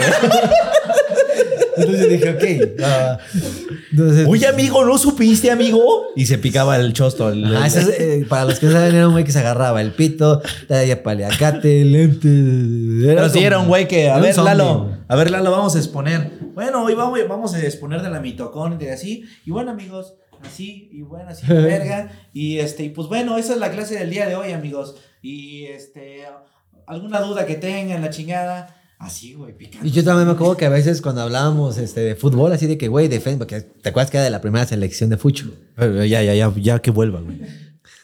[1.77, 2.79] Entonces dije, ok.
[2.83, 3.17] ah,
[3.91, 6.07] entonces, Oye, amigo, ¿no supiste, amigo?
[6.15, 7.29] Y se picaba el chosto.
[7.29, 9.91] el- Ah, eh, para los que no saben, era un güey que se agarraba el
[9.91, 13.05] pito, traía paliacate, lentes.
[13.05, 15.79] Pero sí era un güey que, a ver, zombie, Lalo, a ver, Lalo, vamos a
[15.79, 16.31] exponer.
[16.53, 19.23] Bueno, hoy vamos, vamos a exponer de la mitocondria, así.
[19.45, 20.15] Y bueno, amigos,
[20.45, 22.11] así, y bueno, así, verga.
[22.33, 24.95] Y este, y pues bueno, esa es la clase del día de hoy, amigos.
[25.21, 26.23] Y este,
[26.87, 28.73] alguna duda que tengan, la chingada.
[28.99, 29.87] Así, güey, picante.
[29.87, 32.77] Y yo también me acuerdo que a veces cuando hablábamos este, de fútbol, así de
[32.79, 35.51] que, güey, defensa, porque te acuerdas que era de la primera selección de Fucho.
[35.75, 37.39] Pero ya, ya, ya, ya que vuelva, güey.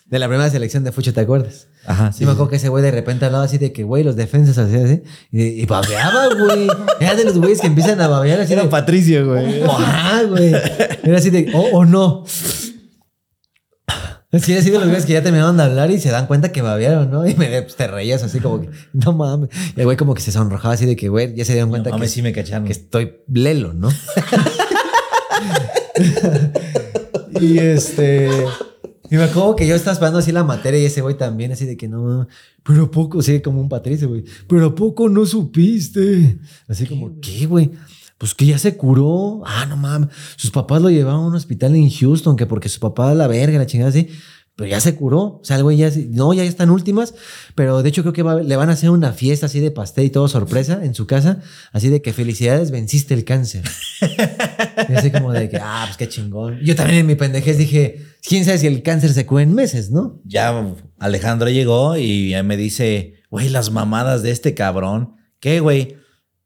[0.05, 1.67] De la primera selección de Fucho, ¿te acuerdas?
[1.85, 4.15] Ajá, Sí, me acuerdo que ese güey de repente hablaba así de que, güey, los
[4.15, 5.01] defensas así, así.
[5.31, 6.67] Y, y babeaba, güey.
[6.99, 8.63] Era de los güeyes que empiezan a babear así de.
[8.65, 9.63] Patricio, güey.
[9.63, 10.53] Ajá, güey.
[11.03, 12.23] Era así de, oh, o no.
[14.41, 16.61] Sí, ha sido los güeyes que ya terminaron de hablar y se dan cuenta que
[16.61, 17.27] babearon, ¿no?
[17.27, 19.49] Y me, pues, te reías así como que, no mames.
[19.75, 21.89] Y el güey como que se sonrojaba así de que, güey, ya se dieron cuenta
[21.89, 22.65] No que, mames, sí me cacharon.
[22.65, 23.89] que estoy lelo, ¿no?
[27.39, 28.29] y este.
[29.09, 31.67] Y me acuerdo que yo estaba esperando así la materia y ese güey también, así
[31.67, 32.27] de que no,
[32.63, 36.39] pero ¿a poco, sí, como un patricio, güey, pero ¿a poco no supiste?
[36.67, 37.69] Así como, ¿qué, güey?
[38.18, 39.41] Pues que ya se curó.
[39.45, 40.09] Ah, no mames.
[40.36, 43.57] Sus papás lo llevaron a un hospital en Houston, que porque su papá la verga,
[43.57, 44.09] la chingada así.
[44.55, 45.20] Pero ya se curó.
[45.20, 47.16] O sea, el güey ya, no, ya están últimas.
[47.55, 50.09] Pero de hecho creo que le van a hacer una fiesta así de pastel y
[50.11, 51.41] todo sorpresa en su casa.
[51.72, 53.64] Así de que felicidades, venciste el cáncer.
[54.89, 56.59] y así como de que, ah, pues qué chingón.
[56.64, 59.89] Yo también en mi pendejez dije, quién sabe si el cáncer se cura en meses,
[59.89, 60.22] ¿no?
[60.24, 65.16] Ya Alejandro llegó y me dice, güey, las mamadas de este cabrón.
[65.39, 65.97] ¿Qué, güey?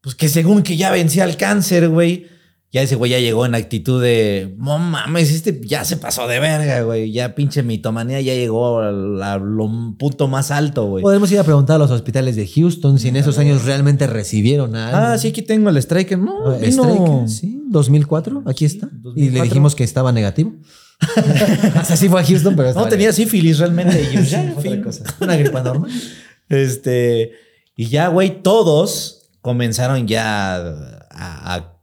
[0.08, 2.28] Pues que según que ya vencía el cáncer, güey.
[2.72, 6.40] Ya ese güey ya llegó en actitud de, no mames, este ya se pasó de
[6.40, 7.12] verga, güey.
[7.12, 11.02] Ya pinche mitomanía ya llegó a la- a lo punto más alto, güey.
[11.02, 14.76] Podemos ir a preguntar a los hospitales de Houston si en esos años realmente recibieron
[14.78, 15.04] a alguien.
[15.14, 16.18] Ah, sí, aquí tengo el Striker.
[16.20, 18.88] No, Ah, vino- Striker, sí, 2004, aquí está.
[18.88, 19.34] Y 2004.
[19.34, 20.54] le dijimos que estaba negativo.
[21.76, 24.02] Hasta así fue a Houston, pero No tenía sífilis realmente.
[24.14, 25.04] Y Sí, ya, otra cosa.
[25.20, 25.92] Una gripa normal.
[26.50, 27.32] Este,
[27.76, 29.17] y ya, güey, todos
[29.48, 31.74] comenzaron ya a, a-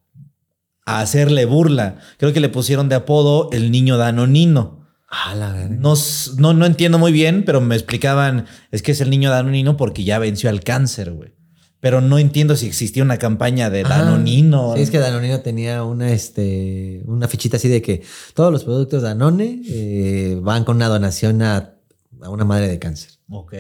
[0.86, 1.96] a hacerle burla.
[2.18, 4.86] Creo que le pusieron de apodo el niño danonino.
[5.08, 5.52] Ah, la.
[5.68, 5.94] No,
[6.36, 10.04] no, no entiendo muy bien, pero me explicaban, es que es el niño danonino porque
[10.04, 11.32] ya venció al cáncer, güey.
[11.80, 14.74] Pero no entiendo si existía una campaña de Ah, danonino.
[14.76, 18.02] Sí, es que Danonino tenía una, este, una fichita así de que
[18.34, 21.74] todos los productos Danone eh, van con una donación a,
[22.22, 23.10] a una madre de cáncer.
[23.28, 23.52] Ok.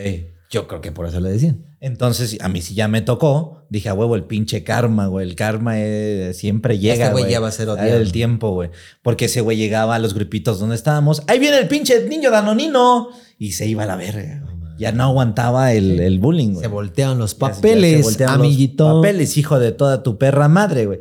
[0.54, 1.64] Yo creo que por eso lo decían.
[1.80, 3.66] Entonces, a mí sí ya me tocó.
[3.68, 5.28] Dije, a huevo, el pinche karma, güey.
[5.28, 7.06] El karma eh, siempre llega.
[7.06, 7.96] Este güey ya va a ser odiado.
[7.96, 8.70] el tiempo, güey.
[9.02, 11.22] Porque ese güey llegaba a los grupitos donde estábamos.
[11.26, 13.08] Ahí viene el pinche niño danonino.
[13.36, 14.44] Y se iba a la verga.
[14.78, 16.62] Ya no aguantaba el, el bullying, güey.
[16.62, 19.00] Se voltearon los Ya- ya papeles, volteaban los amiguito.
[19.02, 21.00] Papeles, hijo de toda tu perra madre, güey.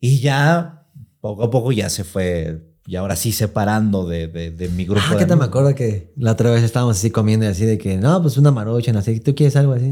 [0.00, 0.84] Y ya,
[1.20, 2.60] poco a poco ya se fue.
[2.86, 5.00] Y ahora sí separando de, de- de mi grupo.
[5.06, 7.64] Ah, de ¿qué te me acuerdo que la otra vez estábamos así comiendo y así
[7.64, 9.90] de que, no, pues una maruchan, así, ¿tú quieres algo así?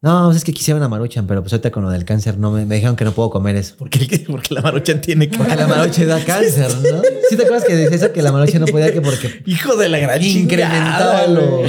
[0.00, 2.52] No, pues es que quisiera una maruchan, pero pues ahorita con lo del cáncer no
[2.52, 3.74] me, me dijeron que no puedo comer eso.
[3.76, 7.02] Porque, el- porque la maruchan tiene Porque la maruchan da cáncer, ¿no?
[7.28, 9.88] ¿Sí te acuerdas que decía eso que la maruchan no podía que porque Hijo de
[9.88, 11.62] la gran incrementaba lo-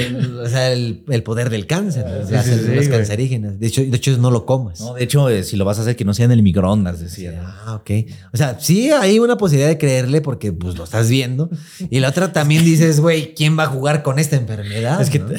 [0.44, 2.90] o sea, el, el poder del cáncer, las sí, sí, células güey.
[3.00, 3.60] cancerígenas.
[3.60, 4.80] De hecho, de hecho, no lo comas.
[4.80, 7.00] No, de hecho, eh, si lo vas a hacer, que no sea en el microondas,
[7.00, 7.42] decía.
[7.66, 7.90] Ah, ok.
[8.32, 11.50] O sea, sí hay una posibilidad de creerle porque pues lo estás viendo.
[11.90, 15.02] Y la otra también dices, güey, ¿quién va a jugar con esta enfermedad?
[15.02, 15.30] Es que, ¿no?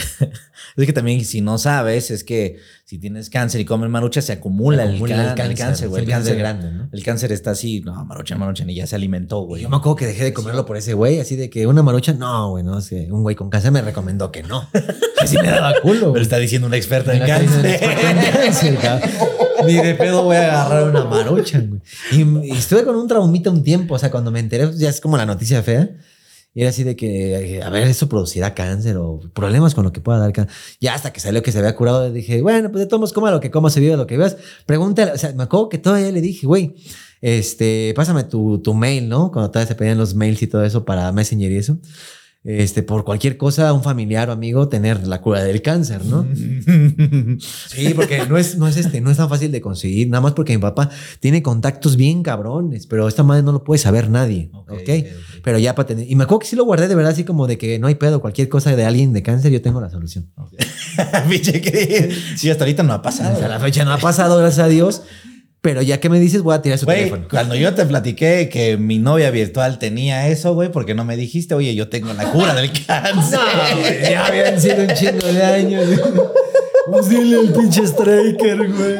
[0.82, 4.32] Es que también, si no sabes, es que si tienes cáncer y comes marucha, se
[4.32, 6.02] acumula, Se el, acumula can- el el cáncer, cáncer, güey.
[6.04, 6.88] El cáncer, grande, ¿no?
[6.92, 9.62] el cáncer está así, no, marucha, marucha, y ya se alimentó, güey.
[9.62, 12.12] Yo me acuerdo que dejé de comerlo por ese güey, así de que una marucha,
[12.12, 14.68] no, güey, no, es que un güey con cáncer me recomendó que no.
[15.20, 16.12] Así me daba culo.
[16.14, 17.78] Pero está diciendo una experta en cáncer.
[17.78, 18.78] cáncer.
[19.66, 21.80] Ni de pedo voy a agarrar una marucha, güey.
[22.12, 24.88] Y, y estuve con un traumita un tiempo, o sea, cuando me enteré, pues, ya
[24.88, 25.90] es como la noticia fea.
[26.52, 29.92] Y era así de que, eh, a ver, eso producirá cáncer o problemas con lo
[29.92, 30.54] que pueda dar cáncer.
[30.80, 33.40] Ya hasta que salió que se había curado, dije, bueno, pues de todos coma lo
[33.40, 34.36] que comas, se vive lo que veas.
[34.66, 36.74] Pregúntale, o sea, me acuerdo que todavía le dije, güey,
[37.20, 39.30] este, pásame tu, tu mail, ¿no?
[39.30, 41.78] Cuando todavía se pedían los mails y todo eso para Messenger y eso.
[42.42, 46.26] Este, por cualquier cosa, un familiar o amigo, tener la cura del cáncer, ¿no?
[47.68, 50.32] Sí, porque no es, no es este, no es tan fácil de conseguir, nada más
[50.32, 50.88] porque mi papá
[51.20, 54.70] tiene contactos bien cabrones, pero esta madre no lo puede saber nadie, ¿ok?
[54.70, 55.40] Ok, ok, ok.
[55.42, 57.46] Pero ya para tener, y me acuerdo que sí lo guardé de verdad, así como
[57.46, 60.30] de que no hay pedo, cualquier cosa de alguien de cáncer, yo tengo la solución.
[62.36, 63.34] Sí, hasta ahorita no ha pasado.
[63.34, 65.02] Hasta la fecha no ha pasado, gracias a Dios,
[65.60, 67.26] pero ya que me dices, voy a tirar su Güey, teléfono.
[67.30, 71.54] cuando yo te platiqué que mi novia virtual tenía eso, güey, porque no me dijiste,
[71.54, 73.38] oye, yo tengo la cura del cáncer.
[73.38, 75.84] No, ya habían sido un chingo de años.
[76.90, 78.96] Pues dile el pinche striker, güey.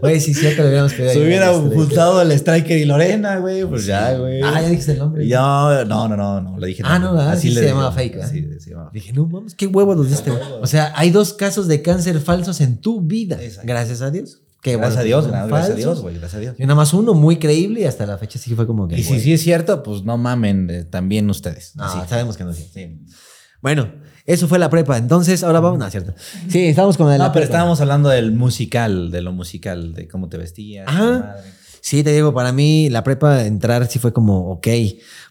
[0.00, 1.12] Güey, sí, cierto, le hubiéramos pedido.
[1.12, 4.40] Se hubiera al juntado el Striker y Lorena, güey, pues ya, güey.
[4.42, 5.26] Ah, ya dijiste el nombre.
[5.28, 5.38] Yo,
[5.84, 6.82] no, no, no, no, le dije.
[6.86, 7.38] Ah, no, ¿verdad?
[7.38, 8.22] Sí se llamaba fake.
[8.24, 8.94] Sí, se llamaba fake.
[8.94, 10.30] Dije, no mames, qué huevos los de este.
[10.30, 10.42] güey.
[10.62, 13.36] O sea, hay dos casos de cáncer falsos en tu vida.
[13.42, 13.66] Exacto.
[13.68, 14.40] Gracias a Dios.
[14.62, 15.74] Qué Gracias a Dios, gracias a.
[15.74, 16.54] Dios, güey, gracias a Dios.
[16.56, 18.96] Y nada más uno muy creíble y hasta la fecha sí fue como que.
[18.96, 21.74] Y si sí es cierto, pues no mamen, eh, también ustedes.
[21.74, 21.98] No, Así.
[22.08, 22.70] sabemos que no sí.
[22.72, 23.00] Sí.
[23.60, 23.92] Bueno,
[24.24, 24.96] eso fue la prepa.
[24.98, 25.80] Entonces, ahora vamos.
[25.80, 26.14] No, cierto.
[26.48, 27.44] Sí, estábamos con la No, pero prepa.
[27.44, 30.86] estábamos hablando del musical, de lo musical, de cómo te vestías.
[30.88, 31.10] Ajá.
[31.18, 31.42] madre.
[31.80, 34.68] Sí, te digo, para mí la prepa entrar sí fue como, ok,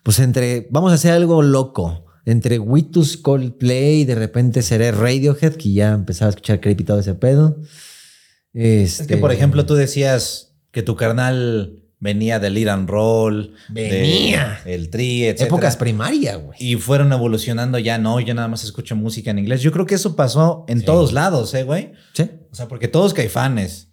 [0.03, 2.05] pues entre, vamos a hacer algo loco.
[2.25, 6.99] Entre Witus Coldplay y de repente seré Radiohead, que ya empezaba a escuchar creepy todo
[6.99, 7.57] ese pedo.
[8.53, 13.89] Este, Es que, por ejemplo, tú decías que tu carnal venía del and roll, de
[13.89, 14.59] Venía.
[14.65, 15.41] el tri, etc.
[15.43, 16.57] Épocas primaria, güey.
[16.59, 19.61] Y fueron evolucionando ya, no, yo nada más escucho música en inglés.
[19.61, 21.91] Yo creo que eso pasó en todos lados, ¿eh, güey?
[22.13, 22.29] Sí.
[22.51, 23.87] O sea, porque todos caifanes.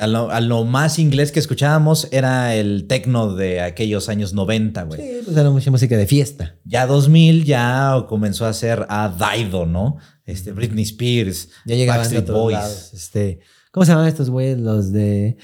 [0.00, 4.82] A lo, a lo más inglés que escuchábamos era el techno de aquellos años 90,
[4.84, 4.98] güey.
[5.00, 6.56] Sí, pues era mucha música de fiesta.
[6.64, 9.98] Ya 2000 ya comenzó a ser a Daido, ¿no?
[10.24, 12.54] Este, Britney Spears, Ya llegaban Backstreet Boys.
[12.54, 13.40] lados, Este,
[13.74, 14.58] ¿Cómo se llaman estos güeyes?
[14.60, 15.36] Los de...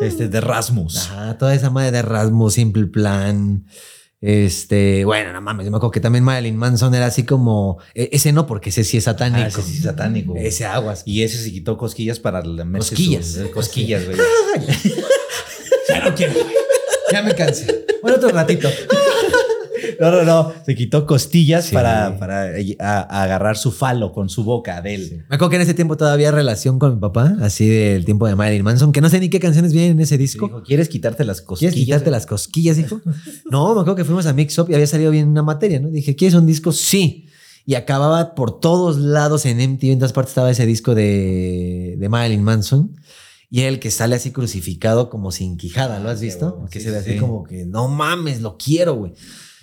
[0.00, 0.96] Este, de Rasmus.
[1.10, 3.66] Ajá, toda esa madre de Rasmus, Simple Plan.
[4.20, 7.78] Este, bueno, no mames, yo me acuerdo que también Marilyn Manson era así como.
[7.94, 9.42] e- Ese no, porque ese sí es satánico.
[9.44, 10.32] Ah, ese sí es satánico.
[10.32, 10.46] güey.
[10.46, 11.02] Ese aguas.
[11.04, 13.26] Y ese se quitó cosquillas para la Cosquillas.
[13.26, 14.16] sus- cosquillas, güey.
[15.88, 16.32] Ya no quiero.
[17.12, 17.84] Ya me cansé.
[18.00, 18.68] Bueno, otro ratito.
[20.00, 20.52] No, no, no.
[20.64, 21.74] Se quitó costillas Sí.
[21.74, 25.24] para, para eh, a- a agarrar su falo con su boca de él.
[25.28, 28.34] Me acuerdo que en ese tiempo todavía relación con mi papá, así del tiempo de
[28.36, 30.46] Marilyn Manson, que no sé ni qué canciones vienen en ese disco.
[30.46, 31.72] Dijo, ¿quieres quitarte las cosquillas?
[31.74, 33.00] ¿Quieres quitarte las cosquillas, hijo?
[33.50, 35.88] No, me acuerdo que fuimos a Mix Up y había salido bien una materia, ¿no?
[35.88, 36.72] Dije, ¿quieres un disco?
[36.72, 37.26] Sí.
[37.66, 42.08] Y acababa por todos lados en MTV, en todas partes estaba ese disco de, de
[42.08, 42.94] Marilyn Manson.
[43.50, 46.66] Y el que sale así crucificado como sin quijada, ¿lo has qué visto?
[46.70, 47.18] que sí, se ve sí, así sí.
[47.18, 49.12] como que, no mames, lo quiero, güey.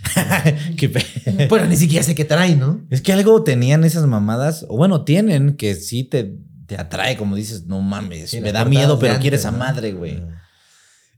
[1.50, 2.82] Pero ni siquiera sé qué trae, ¿no?
[2.90, 7.36] Es que algo tenían esas mamadas, o bueno, tienen que sí te, te atrae, como
[7.36, 9.58] dices, no mames, Sí, me da miedo, pero antes, quiere esa ¿no?
[9.60, 10.22] madre, güey.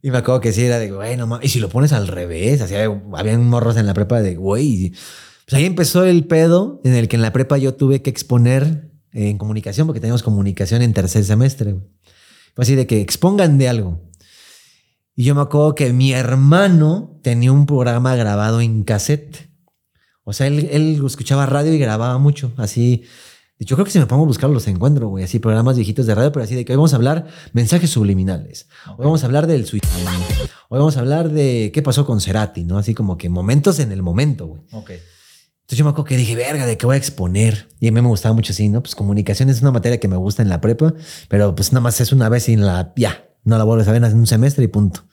[0.01, 1.45] Y me acuerdo que sí era de, güey, no mames.
[1.45, 4.91] Y si lo pones al revés, así había- habían morros en la prepa de, güey.
[5.45, 8.91] Pues ahí empezó el pedo en el que en la prepa yo tuve que exponer
[9.13, 11.73] en comunicación, porque teníamos comunicación en tercer semestre.
[11.73, 11.85] güey.
[12.55, 14.01] Fue así de que expongan de algo.
[15.15, 19.49] Y yo me acuerdo que mi hermano tenía un programa grabado en cassette.
[20.23, 22.51] O sea, él, él escuchaba radio y grababa mucho.
[22.57, 23.03] Así.
[23.59, 25.23] Yo creo que si me pongo a buscar los encuentro, güey.
[25.23, 28.67] Así programas viejitos de radio, pero así de que hoy vamos a hablar mensajes subliminales.
[28.97, 30.09] Hoy vamos a hablar del suicidio.
[30.69, 32.79] Hoy vamos a hablar de qué pasó con Cerati, ¿no?
[32.79, 34.61] Así como que momentos en el momento, güey.
[34.71, 34.89] Ok.
[34.89, 37.69] Entonces yo me acuerdo que dije, verga, ¿de qué voy a exponer?
[37.79, 38.81] Y a mí me gustaba mucho así, ¿no?
[38.81, 40.93] Pues comunicación es una materia que me gusta en la prepa,
[41.29, 43.91] pero pues nada más es una vez y en la, ya, no la vuelves a
[43.91, 45.05] ver en un semestre y punto.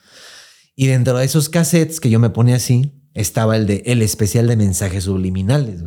[0.74, 4.47] Y dentro de esos cassettes que yo me ponía así, estaba el de el especial
[4.47, 5.82] de mensajes subliminales.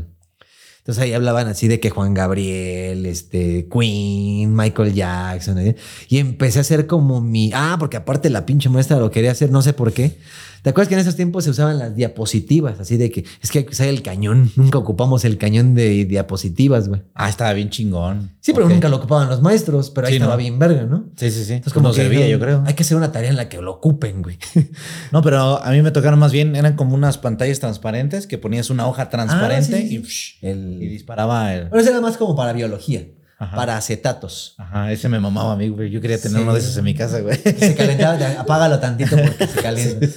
[0.83, 5.57] Entonces ahí hablaban así de que Juan Gabriel, este, Queen, Michael Jackson.
[5.57, 5.77] ¿eh?
[6.09, 7.51] Y empecé a hacer como mi.
[7.53, 10.17] Ah, porque aparte la pinche maestra lo quería hacer, no sé por qué.
[10.63, 12.79] ¿Te acuerdas que en esos tiempos se usaban las diapositivas?
[12.79, 14.49] Así de que es que hay que usar el cañón.
[14.55, 17.01] Nunca ocupamos el cañón de diapositivas, güey.
[17.13, 18.31] Ah, estaba bien chingón.
[18.39, 20.37] Sí, pero nunca lo ocupaban los maestros, pero ahí Sí, estaba ¿no?
[20.37, 21.09] bien verga, ¿no?
[21.17, 21.53] Sí, sí, sí.
[21.53, 22.63] Entonces, como como que servía, no, yo creo.
[22.65, 24.37] Hay que hacer una tarea en la que lo ocupen, güey.
[25.11, 28.69] No, pero a mí me tocaron más bien, eran como unas pantallas transparentes que ponías
[28.69, 30.03] una hoja transparente Ah, sí, sí, y, sí.
[30.03, 31.67] psh, El- y disparaba el.
[31.69, 33.05] Pero eso era más como para biología,
[33.43, 33.55] Ajá.
[33.55, 34.55] para acetatos.
[34.57, 35.89] Ajá, ese me mamaba a mí, güey.
[35.89, 36.43] Yo quería tener Sí.
[36.43, 37.37] uno de esos en mi casa, güey.
[37.37, 40.07] Se calentaba, ya, apágalo tantito porque se calienta.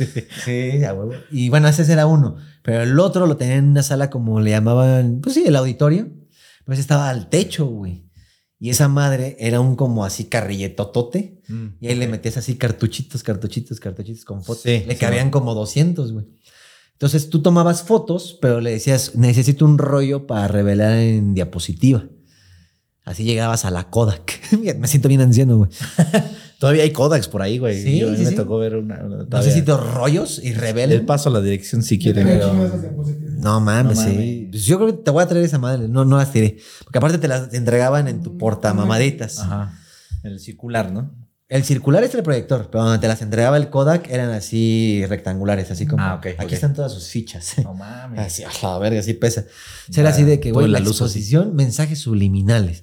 [0.45, 1.13] Sí, a huevo.
[1.31, 2.37] Y bueno, ese era uno.
[2.63, 6.09] Pero el otro lo tenían en una sala como le llamaban, pues sí, el auditorio.
[6.65, 8.05] Pues estaba al techo, güey.
[8.59, 11.43] Y esa madre era un como así carrilletotote.
[11.49, 14.63] Mm, Y ahí le metías así cartuchitos, cartuchitos, cartuchitos con fotos.
[14.63, 16.27] Sí, le sí, cabían como 200, güey.
[16.93, 22.07] Entonces tú tomabas fotos, pero le decías, necesito un rollo para revelar en diapositiva.
[23.07, 24.33] Así llegabas a la Kodak.
[24.79, 25.71] Me siento bien anciano, güey.
[26.59, 27.83] Todavía hay Kodaks por ahí, güey.
[27.83, 28.35] Sí, Yo- a mí sí, me sí.
[28.37, 28.97] tocó ver una.
[29.05, 29.39] una- todavía.
[29.47, 31.07] Necesito rollos y Les revelen.
[31.07, 32.27] paso la dirección si quieren.
[32.27, 32.53] pero-.
[33.39, 34.49] No mames, No sí.
[34.51, 35.87] Pues yo creo que te voy a traer esa madre.
[35.89, 36.57] No, no las tiré.
[36.85, 39.39] Porque aparte te las entregaban en tu portamamaditas.
[39.39, 39.79] Ajá.
[40.23, 41.15] El circular, ¿no?
[41.49, 45.71] El circular es el proyector, pero donde te las entregaba el Kodak eran así rectangulares,
[45.71, 46.03] así como.
[46.03, 47.55] Ah, ok, Aquí están todas sus fichas.
[47.63, 48.19] No mames.
[48.19, 49.45] Así, a la verga, así pesa.
[49.89, 50.89] Será así de que, güey, la la así.
[50.89, 52.83] exposición, mensajes subliminales.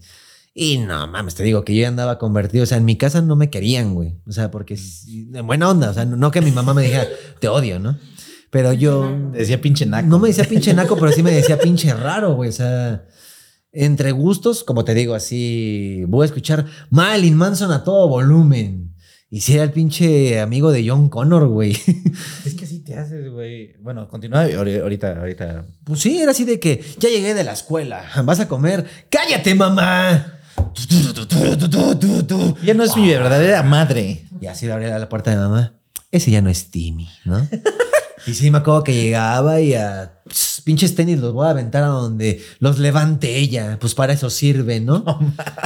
[0.54, 2.64] Y no mames, te digo que yo ya andaba convertido.
[2.64, 4.16] O sea, en mi casa no me querían, güey.
[4.26, 5.90] O sea, porque en buena onda.
[5.90, 7.08] O sea, no que mi mamá me dijera,
[7.40, 7.98] te odio, ¿no?
[8.50, 9.12] Pero yo.
[9.34, 10.08] Decía pinche naco.
[10.08, 12.50] No me decía pinche naco, pero sí me decía pinche raro, güey.
[12.50, 13.04] O sea,
[13.74, 18.94] entre gustos, como te digo, así voy a escuchar Marilyn Manson a todo volumen.
[19.30, 21.72] Y si era el pinche amigo de John Connor, güey.
[22.46, 23.74] Es que así te haces, güey.
[23.82, 25.66] Bueno, continúa ahori- ahorita, ahorita.
[25.84, 29.56] Pues sí, era así de que ya llegué de la escuela, vas a comer, cállate,
[29.56, 30.38] mamá.
[32.64, 34.24] Ya no es mi verdadera madre.
[34.40, 35.74] Y así le abría la puerta de mamá.
[36.12, 37.48] Ese ya no es Timmy, ¿no?
[38.28, 41.84] y sí, me acuerdo que llegaba y a pss, pinches tenis los voy a aventar
[41.84, 43.78] a donde los levante ella.
[43.80, 45.04] Pues para eso sirve, ¿no?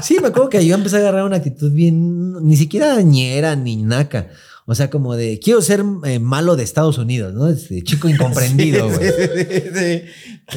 [0.04, 3.78] sí, me acuerdo que yo empecé a agarrar una actitud bien, ni siquiera ñera ni
[3.78, 4.28] naca.
[4.70, 7.48] O sea, como de, quiero ser eh, malo de Estados Unidos, ¿no?
[7.48, 9.08] Este chico incomprendido, güey.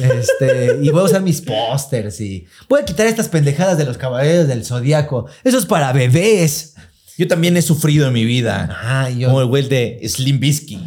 [0.01, 3.97] Este, y voy a usar mis pósters y voy a quitar estas pendejadas de los
[3.97, 5.27] caballeros del zodiaco.
[5.45, 6.75] Eso es para bebés.
[7.17, 8.77] Yo también he sufrido en mi vida.
[8.81, 9.29] Ah, yo.
[9.29, 10.79] Como el güey de Slim Bisky.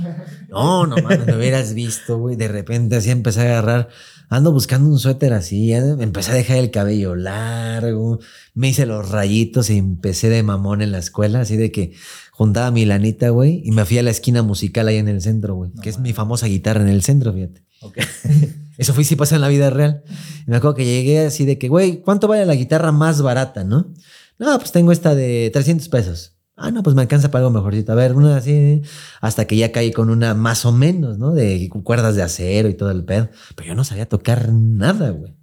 [0.55, 2.37] No, no mames, lo hubieras visto, güey.
[2.37, 3.89] De repente así empecé a agarrar.
[4.29, 5.73] Ando buscando un suéter así.
[5.73, 8.21] Empecé a dejar el cabello largo.
[8.55, 11.41] Me hice los rayitos y empecé de mamón en la escuela.
[11.41, 11.93] Así de que
[12.31, 13.63] juntaba mi lanita, güey.
[13.65, 15.71] Y me fui a la esquina musical ahí en el centro, güey.
[15.83, 17.63] que es mi famosa guitarra en el centro, fíjate.
[18.79, 20.03] Eso fue sí pasa en la vida real.
[20.47, 23.63] Y me acuerdo que llegué así de que, güey, ¿cuánto vale la guitarra más barata,
[23.63, 23.93] no?
[24.39, 26.34] No, pues tengo esta de 300 pesos.
[26.57, 27.93] Ah, no, pues me alcanza para algo mejorcito.
[27.93, 28.83] A ver, una así,
[29.21, 31.33] hasta que ya caí con una más o menos, ¿no?
[31.33, 33.29] De cuerdas de acero y todo el pedo.
[33.57, 35.35] Pero yo no sabía tocar nada, güey.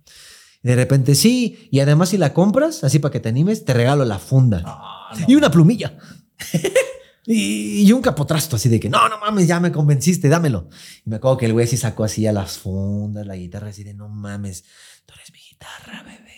[0.64, 4.06] De repente, sí, y además si la compras, así para que te animes, te regalo
[4.06, 4.64] la funda.
[5.28, 5.98] Y una plumilla.
[7.26, 10.70] y, y un capotrasto así de que, no, no mames, ya me convenciste, dámelo.
[11.06, 13.84] Y me acuerdo que el güey sí sacó así a las fundas, la guitarra así
[13.84, 14.64] de, no mames,
[15.06, 16.31] tú eres mi guitarra, bebé.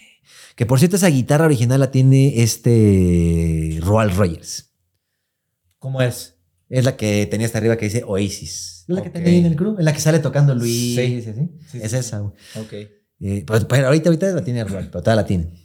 [0.56, 4.72] Que por cierto, esa guitarra original la tiene este Royal Rogers.
[5.80, 6.36] ¿Cómo es?
[6.70, 8.86] Es la que tenía hasta arriba que dice Oasis.
[8.88, 9.78] Es la que tenía ahí en el club.
[9.80, 10.96] Es la que sale tocando Luis.
[10.96, 11.22] Sí.
[11.22, 11.34] ¿sí?
[11.72, 12.34] Sí, es sí, esa, güey.
[12.56, 12.74] Ok.
[12.74, 15.64] Eh, pero, pero ahorita, ahorita la tiene Royal, pero todavía la tiene.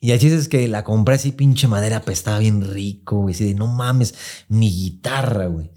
[0.00, 3.34] Y así es que la compré así, pinche madera, apestaba bien rico, güey.
[3.34, 4.14] Así de, no mames,
[4.48, 5.70] mi guitarra, güey.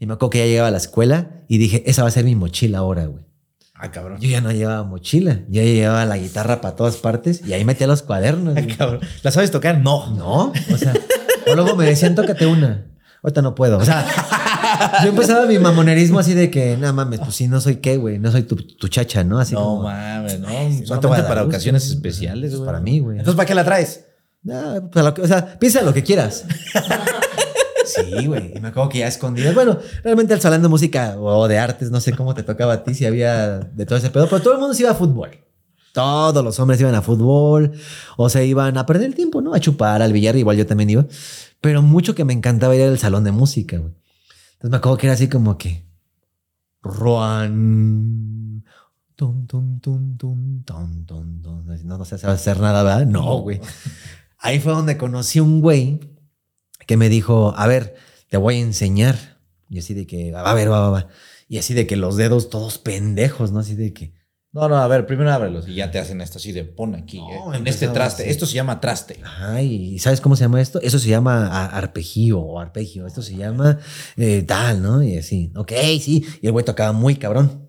[0.00, 2.24] Y me acuerdo que ya llegaba a la escuela y dije, esa va a ser
[2.24, 3.29] mi mochila ahora, güey.
[3.82, 4.20] Ah, cabrón.
[4.20, 7.64] Yo ya no llevaba mochila, yo ya llevaba la guitarra para todas partes y ahí
[7.64, 8.54] metía los cuadernos.
[8.56, 9.00] Ah, cabrón.
[9.22, 9.78] ¿La sabes tocar?
[9.80, 10.14] No.
[10.14, 10.92] No, o sea,
[11.50, 12.86] o luego me decían, tócate una.
[13.22, 13.78] Ahorita no puedo.
[13.78, 14.04] O sea,
[15.02, 18.18] yo empezaba mi mamonerismo así de que, no mames, pues sí, no soy qué, güey,
[18.18, 19.38] no soy tu, tu chacha, ¿no?
[19.38, 20.48] Así no como, mames, no.
[20.48, 21.96] no te Solamente para ocasiones güey.
[21.96, 22.66] especiales, Pues güey.
[22.66, 23.18] para mí, güey.
[23.18, 24.06] Entonces, ¿para qué la traes?
[24.50, 26.44] "Ah, pues a lo que- o sea, piensa lo que quieras.
[27.94, 28.52] Sí, güey.
[28.56, 29.54] Y me acuerdo que ya escondidas.
[29.54, 32.84] Bueno, realmente el salón de música o de artes, no sé cómo te tocaba a
[32.84, 35.30] ti, si había de todo ese pedo, pero todo el mundo se iba a fútbol.
[35.92, 37.72] Todos los hombres iban a fútbol
[38.16, 39.54] o se iban a perder el tiempo, ¿no?
[39.54, 41.06] A chupar, al billar, igual yo también iba.
[41.60, 43.92] Pero mucho que me encantaba ir al salón de música, güey.
[44.52, 45.84] Entonces me acuerdo que era así como que.
[46.82, 48.64] Juan.
[49.16, 51.64] Tum, tum, tum, tum, tum, tum, tum.
[51.84, 53.06] No, no sabe hacer nada, ¿verdad?
[53.06, 53.60] No, güey.
[54.38, 56.00] Ahí fue donde conocí un güey
[56.86, 57.94] que me dijo, a ver,
[58.28, 59.38] te voy a enseñar.
[59.68, 61.08] Y así de que, a ver, va, va, va.
[61.48, 63.60] Y así de que los dedos todos pendejos, ¿no?
[63.60, 64.14] Así de que,
[64.52, 67.18] No, no, a ver, primero ábrelos y ya te hacen esto así de pon aquí,
[67.18, 68.30] No, eh, en este empezaba traste.
[68.30, 69.20] Esto se llama traste.
[69.40, 70.80] ay, ¿sabes cómo se llama esto?
[70.80, 73.06] Eso se llama arpegio o arpegio.
[73.06, 73.78] Esto se llama
[74.16, 75.02] eh, tal, ¿no?
[75.02, 76.26] Y así, ok, sí.
[76.42, 77.68] Y el güey tocaba muy cabrón.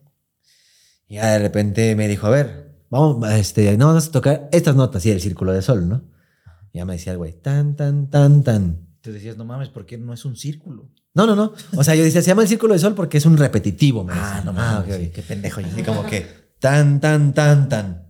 [1.07, 4.75] Y ya de repente me dijo, a ver, vamos, este, no, vamos a tocar estas
[4.75, 6.03] notas, sí, el círculo de sol, ¿no?
[6.73, 8.87] Y ya me decía el güey, tan, tan, tan, tan.
[9.01, 10.89] Te decías, no mames, ¿por qué no es un círculo?
[11.13, 11.53] No, no, no.
[11.75, 14.03] O sea, yo decía, se llama el círculo de sol porque es un repetitivo.
[14.03, 14.41] me Ah, decía.
[14.45, 15.01] no mames, ok.
[15.01, 15.59] sí, qué pendejo.
[15.61, 16.27] Así como que
[16.59, 18.05] tan, tan, tan, tan.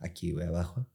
[0.00, 0.86] Aquí, güey, abajo.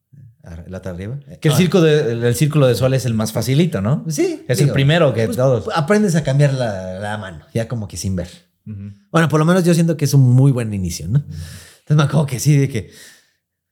[0.43, 1.19] Ar- El otro arriba.
[1.39, 4.05] Que el, Ah, círculo de, el, el círculo de sol es el más facilito, ¿no?
[4.09, 4.43] Sí.
[4.47, 5.69] Es el primero que todos.
[5.75, 8.29] Aprendes a cambiar la, la mano, ya como que sin ver.
[8.63, 11.19] Bueno, por lo menos yo siento que es un muy buen inicio, ¿no?
[11.19, 12.91] Entonces me acuerdo que sí, de que.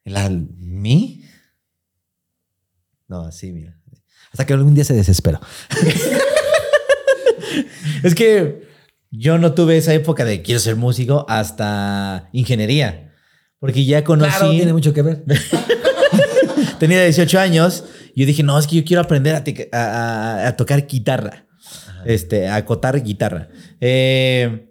[0.04, 1.24] ¿La mi?
[3.10, 3.76] No, así, mira.
[4.32, 5.40] Hasta que algún día se desesperó.
[8.04, 8.68] Es que
[9.12, 13.14] yo no tuve esa época de quiero ser músico hasta ingeniería.
[13.60, 14.30] Porque ya conocí.
[14.32, 15.24] Claro, tiene mucho que ver.
[16.80, 17.84] tenía 18 años.
[18.16, 20.88] Y yo dije, no, es que yo quiero aprender a, tic- a- a- a tocar
[20.88, 21.46] guitarra.
[22.06, 23.50] Este, a acotar guitarra.
[23.82, 24.70] Eh,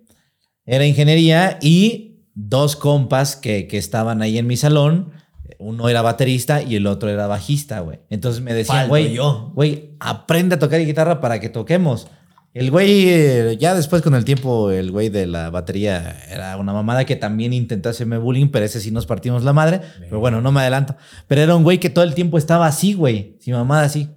[0.64, 5.12] era ingeniería y dos compas que, que estaban ahí en mi salón.
[5.58, 7.98] Uno era baterista y el otro era bajista, güey.
[8.10, 9.16] Entonces me decían, güey,
[9.54, 12.06] güey, aprende a tocar guitarra para que toquemos.
[12.54, 16.72] El güey, eh, ya después con el tiempo, el güey de la batería era una
[16.72, 19.80] mamada que también intentó hacerme bullying, pero ese sí nos partimos la madre.
[20.00, 20.96] Pero bueno, no me adelanto.
[21.26, 23.36] Pero era un güey que todo el tiempo estaba así, güey.
[23.40, 24.08] Sin mamada así.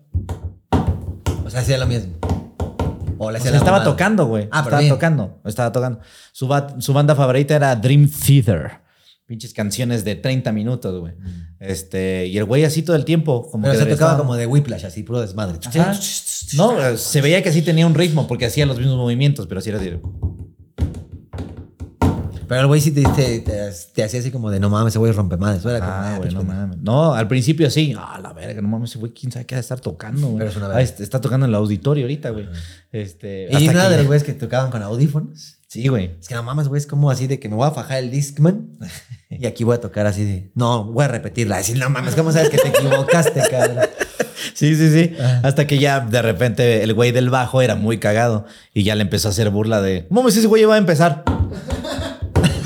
[1.46, 2.14] O sea, hacía lo mismo.
[3.18, 3.92] O le O sea, la estaba mamada.
[3.92, 4.48] tocando, güey.
[4.52, 4.94] Ah, estaba bien.
[4.94, 5.40] tocando.
[5.46, 6.00] Estaba tocando.
[6.32, 6.48] Su,
[6.80, 8.81] su banda favorita era Dream Theater.
[9.32, 11.14] Pinches canciones de 30 minutos, güey.
[11.58, 13.50] Este, y el güey así todo el tiempo.
[13.50, 15.58] Como Pero que se tocaba como de whiplash, así, puro desmadre.
[15.66, 15.98] Ajá.
[16.58, 19.70] No, se veía que sí tenía un ritmo porque hacía los mismos movimientos, pero así
[19.70, 20.02] era de...
[22.46, 25.00] Pero el güey sí te, te, te- te hacía así como de no mames, ese
[25.00, 25.64] güey rompe madres.
[25.64, 26.62] Era como, Ah, "Ah, güey, pinche no pendejo".
[26.68, 26.78] mames.
[26.82, 27.94] No, al principio sí.
[27.98, 30.40] Ah, la verga, no mames, ese güey, quién sabe qué va a estar tocando, güey.
[30.40, 30.82] Pero es una Ah, verga.
[30.82, 32.50] este, está tocando en el auditorio ahorita, güey.
[32.92, 35.60] Este, Y nada que de los güeyes que tocaban con audífonos.
[35.72, 36.18] Sí, güey.
[36.20, 38.12] Es que no mames, güey, es como así de que me voy a fajar el
[38.12, 38.72] Discman
[39.30, 40.52] y aquí voy a tocar así de.
[40.54, 41.60] No, voy a repetirla.
[41.60, 43.86] Decir, no mames, ¿cómo sabes que te equivocaste, cabrón?
[44.54, 45.16] Sí, sí, sí.
[45.18, 45.40] Ah.
[45.44, 49.04] Hasta que ya de repente el güey del bajo era muy cagado y ya le
[49.04, 51.24] empezó a hacer burla de, mames, ese güey ya va a empezar.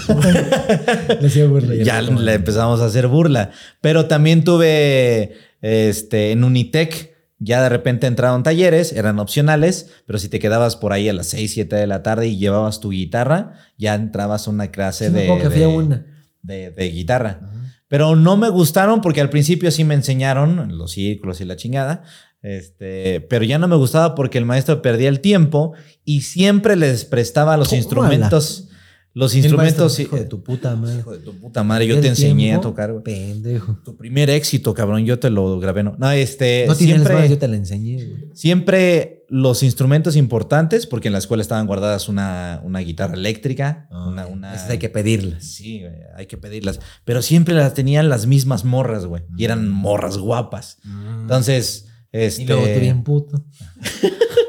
[1.22, 1.76] Le burla.
[1.84, 3.52] ya le empezamos a hacer burla.
[3.82, 10.30] Pero también tuve este, en Unitec, Ya de repente entraron talleres, eran opcionales, pero si
[10.30, 13.53] te quedabas por ahí a las 6, 7 de la tarde y llevabas tu guitarra,
[13.78, 16.06] ya entrabas a una clase Sí, de, que de- una.
[16.41, 17.41] de- de guitarra.
[17.88, 22.03] Pero no me gustaron porque al principio sí me enseñaron los círculos y la chingada.
[22.41, 27.03] Este, pero ya no me gustaba porque el maestro perdía el tiempo y siempre les
[27.06, 27.82] prestaba los Tómala.
[27.84, 28.70] instrumentos.
[29.16, 29.98] Los instrumentos.
[30.00, 31.00] Hijo de tu puta madre.
[31.00, 33.02] Hijo de tu puta madre, yo te enseñé a tocar, güey.
[33.04, 33.78] Pendejo.
[33.86, 35.84] Tu primer éxito, cabrón, yo te lo grabé.
[35.84, 36.66] No, no este.
[36.68, 38.30] No tienes siempre, yo te la enseñé, güey.
[38.34, 44.28] siempre los instrumentos importantes, porque en la escuela estaban guardadas una, una guitarra eléctrica, una,
[44.28, 45.44] una- Esas hay que pedirlas.
[45.46, 46.80] Sí, güey, hay que pedirlas.
[47.06, 49.24] Pero siempre las tenían las mismas morras, güey.
[49.38, 50.78] Y eran morras guapas.
[51.22, 52.44] Entonces, este.
[52.44, 53.46] Y luego tú bien puto.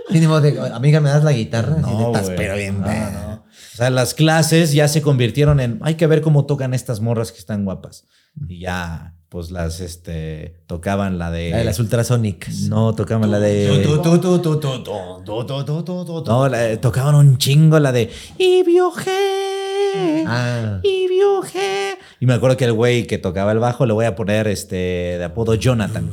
[0.08, 1.74] Sí, ni modo de, amiga, ¿me das la guitarra?
[1.74, 2.36] De, No, "Estás güey.
[2.36, 3.10] pero bien, No, verga".
[3.10, 3.25] no.
[3.76, 7.30] O sea, las clases ya se convirtieron en, hay que ver cómo tocan estas morras
[7.30, 8.06] que están guapas.
[8.48, 11.50] Y ya, pues las, este, tocaban la de...
[11.50, 12.62] La de las ultrasónicas.
[12.70, 13.68] No, tocaban la de...
[16.26, 18.10] No, tocaban un chingo la de...
[18.38, 18.62] Y
[20.26, 20.80] Ah.
[20.82, 21.98] Y viuje.
[22.18, 24.76] Y me acuerdo que el güey que tocaba el bajo le voy a poner este
[25.18, 26.10] de apodo Jonathan.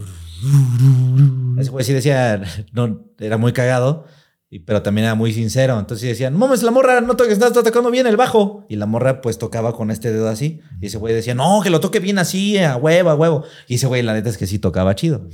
[1.57, 2.41] Ese güey sí decía,
[2.73, 4.05] no, era muy cagado
[4.55, 5.79] y- pero también era muy sincero.
[5.79, 8.65] Entonces decían, mames, la morra no toques, está tocando bien el bajo.
[8.69, 10.61] Y la morra pues tocaba con este dedo así.
[10.81, 13.43] Y ese güey decía, no, que lo toque bien así, a huevo, a huevo.
[13.67, 15.27] Y ese güey, la neta es que sí tocaba chido.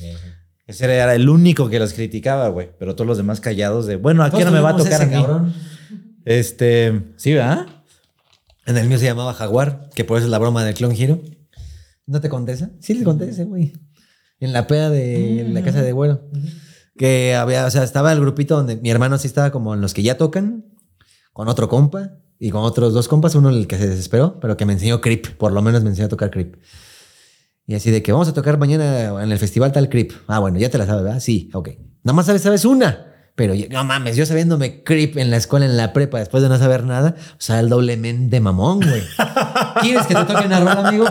[0.67, 2.69] Ese era el único que los criticaba, güey.
[2.77, 5.05] Pero todos los demás callados de, bueno, ¿a qué no me va a tocar a
[5.05, 5.11] mí?
[5.13, 5.53] cabrón.
[6.25, 7.65] Este, sí, ¿verdad?
[8.65, 11.21] En el mío se llamaba Jaguar, que por eso es la broma del clon giro.
[12.05, 12.69] ¿No te conté esa?
[12.79, 13.73] Sí, le conté ese, güey.
[14.39, 16.29] En la peda de la casa de güero.
[16.99, 19.93] Que había, o sea, estaba el grupito donde mi hermano sí estaba como en los
[19.93, 20.65] que ya tocan,
[21.31, 24.65] con otro compa y con otros dos compas, uno el que se desesperó, pero que
[24.65, 26.57] me enseñó creep, por lo menos me enseñó a tocar creep.
[27.65, 30.11] Y así de que vamos a tocar mañana en el festival tal creep.
[30.27, 31.21] Ah, bueno, ya te la sabes, ¿verdad?
[31.21, 31.69] Sí, ok.
[32.03, 33.08] Nada más sabes, sabes una.
[33.39, 36.49] Pero yo- no mames, yo sabiéndome creep en la escuela, en la prepa, después de
[36.49, 39.01] no saber nada, o sea, el doblemente mamón, güey.
[39.81, 41.05] ¿Quieres que te toque una rola, amigo?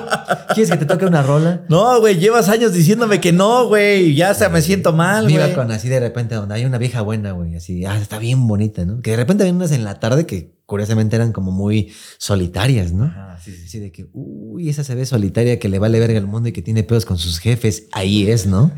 [0.53, 1.63] ¿Quieres que te toque una rola?
[1.71, 4.15] No, güey, llevas años diciéndome que no, güey.
[4.15, 5.55] Ya hasta me siento mal, Me iba güey.
[5.55, 8.85] con así de repente donde hay una vieja buena, güey, así, ah, está bien bonita,
[8.85, 9.01] ¿no?
[9.01, 13.11] Que de repente había unas en la tarde que curiosamente eran como muy solitarias, ¿no?
[13.43, 13.63] Sí, sí.
[13.65, 16.53] Así de que, uy, esa se ve solitaria que le vale verga el mundo y
[16.53, 17.87] que tiene pedos con sus jefes.
[17.93, 18.71] Ahí es, ¿no?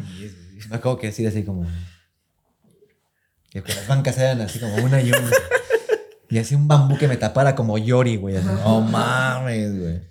[0.69, 1.67] Me acabo que decir así como.
[3.51, 5.31] Que las bancas eran así como una y una.
[6.31, 8.37] y así un bambú que me tapara como Yori, güey.
[8.37, 8.47] así.
[8.47, 10.11] No mames, güey.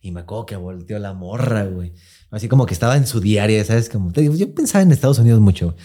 [0.00, 1.92] Y me acuerdo que volteó la morra, güey.
[2.30, 3.88] Así como que estaba en su diaria, ¿sabes?
[3.88, 5.76] Como, te digo, yo pensaba en Estados Unidos mucho.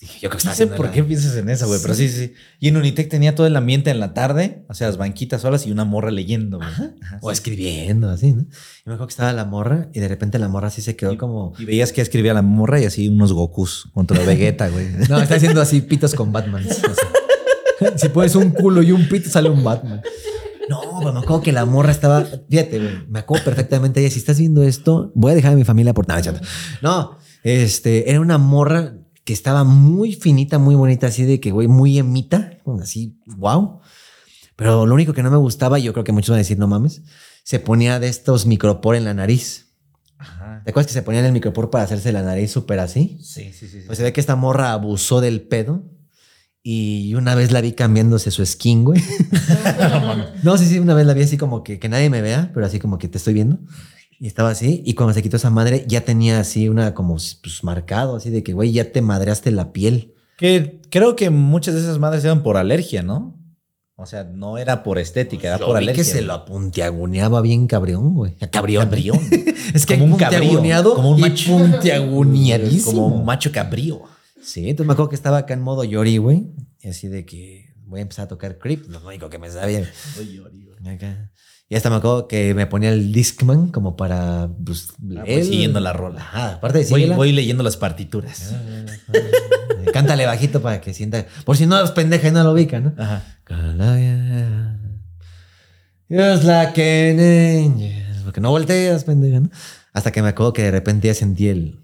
[0.00, 2.08] Dije, yo creo que No sé por la- qué piensas en eso, güey, pero sí,
[2.08, 2.32] sí.
[2.60, 5.66] Y en Unitec tenía todo el ambiente en la tarde, o sea, las banquitas solas
[5.66, 6.68] y una morra leyendo, güey.
[6.68, 7.32] Ajá, O sí.
[7.34, 8.42] escribiendo, así, ¿no?
[8.42, 8.46] Y
[8.86, 11.52] me acuerdo que estaba la morra y de repente la morra así se quedó como...
[11.58, 14.86] Y veías que escribía la morra y así unos Gokus contra Vegeta, güey.
[15.08, 16.64] No, está haciendo así pitos con Batman.
[16.64, 20.00] O sea, si pones un culo y un pito, sale un Batman.
[20.68, 22.24] No, pero me acuerdo que la morra estaba.
[22.48, 23.06] Fíjate, güey.
[23.08, 24.00] Me acuerdo perfectamente.
[24.00, 26.22] Ella, si estás viendo esto, voy a dejar a mi familia por nada.
[26.22, 26.40] cierto.
[26.82, 28.92] No, este era una morra
[29.28, 33.80] que estaba muy finita, muy bonita, así de que, güey, muy emita, así, wow.
[34.56, 36.58] Pero lo único que no me gustaba, y yo creo que muchos van a decir,
[36.58, 37.02] no mames,
[37.44, 39.66] se ponía de estos micropor en la nariz.
[40.16, 40.62] Ajá.
[40.64, 43.18] ¿Te acuerdas que se ponían el micropor para hacerse la nariz súper así?
[43.20, 43.82] Sí, sí, sí.
[43.86, 45.84] Pues se ve que esta morra abusó del pedo.
[46.62, 49.02] Y una vez la vi cambiándose su skin, güey.
[50.42, 52.64] no, sí, sí, una vez la vi así como que, que nadie me vea, pero
[52.64, 53.58] así como que te estoy viendo.
[54.20, 54.82] Y estaba así.
[54.84, 58.42] Y cuando se quitó esa madre, ya tenía así una como pues, marcado, así de
[58.42, 60.14] que, güey, ya te madreaste la piel.
[60.36, 63.36] Que creo que muchas de esas madres eran por alergia, ¿no?
[63.96, 66.04] O sea, no era por estética, era Yo por vi alergia.
[66.04, 68.36] que se lo apuntiaguneaba bien cabrión, güey.
[68.50, 68.84] Cabrión.
[68.84, 69.18] Cabrión.
[69.74, 71.56] es que Como un puntiaguneado como un macho.
[71.58, 72.92] puntiaguneadísimo.
[72.92, 74.02] Como un macho cabrío.
[74.40, 76.46] Sí, entonces me acuerdo que estaba acá en modo Yori, güey.
[76.80, 78.88] Y así de que voy a empezar a tocar Creep.
[78.88, 79.80] Lo único que me sabía.
[80.86, 81.32] Acá.
[81.70, 84.48] Y hasta me acuerdo que me ponía el Discman como para.
[84.64, 86.20] Pues, Ah, voy siguiendo la rola.
[86.20, 88.54] Ajá, aparte de Voy, voy leyendo las partituras.
[88.54, 88.86] eh,
[89.92, 91.26] Cántale bajito para que sienta.
[91.44, 92.94] Por si no es pendeja y no lo ubica, ¿no?
[92.96, 93.22] Ajá.
[96.10, 98.22] Just like an angel.
[98.24, 99.50] Porque no volteas, pendeja, ¿no?
[99.92, 101.80] Hasta que me acuerdo que de repente ya sentí el.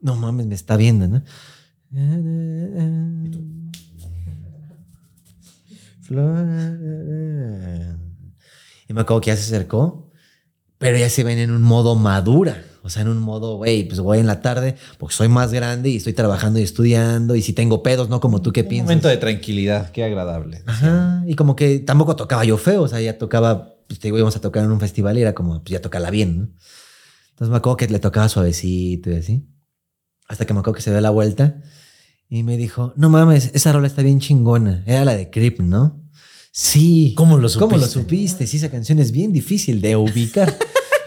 [0.00, 1.22] No mames, me está viendo, ¿no?
[6.00, 7.98] Flor-
[8.88, 10.10] Y me acuerdo que ya se acercó,
[10.78, 12.64] pero ya se ven en un modo madura.
[12.84, 15.88] O sea, en un modo, güey, pues voy en la tarde porque soy más grande
[15.90, 17.36] y estoy trabajando y estudiando.
[17.36, 18.20] Y si tengo pedos, ¿no?
[18.20, 18.88] Como tú que Un piensas.
[18.88, 20.62] momento de tranquilidad, qué agradable.
[20.66, 21.22] Ajá.
[21.26, 22.82] Y como que tampoco tocaba yo feo.
[22.82, 25.32] O sea, ya tocaba, pues te digo, íbamos a tocar en un festival y era
[25.32, 26.48] como, pues ya tocala bien, ¿no?
[27.30, 29.48] Entonces me acuerdo que le tocaba suavecito y así.
[30.26, 31.60] Hasta que me acuerdo que se dio la vuelta
[32.28, 34.82] y me dijo, no mames, esa rola está bien chingona.
[34.86, 36.01] Era la de Creep, ¿no?
[36.52, 37.14] Sí.
[37.16, 37.88] ¿Cómo lo ¿Cómo lo supiste?
[37.88, 38.46] supiste?
[38.46, 40.56] Sí, esa canción es bien difícil de ubicar.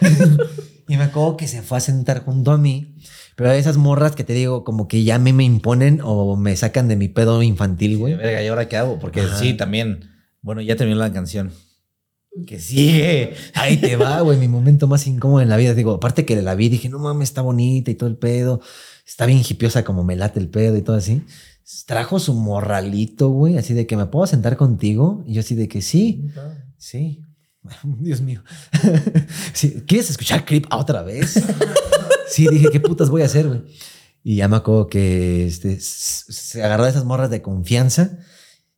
[0.88, 2.96] y me acuerdo que se fue a sentar junto a mí.
[3.36, 6.56] Pero esas morras que te digo, como que ya a mí me imponen o me
[6.56, 8.14] sacan de mi pedo infantil, güey.
[8.14, 8.98] Verga, ¿y ahora qué hago?
[8.98, 9.38] Porque Ajá.
[9.38, 10.10] sí, también.
[10.42, 11.52] Bueno, ya terminó la canción.
[12.46, 13.34] Que sigue.
[13.54, 15.74] Ahí te va, güey, mi momento más incómodo en la vida.
[15.74, 18.60] Digo, aparte que la vi, dije, no mames, está bonita y todo el pedo.
[19.06, 21.22] Está bien hipiosa como me late el pedo y todo así.
[21.86, 25.24] Trajo su morralito, güey, así de que me puedo sentar contigo.
[25.26, 26.28] Y yo así de que sí,
[26.78, 27.22] sí.
[27.82, 28.42] Dios mío.
[29.52, 31.42] Sí, ¿Quieres escuchar Creep otra vez?
[32.28, 33.62] Sí, dije, ¿qué putas voy a hacer, güey?
[34.24, 38.18] Y ya me acuerdo que este, se agarró de esas morras de confianza,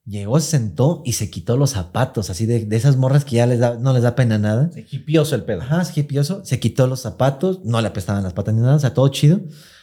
[0.04, 3.46] llegó, se sentó y se quitó los zapatos, así de, de esas morras que ya
[3.46, 4.70] les da, no les da pena nada.
[4.90, 5.62] Hipioso el pedo.
[5.62, 6.44] Ajá, es hipioso.
[6.44, 9.40] Se quitó los zapatos, no le apestaban las patas ni nada, o sea, todo chido.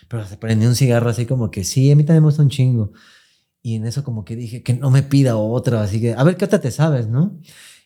[0.07, 2.49] Pero se prendió un cigarro así como que sí, a mí también me gusta un
[2.49, 2.91] chingo.
[3.61, 6.38] Y en eso como que dije que no me pida otra, así que a ver
[6.38, 7.40] qué otra te sabes, ¿no?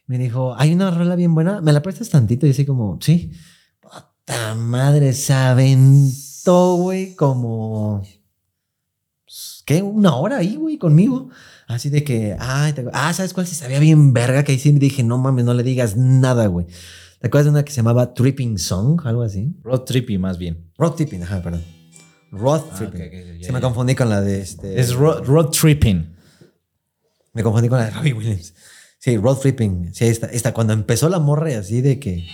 [0.07, 2.45] Me dijo, hay una rola bien buena, ¿me la prestas tantito?
[2.47, 3.31] Y así como, sí.
[3.79, 8.01] Puta madre, se aventó, güey, como...
[9.65, 9.83] ¿Qué?
[9.83, 11.29] Una hora ahí, güey, conmigo.
[11.67, 14.43] Así de que, ay, te- ah, ¿sabes cuál se sabía bien verga?
[14.43, 16.65] Que ahí sí me dije, no mames, no le digas nada, güey.
[17.19, 18.99] ¿Te acuerdas de una que se llamaba Tripping Song?
[19.05, 19.55] Algo así.
[19.61, 20.71] Road trippy más bien.
[20.77, 21.61] Road Tripping, ajá, perdón.
[22.31, 23.43] Road Ah, Tripping.
[23.43, 24.79] se me confundí con la de este.
[24.79, 26.15] Es road, road tripping.
[27.33, 28.53] Me confundí con la de Robbie Williams.
[28.99, 29.93] Sí, Road Tripping.
[29.93, 32.27] Sí, esta, esta, cuando empezó la morra y así de que.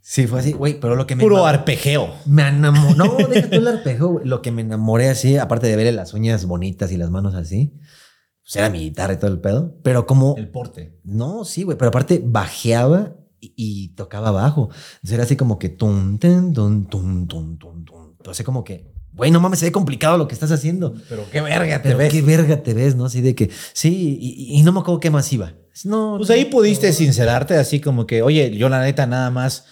[0.00, 1.22] Sí, fue así, güey, pero lo que me.
[1.22, 2.14] Puro arpegeo.
[2.26, 2.94] Me enamoró.
[2.94, 4.26] No, deja tú el güey.
[4.26, 7.72] Lo que me enamoré así, aparte de verle las uñas bonitas y las manos así,
[8.42, 9.78] pues era mi guitarra y todo el pedo.
[9.82, 10.34] Pero como.
[10.36, 11.00] El porte.
[11.02, 14.70] No, sí, güey, pero aparte bajeaba y, y tocaba bajo.
[14.94, 18.14] Entonces era así como que tum, ten, tum, tum, tum, tum, tum.
[18.18, 20.94] Entonces como que, güey, no mames, se ve complicado lo que estás haciendo.
[21.08, 22.12] Pero qué verga te Pero ves.
[22.12, 23.06] qué verga te ves, ¿no?
[23.06, 25.54] Así de que, sí, y, y no me acuerdo qué más iba.
[25.84, 29.64] No, Pues ahí pudiste sincerarte así como que, oye, yo la neta nada más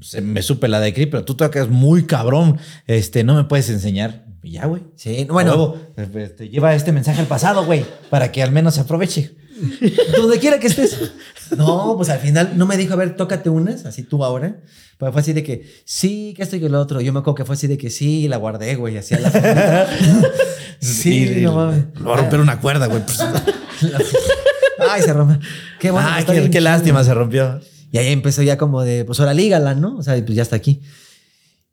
[0.00, 2.58] se- me supe la de Creep, pero tú tocas muy cabrón.
[2.86, 4.26] Este, no me puedes enseñar.
[4.42, 4.82] Y ya, güey.
[4.94, 5.76] Sí, bueno, Luego,
[6.20, 9.34] este, lleva este mensaje al pasado, güey, para que al menos se aproveche.
[10.16, 10.96] Donde quiera que estés.
[11.56, 14.60] No, pues al final no me dijo, a ver, tócate unas, así tú ahora.
[14.98, 17.00] Pero fue así de que, sí, que esto y que lo otro.
[17.00, 19.20] Yo me acuerdo que fue así de que sí, y la guardé, güey, así a
[19.20, 19.86] la.
[20.80, 21.84] Sí, Y- no mames.
[22.00, 23.02] Lo va a romper una cuerda, güey.
[24.90, 25.38] Ay, se rompe.
[25.80, 26.08] Qué bueno.
[26.10, 27.60] Ay, está qué, qué lástima se rompió.
[27.92, 29.96] Y ahí empezó ya como de, pues ahora lígala, ¿no?
[29.96, 30.82] O sea, pues ya está aquí.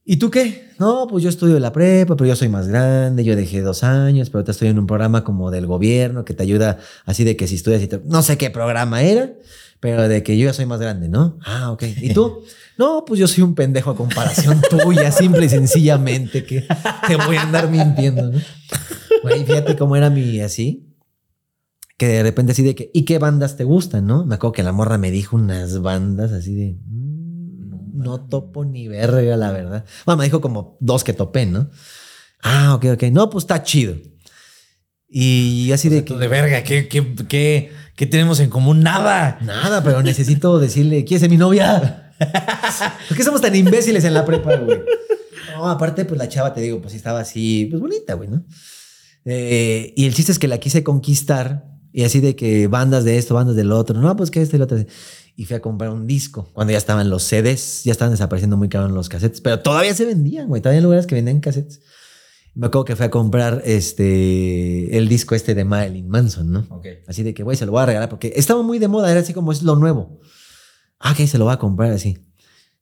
[0.06, 0.70] ¿Y tú qué?
[0.80, 4.30] No, pues yo estudio la prepa, pero yo soy más grande, yo dejé dos años,
[4.30, 7.48] pero te estoy en un programa como del gobierno que te ayuda así de que
[7.48, 8.02] si estudias y te...
[8.06, 9.34] No sé qué programa era,
[9.80, 11.38] pero de que yo ya soy más grande, ¿no?
[11.46, 11.84] Ah, ok.
[12.02, 12.44] ¿Y tú?
[12.76, 16.66] No, pues yo soy un pendejo a comparación tuya, simple y sencillamente, que
[17.08, 18.40] te voy a andar mintiendo, ¿no?
[19.22, 20.92] Güey, fíjate cómo era mi así,
[21.98, 24.26] que de repente así de que, ¿y qué bandas te gustan, no?
[24.26, 27.03] Me acuerdo que la morra me dijo unas bandas así de, "Mm,
[27.94, 29.86] no topo ni verga, la verdad.
[30.06, 31.70] Bueno, me dijo como dos que topé, ¿no?
[32.42, 33.04] Ah, ok, ok.
[33.04, 33.96] No, pues está chido.
[35.08, 38.82] Y así de que, De verga, ¿qué, qué, qué, qué tenemos en común?
[38.82, 39.38] Nada.
[39.42, 42.14] nada, pero necesito decirle, ¿quieres ser mi novia?
[43.08, 44.82] ¿Por qué somos tan imbéciles en la prepa, güey?
[45.54, 48.44] No, aparte, pues la chava, te digo, pues estaba así, pues bonita, güey, ¿no?
[49.26, 53.18] Eh, y el chiste es que la quise conquistar y así de que bandas de
[53.18, 54.78] esto, bandas del otro, no, pues que este y el otro.
[55.36, 58.70] Y fui a comprar un disco cuando ya estaban los CDs, ya estaban desapareciendo muy
[58.70, 61.82] caro los cassettes, pero todavía se vendían, güey, todavía hay lugares que vendían cassettes.
[62.56, 66.68] Me acuerdo que fui a comprar este, el disco este de Marilyn Manson, ¿no?
[67.08, 69.22] Así de que, güey, se lo voy a regalar porque estaba muy de moda, era
[69.22, 70.20] así como es lo nuevo.
[71.00, 72.20] Ah, que se lo va a comprar así.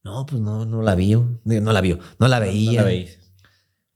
[0.04, 1.40] No, pues no, no la vio.
[1.46, 2.72] Digo, No la vio, no la veía.
[2.72, 3.20] No la veis.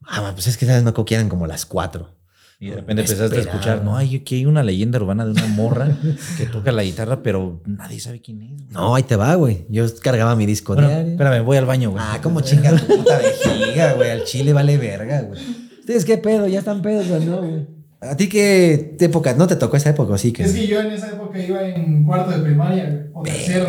[0.08, 2.15] Ah, pues es que sabes, me acuerdo que eran como las cuatro.
[2.60, 5.32] Y de repente Me empezaste a escuchar, no, hay aquí hay una leyenda urbana de
[5.32, 5.90] una morra
[6.38, 8.52] que toca la guitarra, pero nadie sabe quién es.
[8.52, 8.68] güey".
[8.72, 9.66] No, ahí te va, güey.
[9.70, 11.12] Yo cargaba mi disco Bueno, diario.
[11.12, 12.04] espérame, voy al baño, güey.
[12.06, 14.10] Ah, como chinga tu puta vejiga, güey.
[14.12, 15.42] Al chile vale verga, güey.
[15.80, 16.48] ¿Ustedes qué pedo?
[16.48, 17.68] ¿Ya están pedos o no, güey?
[18.02, 19.34] ¿A ti qué época?
[19.34, 20.32] ¿No te tocó esa época o sí?
[20.32, 20.44] Que...
[20.44, 23.68] Es que yo en esa época iba en cuarto de primaria, güey, o tercero.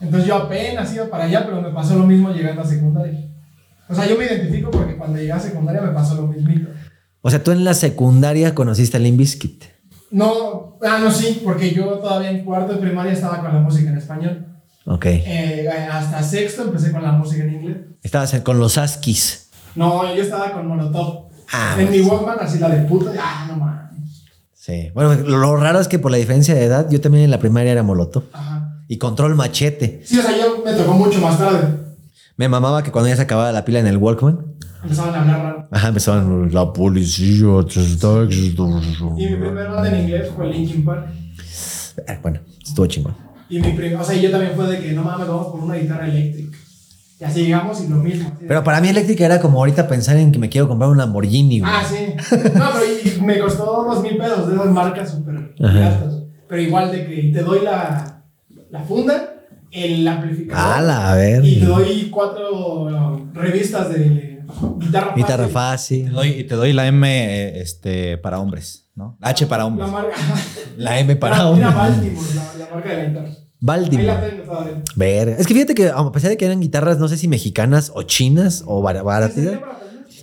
[0.00, 3.18] Entonces yo apenas iba para allá, pero me pasó lo mismo llegando a secundaria.
[3.88, 6.65] O sea, yo me identifico porque cuando llegué a secundaria me pasó lo mismito.
[7.26, 9.64] O sea, tú en la secundaria conociste a Limp Bizkit.
[10.12, 13.90] No, ah, no, sí, porque yo todavía en cuarto de primaria estaba con la música
[13.90, 14.46] en español.
[14.86, 15.06] Ok.
[15.06, 17.76] Eh, hasta sexto empecé con la música en inglés.
[18.02, 19.50] Estabas con los Askis.
[19.74, 21.26] No, yo estaba con Molotov.
[21.52, 22.00] Ah, en mi.
[22.00, 23.10] Walkman, así la de puta.
[23.18, 24.22] Ah, no mames.
[24.54, 24.90] Sí.
[24.94, 27.40] Bueno, lo, lo raro es que por la diferencia de edad, yo también en la
[27.40, 28.22] primaria era Molotov.
[28.32, 28.82] Ajá.
[28.86, 30.00] y control machete.
[30.04, 31.85] Sí, o sea, yo me tocó mucho más tarde.
[32.36, 35.42] Me mamaba que cuando ya se acababa la pila en el Walkman, Empezaban a hablar
[35.42, 35.68] raro.
[35.70, 39.14] ajá, empezaban la policía te está extorsionando".
[39.18, 41.06] Y mi primer banda en inglés fue Linkin Park.
[42.06, 43.14] Ah, Bueno, estuvo chingón.
[43.48, 45.74] Y mi primer, o sea, yo también fue de que no mames, vamos por una
[45.76, 46.56] guitarra eléctrica.
[47.18, 48.30] Y así llegamos y lo mismo.
[48.46, 51.60] Pero para mí eléctrica era como ahorita pensar en que me quiero comprar un Lamborghini,
[51.60, 51.72] güey.
[51.74, 52.14] Ah, sí.
[52.54, 52.84] No, pero
[53.16, 56.22] y me costó dos mil pesos de esas marcas súper gastas.
[56.46, 58.22] Pero igual de que te doy la,
[58.70, 59.35] la funda,
[59.72, 60.62] el amplificador.
[60.76, 61.44] ¡Hala, a ver!
[61.44, 64.42] Y te doy cuatro revistas de
[64.80, 65.22] guitarra fácil.
[65.22, 66.12] Guitarra Te fácil.
[66.12, 69.16] doy, y te doy la M eh, este, para hombres, ¿no?
[69.20, 69.90] La H para La hombres.
[69.90, 70.16] marca.
[70.76, 71.66] La M para Era hombre.
[71.66, 73.28] Baltimore, la, la marca de la guitarra.
[73.28, 74.18] Ahí la Baltimore.
[74.68, 74.82] tengo.
[74.96, 75.28] Ver.
[75.30, 78.02] Es que fíjate que a pesar de que eran guitarras, no sé si mexicanas o
[78.02, 79.42] chinas o bar- baratas,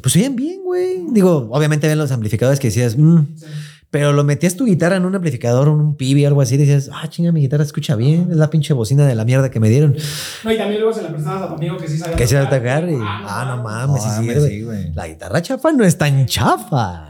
[0.01, 1.03] pues oían bien, güey.
[1.11, 3.45] Digo, obviamente ven los amplificadores que decías, "Mm", Sí.
[3.93, 6.89] Pero lo metías tu guitarra en un amplificador, en un pibi, algo así, y decías,
[6.91, 9.69] ah, chinga, mi guitarra escucha bien, es la pinche bocina de la mierda que me
[9.69, 9.95] dieron.
[10.43, 12.33] No, y también luego se la prestabas a tu amigo que sí sabía Que se
[12.33, 12.83] va a tocar.
[12.85, 14.49] atacar y, ah, no mames, sí mames, sirve.
[14.49, 14.93] sí, güey.
[14.95, 17.07] La guitarra chafa no es tan chafa.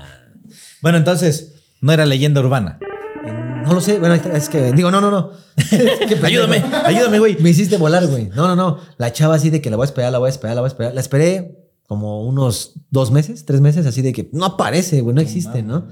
[0.82, 2.80] Bueno, entonces, no era leyenda urbana.
[3.66, 5.30] No lo sé, bueno, es que, digo, no, no, no.
[6.22, 7.38] Ayúdame, ayúdame, güey.
[7.40, 8.28] Me hiciste volar, güey.
[8.36, 8.80] No, no, no.
[8.98, 10.68] La chava así de que la voy a esperar, la voy a esperar, la voy
[10.68, 10.94] a esperar.
[10.94, 15.22] La esperé como unos dos meses, tres meses, así de que no aparece, güey, no
[15.22, 15.88] existe, ¿no?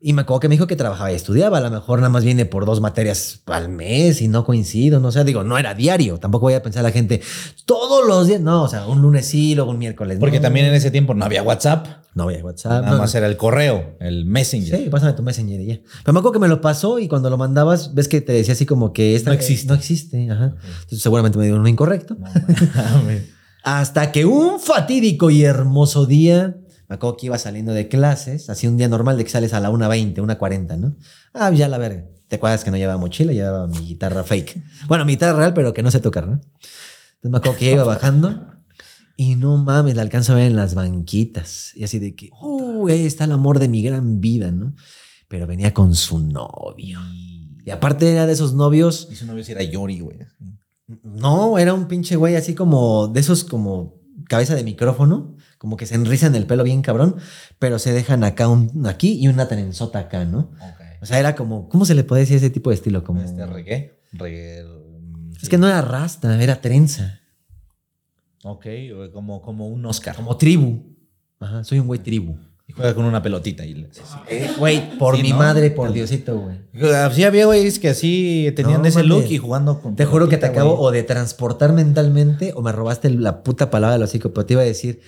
[0.00, 1.58] Y me acuerdo que me dijo que trabajaba y estudiaba.
[1.58, 5.00] A lo mejor nada más viene por dos materias al mes y no coincido.
[5.00, 6.18] No sé, digo, no era diario.
[6.18, 7.20] Tampoco voy a pensar la gente
[7.64, 8.40] todos los días.
[8.40, 10.18] No, o sea, un lunes sí, luego un miércoles.
[10.20, 10.42] Porque no.
[10.42, 11.86] también en ese tiempo no había WhatsApp.
[12.14, 12.82] No voy a WhatsApp.
[12.82, 14.78] Nada no, más era el correo, el Messenger.
[14.78, 15.80] Sí, pásame tu Messenger y ya.
[16.04, 18.54] Pero me acuerdo que me lo pasó y cuando lo mandabas, ves que te decía
[18.54, 19.66] así como que esta No existe.
[19.66, 20.54] No existe, ajá.
[20.64, 22.16] Entonces seguramente me dio uno incorrecto.
[22.16, 23.24] Mames.
[23.64, 26.56] Hasta que un fatídico y hermoso día,
[26.88, 29.60] me acuerdo que iba saliendo de clases, así un día normal de que sales a
[29.60, 30.96] la 1.20, 1.40, ¿no?
[31.34, 32.04] Ah, ya la verga.
[32.28, 33.32] ¿Te acuerdas que no llevaba mochila?
[33.32, 34.62] Llevaba mi guitarra fake.
[34.86, 36.34] Bueno, mi guitarra real, pero que no sé tocar, ¿no?
[36.34, 38.58] Entonces me acuerdo que iba bajando
[39.16, 41.72] y no mames, la alcanzo a ver en las banquitas.
[41.74, 44.74] Y así de que, uh, ahí está el amor de mi gran vida, ¿no?
[45.26, 47.00] Pero venía con su novio.
[47.64, 50.18] Y aparte era de esos novios Y su novio sí era Yori, güey.
[51.02, 55.86] no, era un pinche güey así como de esos como cabeza de micrófono, como que
[55.86, 57.16] se enrizan el pelo bien cabrón,
[57.58, 60.38] pero se dejan acá un aquí y una trenzota acá, ¿no?
[60.60, 60.80] Ok.
[61.02, 63.04] O sea, era como, ¿cómo se le puede decir ese tipo de estilo?
[63.04, 64.00] Como, Este reggae.
[64.12, 64.64] Reggae.
[64.64, 65.48] mm, es sí.
[65.48, 67.20] que no era rasta, era trenza,
[68.44, 68.66] Ok,
[69.12, 70.14] como, como un Oscar.
[70.16, 70.96] como tribu.
[71.40, 72.36] Ajá, soy un güey tribu.
[72.68, 73.64] Y juega con una pelotita.
[73.64, 73.88] Y le-
[74.28, 75.38] Eh, Güey, por Sí, mi ¿no?
[75.38, 76.58] madre, por Diosito, güey.
[76.94, 79.96] Así había güeyes que así tenían No, ese look y jugando con.
[79.96, 83.94] Te juro que te acabo o de transportar mentalmente o me robaste la puta palabra
[83.94, 85.00] de los pero te iba a decir.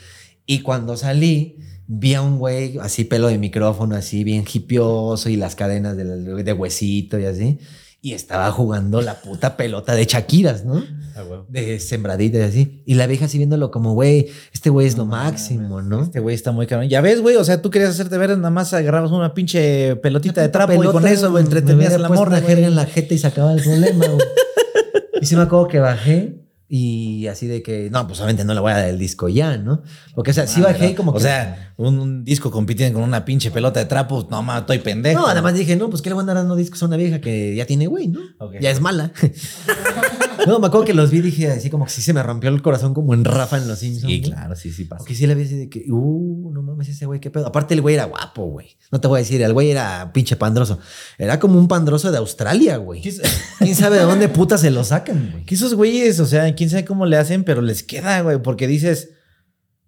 [0.51, 5.37] Y cuando salí, vi a un güey así, pelo de micrófono, así bien hipioso y
[5.37, 6.05] las cadenas de,
[6.43, 7.61] de huesito y así.
[8.03, 10.83] Y estaba jugando la puta pelota de Shakiras, ¿no?
[11.15, 11.43] Ah, güey.
[11.49, 12.83] De sembradita y así.
[12.85, 16.03] Y la vieja así viéndolo como, güey, este güey es lo máximo, ¿no?
[16.03, 16.89] Este güey está muy cabrón.
[16.89, 20.41] Ya ves, güey, o sea, tú querías hacerte ver, nada más agarrabas una pinche pelotita
[20.41, 23.15] de trapo y con Pelota, eso, güey, entretenías a la morra, jerga en la jeta
[23.15, 24.27] y se acababa el problema, güey.
[25.23, 26.40] y sí me acuerdo que bajé
[26.73, 29.57] y así de que, no, pues obviamente no le voy a dar el disco ya,
[29.57, 29.83] ¿no?
[30.15, 30.97] Porque, o sea, sí Ah, bajé y ¿verdad?
[30.97, 31.19] como que...
[31.19, 34.79] O sea, un, un disco compitiendo con una pinche pelota de trapo, no mames, estoy
[34.79, 35.21] pendejo.
[35.21, 37.21] no, además dije, no, pues ¿qué le voy a andar dando discos a una vieja
[37.21, 38.21] que ya tiene güey, ¿no?
[38.61, 39.11] Ya es mala.
[40.47, 42.51] no, me acuerdo que los vi y dije así como que sí se me rompió
[42.51, 44.13] el corazón como en Rafa en Los Simpsons.
[44.13, 44.29] Sí, ¿no?
[44.29, 44.99] claro, sí, sí pasa.
[44.99, 47.47] Porque sí la vi así de que, uh, no mames, ese güey, qué pedo.
[47.47, 48.69] Aparte, el güey era guapo, güey.
[48.91, 50.79] No te voy a decir, el güey era pinche pandroso.
[51.19, 53.01] Era como un pandroso de Australia, güey.
[53.03, 53.23] ¿Qué es-
[53.59, 55.45] ¿Quién sabe de dónde puta se lo sacan, güey?
[55.45, 58.67] Que esos güeyes, o sea, quién sabe cómo le hacen, pero les queda, güey, porque
[58.67, 59.11] dices,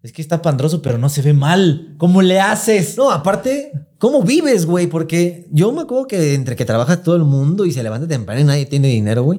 [0.03, 1.95] es que está pandroso, pero no se ve mal.
[1.97, 2.97] ¿Cómo le haces?
[2.99, 4.89] No, aparte, ¿cómo vives, güey?
[4.89, 8.41] Porque yo me acuerdo que entre que trabaja todo el mundo y se levanta temprano
[8.41, 9.39] y nadie tiene dinero, güey.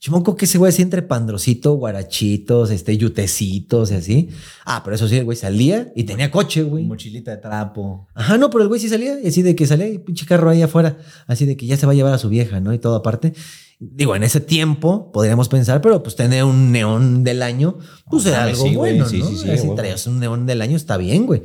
[0.00, 4.28] Yo me acuerdo que ese güey así entre pandrosito, guarachitos, este, yutecitos y así.
[4.64, 6.84] Ah, pero eso sí, el güey salía y tenía coche, güey.
[6.84, 8.06] Mochilita de trapo.
[8.14, 10.50] Ajá, no, pero el güey sí salía y así de que salía y pinche carro
[10.50, 12.72] ahí afuera, así de que ya se va a llevar a su vieja, ¿no?
[12.72, 13.32] Y todo aparte.
[13.80, 18.44] Digo, en ese tiempo podríamos pensar, pero pues tener un neón del año, pues era
[18.44, 19.28] algo sí, güey, bueno, sí, ¿no?
[19.28, 19.74] sí, sí, huevo.
[19.74, 21.42] traías un neón del año, está bien, güey.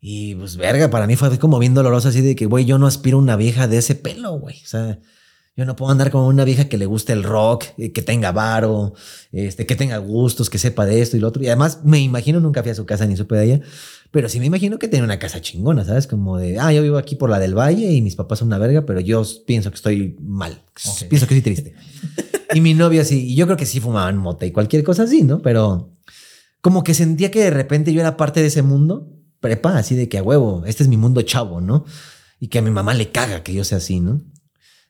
[0.00, 2.86] Y pues, verga, para mí fue como bien doloroso así de que, güey, yo no
[2.86, 4.56] aspiro a una vieja de ese pelo, güey.
[4.62, 4.98] O sea,
[5.56, 8.32] yo no puedo andar como una vieja que le guste el rock, eh, que tenga
[8.32, 8.94] varo,
[9.32, 11.42] este, que tenga gustos, que sepa de esto y lo otro.
[11.42, 13.60] Y además me imagino, nunca fui a su casa ni supe de ella,
[14.10, 16.06] pero sí me imagino que tiene una casa chingona, ¿sabes?
[16.06, 18.58] Como de, ah, yo vivo aquí por la del Valle y mis papás son una
[18.58, 20.62] verga, pero yo pienso que estoy mal.
[21.08, 21.74] Pienso que estoy triste.
[22.54, 25.22] y mi novio así, y yo creo que sí fumaban mota y cualquier cosa así,
[25.22, 25.42] ¿no?
[25.42, 25.96] Pero
[26.60, 29.08] como que sentía que de repente yo era parte de ese mundo,
[29.40, 31.84] prepa, así de que a huevo, este es mi mundo chavo, ¿no?
[32.38, 34.22] Y que a mi mamá le caga que yo sea así, ¿no?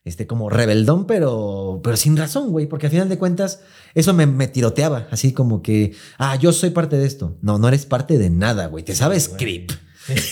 [0.04, 3.60] Este, como rebeldón, pero, pero sin razón, güey, porque al final de cuentas
[3.94, 7.36] eso me, me tiroteaba, así como que, ah, yo soy parte de esto.
[7.42, 9.70] No, no eres parte de nada, güey, te sabes creep.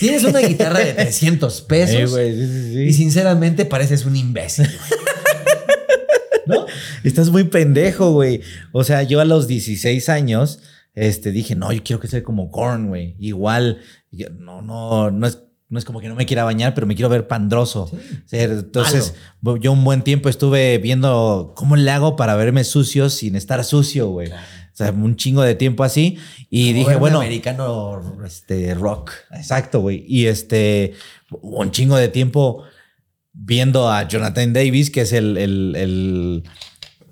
[0.01, 2.81] Tienes una guitarra de 300 pesos Eh, güey, sí, sí, sí.
[2.85, 5.01] y sinceramente pareces un imbécil, güey.
[6.47, 6.67] ¿No?
[7.05, 8.41] Estás muy pendejo, güey.
[8.73, 10.61] O sea, yo a los 16 años,
[10.95, 13.17] este, dije, no, yo quiero que sea como Korn, güey.
[13.19, 13.81] Igual,
[14.11, 16.95] yo- no, no, no es, no es como que no me quiera bañar, pero me
[16.95, 17.91] quiero ver pandroso.
[18.25, 19.15] Sea, Entonces,
[19.61, 24.09] yo un buen tiempo estuve viendo cómo le hago para verme sucio sin estar sucio,
[24.09, 24.31] güey.
[24.31, 26.19] O sea, un chingo de tiempo así.
[26.49, 29.11] Y dije, bueno, americano este, rock.
[29.33, 30.05] Exacto, güey.
[30.09, 30.95] Y este,
[31.31, 32.65] un chingo de tiempo
[33.33, 36.45] viendo a Jonathan Davis, que es el, el, el,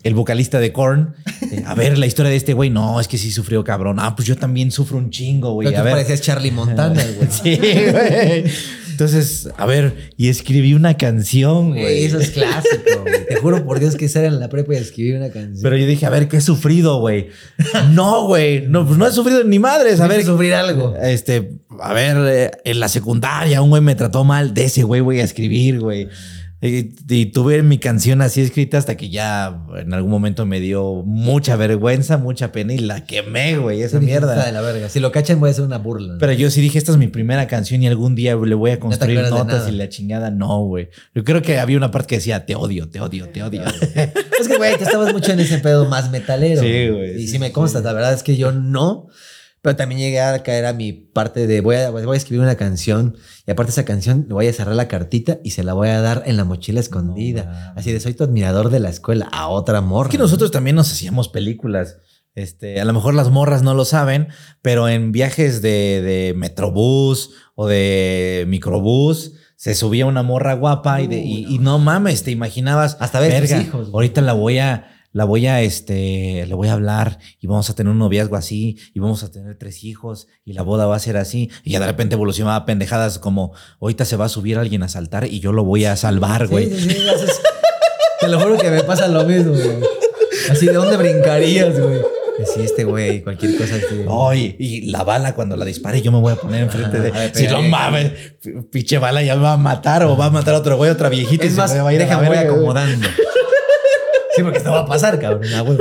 [0.07, 1.15] el vocalista de Korn.
[1.51, 3.97] Eh, A ver, la historia de este güey, no, es que sí sufrió cabrón.
[3.99, 5.75] Ah, pues yo también sufro un chingo, güey.
[5.75, 5.93] A ver.
[5.95, 7.29] parecías Charlie Montana, güey.
[7.31, 7.57] Sí,
[7.91, 8.45] güey.
[8.91, 12.05] Entonces, a ver, y escribí una canción, Güey.
[12.05, 13.27] Eso es clásico, güey.
[13.29, 15.59] Te juro por Dios que estar en la prepa y escribir una canción.
[15.63, 17.29] Pero yo dije, a ver, ¿qué he sufrido, güey?
[17.91, 18.67] No, güey.
[18.67, 20.01] No, pues no he sufrido ni madres.
[20.01, 20.95] A ver, sufrir algo.
[20.97, 25.03] Este, a ver, eh, en la secundaria un güey me trató mal, de ese güey
[25.03, 26.09] voy a escribir, güey.
[26.63, 31.03] Y, y tuve mi canción así escrita hasta que ya en algún momento me dio
[31.05, 34.53] mucha vergüenza, mucha pena y la quemé, güey, esa Sí, está de mierda.
[34.53, 34.89] la verga.
[34.89, 36.15] Si lo cachan, voy a hacer una burla.
[36.15, 36.19] ¿no?
[36.19, 38.81] Pero yo sí dije, esta es mi primera canción y algún día le voy a
[38.81, 40.31] construir notas y la chingada.
[40.31, 40.89] No, güey.
[41.15, 43.63] Yo creo que había una parte que decía, te odio, te odio, te odio.
[44.41, 46.63] Es que, güey, tú estabas mucho en ese pedo más metalero.
[46.63, 47.53] Sí, güey, Y sí, sí, me sí.
[47.53, 49.09] consta, la verdad es que yo no.
[49.67, 52.55] Pero también llegué a caer a mi parte de voy a, voy a escribir una
[52.55, 53.17] canción
[53.49, 56.01] y aparte esa canción le voy a cerrar la cartita y se la voy a
[56.01, 57.73] dar en la mochila escondida.
[57.75, 60.09] Así de soy tu admirador de la escuela a otra morra.
[60.09, 61.97] Es que nosotros también nos hacíamos películas.
[62.37, 64.29] Este, a lo mejor las morras no lo saben,
[64.63, 71.09] pero en viajes de, de Metrobús o de microbús se subía una morra guapa y,
[71.09, 72.99] de- y, y no mames, te imaginabas.
[73.01, 73.95] Hasta ver tus "Verga, hijos, güey".
[73.95, 77.75] Ahorita la voy a, la voy a, este, le voy a hablar y vamos a
[77.75, 80.99] tener un noviazgo así y vamos a tener tres hijos y la boda va a
[80.99, 81.51] ser así.
[81.65, 84.89] Y ya de repente evolucionaba a pendejadas como ahorita se va a subir alguien a
[84.89, 86.67] saltar y yo lo voy a salvar, güey.
[86.69, 87.41] Sí, sí, sí, haces-
[88.21, 89.79] Te lo juro que me pasa lo mismo, güey.
[90.51, 92.01] Así de dónde brincarías, güey.
[92.55, 93.77] Sí, este güey, cualquier cosa
[94.39, 97.09] y la bala cuando la dispare, yo me voy a poner enfrente de.
[97.09, 98.13] Ajá, Si no mames,
[98.71, 101.09] pinche bala ya me va a matar o va a matar a otro güey, otra
[101.09, 101.45] viejita.
[101.45, 102.61] y Es se más, me va a ir a déjame voy verga, güey.
[102.63, 103.09] acomodando.
[104.37, 105.79] Sí, porque esto va a pasar, cabrón.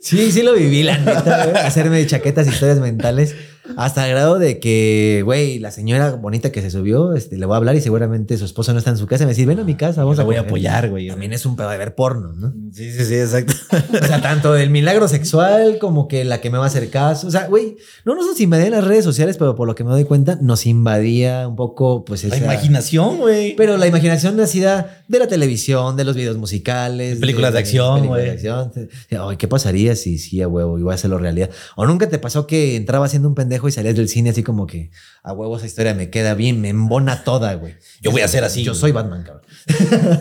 [0.00, 1.56] Sí, sí lo viví, la neta, güey.
[1.64, 3.36] Hacerme chaquetas, historias mentales.
[3.76, 7.54] Hasta el grado de que, güey, la señora bonita que se subió, este, le voy
[7.54, 9.24] a hablar y seguramente su esposo no está en su casa.
[9.24, 10.50] Y me dice, ven a mi casa, vamos a voy a comer".
[10.50, 11.08] apoyar, güey.
[11.08, 12.52] También es un pedo de ver porno, ¿no?
[12.72, 13.54] Sí, sí, sí, exacto.
[14.04, 17.26] O sea, tanto del milagro sexual como que la que me va a hacer caso.
[17.26, 20.04] O sea, güey, no nos invadían las redes sociales, pero por lo que me doy
[20.04, 23.56] cuenta, nos invadía un poco, pues, La imaginación, güey.
[23.56, 27.18] Pero la imaginación nacida de la televisión, de los videos musicales.
[27.18, 28.24] Películas de acción, películas güey.
[28.24, 28.88] de acción.
[29.30, 31.50] Ay, ¿qué pasaría si sí, a huevo, iba a hacerlo realidad?
[31.76, 34.66] O nunca te pasó que entraba siendo un pendejo y salías del cine así como
[34.66, 34.90] que
[35.22, 37.74] a huevo esa historia me queda bien, me embona toda, güey.
[38.00, 39.44] Yo voy a hacer así, Yo soy Batman, cabrón.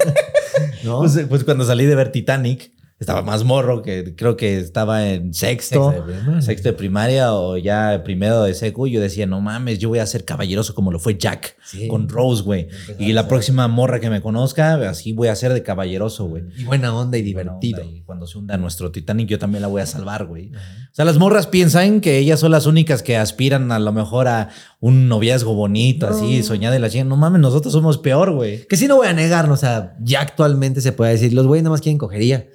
[0.84, 1.00] ¿No?
[1.00, 2.73] Pues, pues cuando salí de ver Titanic,
[3.04, 6.42] estaba más morro, que creo que estaba en sexto, Sexto de primaria.
[6.42, 8.88] sexto de primaria o ya primero de secu.
[8.88, 11.88] y Yo decía, no mames, yo voy a ser caballeroso como lo fue Jack Sí.
[11.88, 12.68] con Rose, güey.
[13.00, 16.44] Y la próxima morra que me conozca, así voy a ser de caballeroso, güey.
[16.58, 17.82] y buena onda y divertido.
[17.82, 20.52] onda, Y cuando se hunda nuestro Titanic, yo también la voy a salvar, güey.
[20.54, 24.28] O sea, las morras piensan que ellas son las únicas que aspiran a lo mejor
[24.28, 24.50] a
[24.80, 27.10] un noviazgo bonito, así, soñada de la chingada.
[27.10, 28.66] No mames, nosotros somos peor, güey.
[28.68, 31.64] Que sí no voy a negarnos, o sea, ya actualmente se puede decir, los güeyes
[31.64, 32.48] nada más quieren cogería.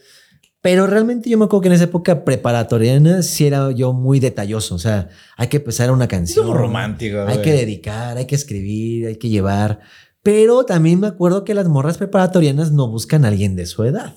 [0.61, 4.75] Pero realmente yo me acuerdo que en esa época preparatoriana sí era yo muy detalloso.
[4.75, 6.47] O sea, hay que empezar una canción.
[6.47, 9.81] Muy romántico, Hay que dedicar, hay que escribir, hay que llevar.
[10.23, 14.15] Pero también me acuerdo que las morras preparatorianas no buscan a alguien de su edad.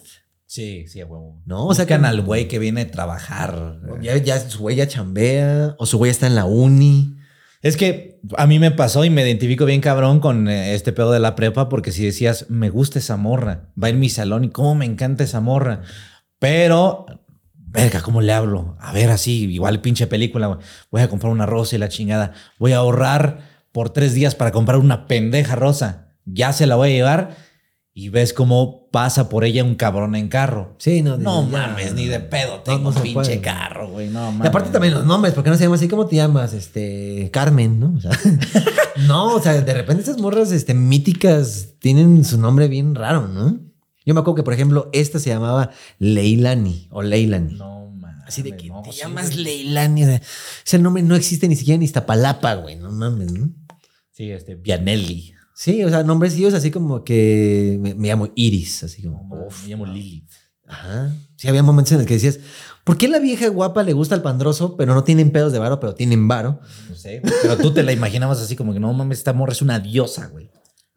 [0.47, 1.39] Sí, sí, a huevo.
[1.45, 3.79] No, o sea, Buscan que- al güey que viene a trabajar.
[4.01, 7.15] Ya, ya su güey ya chambea o su güey está en la uni.
[7.61, 11.11] Es que a mí me pasó y me identifico bien cabrón con eh, este pedo
[11.11, 14.49] de la prepa porque si decías, me gusta esa morra, va en mi salón y
[14.49, 15.83] cómo me encanta esa morra.
[16.41, 17.05] Pero,
[17.53, 18.75] verga, ¿cómo le hablo?
[18.79, 20.57] A ver, así, igual pinche película,
[20.89, 22.33] voy a comprar una rosa y la chingada.
[22.57, 23.41] Voy a ahorrar
[23.71, 26.07] por tres días para comprar una pendeja rosa.
[26.25, 27.37] Ya se la voy a llevar
[27.93, 30.75] y ves cómo pasa por ella un cabrón en carro.
[30.79, 31.15] Sí, no.
[31.19, 31.67] No ya.
[31.67, 33.41] mames, ni de pedo tengo un pinche puede.
[33.41, 34.07] carro, güey.
[34.09, 34.47] No Y mames.
[34.47, 35.87] aparte también los nombres, porque no se llama así?
[35.87, 36.53] ¿Cómo te llamas?
[36.53, 37.93] Este, Carmen, ¿no?
[37.95, 38.09] O sea,
[39.07, 43.59] no, o sea, de repente esas morras este, míticas tienen su nombre bien raro, ¿no?
[44.05, 47.55] Yo me acuerdo que, por ejemplo, esta se llamaba Leilani o Leilani.
[47.55, 48.23] No mames.
[48.27, 49.43] Así de que no, te sí, llamas güey.
[49.43, 50.03] Leilani.
[50.03, 50.21] O sea,
[50.65, 52.75] ese nombre no existe ni siquiera en Iztapalapa, güey.
[52.75, 53.51] No mames, ¿no?
[54.11, 55.33] Sí, este, Vianelli.
[55.53, 59.47] Sí, o sea, nombrecillos así como que me, me llamo Iris, así como.
[59.63, 60.31] Me llamo Lilith.
[60.67, 61.13] Ajá.
[61.35, 62.39] Sí, había momentos en los que decías,
[62.83, 65.79] ¿por qué la vieja guapa le gusta al pandroso, pero no tienen pedos de varo,
[65.79, 66.61] pero tienen varo?
[66.89, 69.61] No sé, pero tú te la imaginabas así como que no mames, esta morra es
[69.61, 70.49] una diosa, güey.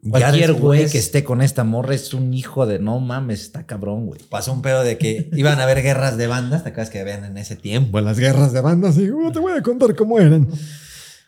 [0.09, 4.06] Cualquier güey que esté con esta morra es un hijo de no mames, está cabrón,
[4.06, 4.20] güey.
[4.28, 7.24] Pasó un pedo de que iban a haber guerras de bandas, ¿te acuerdas que habían
[7.24, 8.01] en ese tiempo?
[8.01, 10.48] Las guerras de bandas, y "Oh, te voy a contar cómo eran.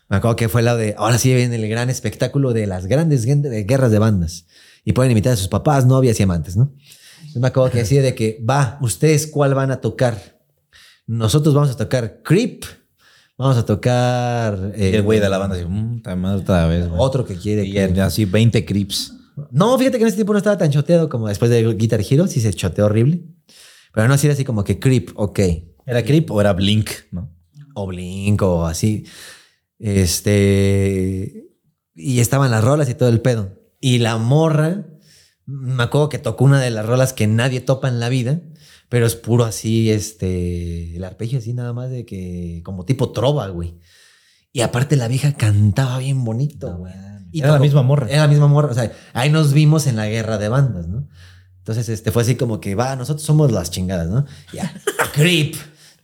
[0.08, 3.24] Me acuerdo que fue la de, ahora sí viene el gran espectáculo de las grandes
[3.24, 4.46] guerras de bandas.
[4.84, 6.72] Y pueden invitar a sus papás, novias y amantes, ¿no?
[7.16, 10.38] Entonces me acuerdo que decía de que, va, ¿ustedes cuál van a tocar?
[11.06, 12.64] Nosotros vamos a tocar Creep,
[13.38, 14.72] vamos a tocar...
[14.76, 16.02] Y el güey de la banda así, mmm,
[16.36, 17.00] otra vez, güey.
[17.00, 17.64] Otro que quiere.
[17.64, 19.12] Y que- así 20 creeps.
[19.50, 22.26] No, fíjate que en ese tiempo no estaba tan choteado como después de Guitar Hero,
[22.26, 23.22] sí se choteó horrible.
[23.92, 25.40] Pero no así era así como que Creep, ok.
[25.86, 27.32] ¿Era creep o era blink, no?
[27.74, 29.04] O Blink o así.
[29.78, 31.44] Este.
[31.94, 33.52] Y estaban las rolas y todo el pedo.
[33.80, 34.86] Y la morra,
[35.46, 38.40] me acuerdo que tocó una de las rolas que nadie topa en la vida,
[38.88, 40.96] pero es puro así, este.
[40.96, 42.62] El arpegio así nada más de que.
[42.64, 43.78] como tipo trova, güey.
[44.52, 46.94] Y aparte la vieja cantaba bien bonito, güey.
[47.32, 48.08] Y Era la misma morra.
[48.08, 48.70] Era la misma morra.
[48.70, 51.08] O sea, ahí nos vimos en la guerra de bandas, ¿no?
[51.58, 54.24] Entonces, este fue así como que va, nosotros somos las chingadas, ¿no?
[54.52, 54.72] Ya.
[55.14, 55.56] Creep.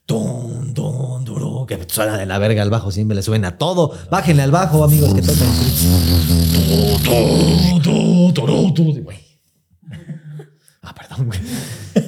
[0.06, 3.96] Dun, dun, duru, que suena de la verga al bajo, siempre le suena todo.
[4.10, 5.48] Bájenle al bajo, amigos, que tocan.
[9.02, 9.18] Güey.
[10.82, 11.40] Ah, perdón, güey.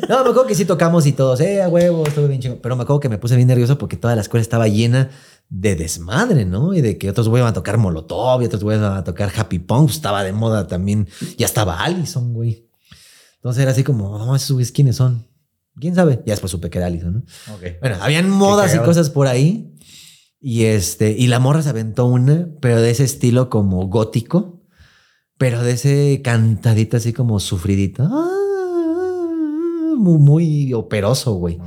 [0.09, 2.59] No, me acuerdo que sí tocamos y todos, eh, a huevo, estuvo bien chingo.
[2.61, 5.11] Pero me acuerdo que me puse bien nervioso porque toda la escuela estaba llena
[5.49, 6.75] de desmadre, ¿no?
[6.75, 9.33] Y de que otros güeyes iban a tocar Molotov y otros güeyes iban a tocar
[9.35, 9.91] Happy Punk.
[9.91, 11.09] Estaba de moda también.
[11.39, 12.69] Ya estaba Allison, güey.
[13.37, 15.27] Entonces era así como, no, esos güeyes, ¿quiénes son?
[15.79, 16.23] ¿Quién sabe?
[16.25, 17.55] Ya después supe que era Allison, ¿no?
[17.55, 17.81] Ok.
[17.81, 19.75] Bueno, habían modas y cosas por ahí.
[20.41, 24.63] Y este, y la morra se aventó una, pero de ese estilo como gótico,
[25.39, 28.07] pero de ese cantadito así como sufridito.
[28.11, 28.44] Ah,
[29.97, 31.57] muy, muy operoso, güey.
[31.59, 31.67] No.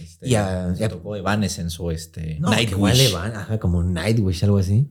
[0.00, 2.72] Este, Ya- se ya- tocó Evanes en su este, No, Nightwish.
[3.08, 4.88] igual ajá, como Nightwish, algo así.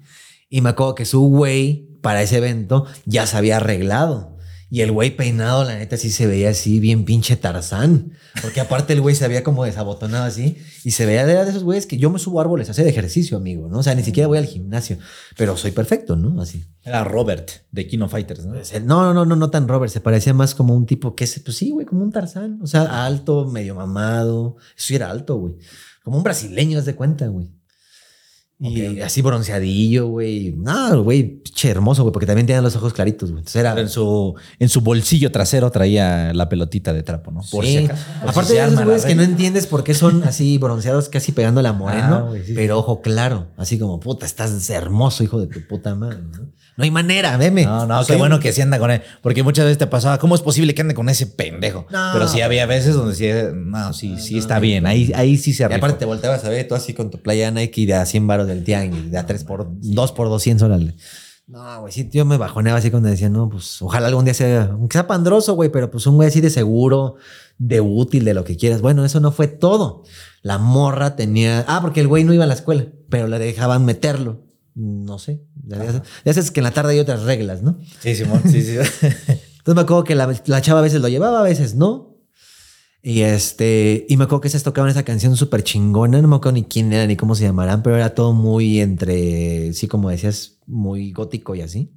[0.50, 4.37] Y me acuerdo que su güey, para ese evento, ya se había arreglado.
[4.70, 8.12] Y el güey peinado, la neta, sí se veía así, bien pinche Tarzán.
[8.42, 10.58] Porque aparte el güey se había como desabotonado así.
[10.84, 13.38] Y se veía de, de esos güeyes que yo me subo árboles a hacer ejercicio,
[13.38, 13.80] amigo, ¿no?
[13.80, 14.98] O sea, ni siquiera voy al gimnasio.
[15.38, 16.42] Pero soy perfecto, ¿no?
[16.42, 16.66] Así.
[16.84, 18.56] Era Robert de Kino Fighters, ¿no?
[18.56, 19.92] No, no, no, no, no tan Robert.
[19.92, 22.60] Se parecía más como un tipo que es, pues sí, güey, como un Tarzán.
[22.62, 24.58] O sea, alto, medio mamado.
[24.78, 25.56] Eso era alto, güey.
[26.04, 27.57] Como un brasileño, haz de cuenta, güey.
[28.60, 30.56] Y así bronceadillo, güey.
[30.58, 33.42] No, güey, che, hermoso, güey, porque también tenía los ojos claritos, güey.
[33.42, 33.80] Entonces era.
[33.80, 37.42] En su, en su bolsillo trasero traía la pelotita de trapo, ¿no?
[37.52, 37.78] Por Sí.
[37.78, 38.04] si acaso.
[38.04, 41.08] Por si Aparte de esos la güeyes que no entiendes por qué son así bronceados,
[41.10, 43.48] casi pegándole a moreno, Ah, sí, pero ojo claro.
[43.58, 46.50] Así como, puta, estás hermoso, hijo de tu puta madre, ¿no?
[46.78, 47.66] No hay manera, veme.
[47.66, 49.02] No, no, qué bueno un- que sí anda con él.
[49.22, 51.88] Porque muchas veces te pasaba, ¿cómo es posible que ande con ese pendejo?
[51.90, 52.10] No.
[52.14, 54.86] Pero sí había veces donde sí, no, sí, sí está bien.
[54.86, 57.50] Ahí, ahí sí se Y aparte te volteabas a ver tú así con tu playa
[57.52, 60.96] Nike de a 100 baros del tianguis, de a 3 por 2 por 200, órale.
[61.48, 64.64] No, güey, sí, yo me bajoneaba así cuando decía, no, pues ojalá algún día sea,
[64.72, 67.16] aunque sea pandroso, güey, pero pues un güey así de seguro,
[67.58, 68.82] de útil, de lo que quieras.
[68.82, 70.04] Bueno, eso no fue todo.
[70.42, 73.86] La morra tenía, ah, porque el güey no iba a la escuela, pero le dejaban
[73.86, 74.44] meterlo.
[74.80, 77.80] No sé, ya, sabes que en la tarde hay otras reglas, ¿no?
[78.00, 78.76] Sí, Simón, sí, sí.
[78.78, 82.16] Entonces me acuerdo que la, la chava a veces lo llevaba, a veces no.
[83.02, 86.54] Y este, y me acuerdo que se tocaban esa canción súper chingona, no me acuerdo
[86.54, 90.60] ni quién era ni cómo se llamarán, pero era todo muy entre, sí, como decías,
[90.68, 91.92] muy gótico y así.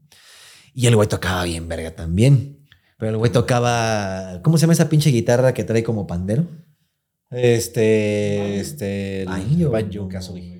[0.72, 2.66] Y el güey tocaba bien verga también.
[2.96, 6.46] Pero el güey tocaba, ¿cómo se llama esa pinche guitarra que trae como pandero?
[7.30, 9.70] Este, este, el Banjo.
[9.70, 10.59] Banjo Kazooie.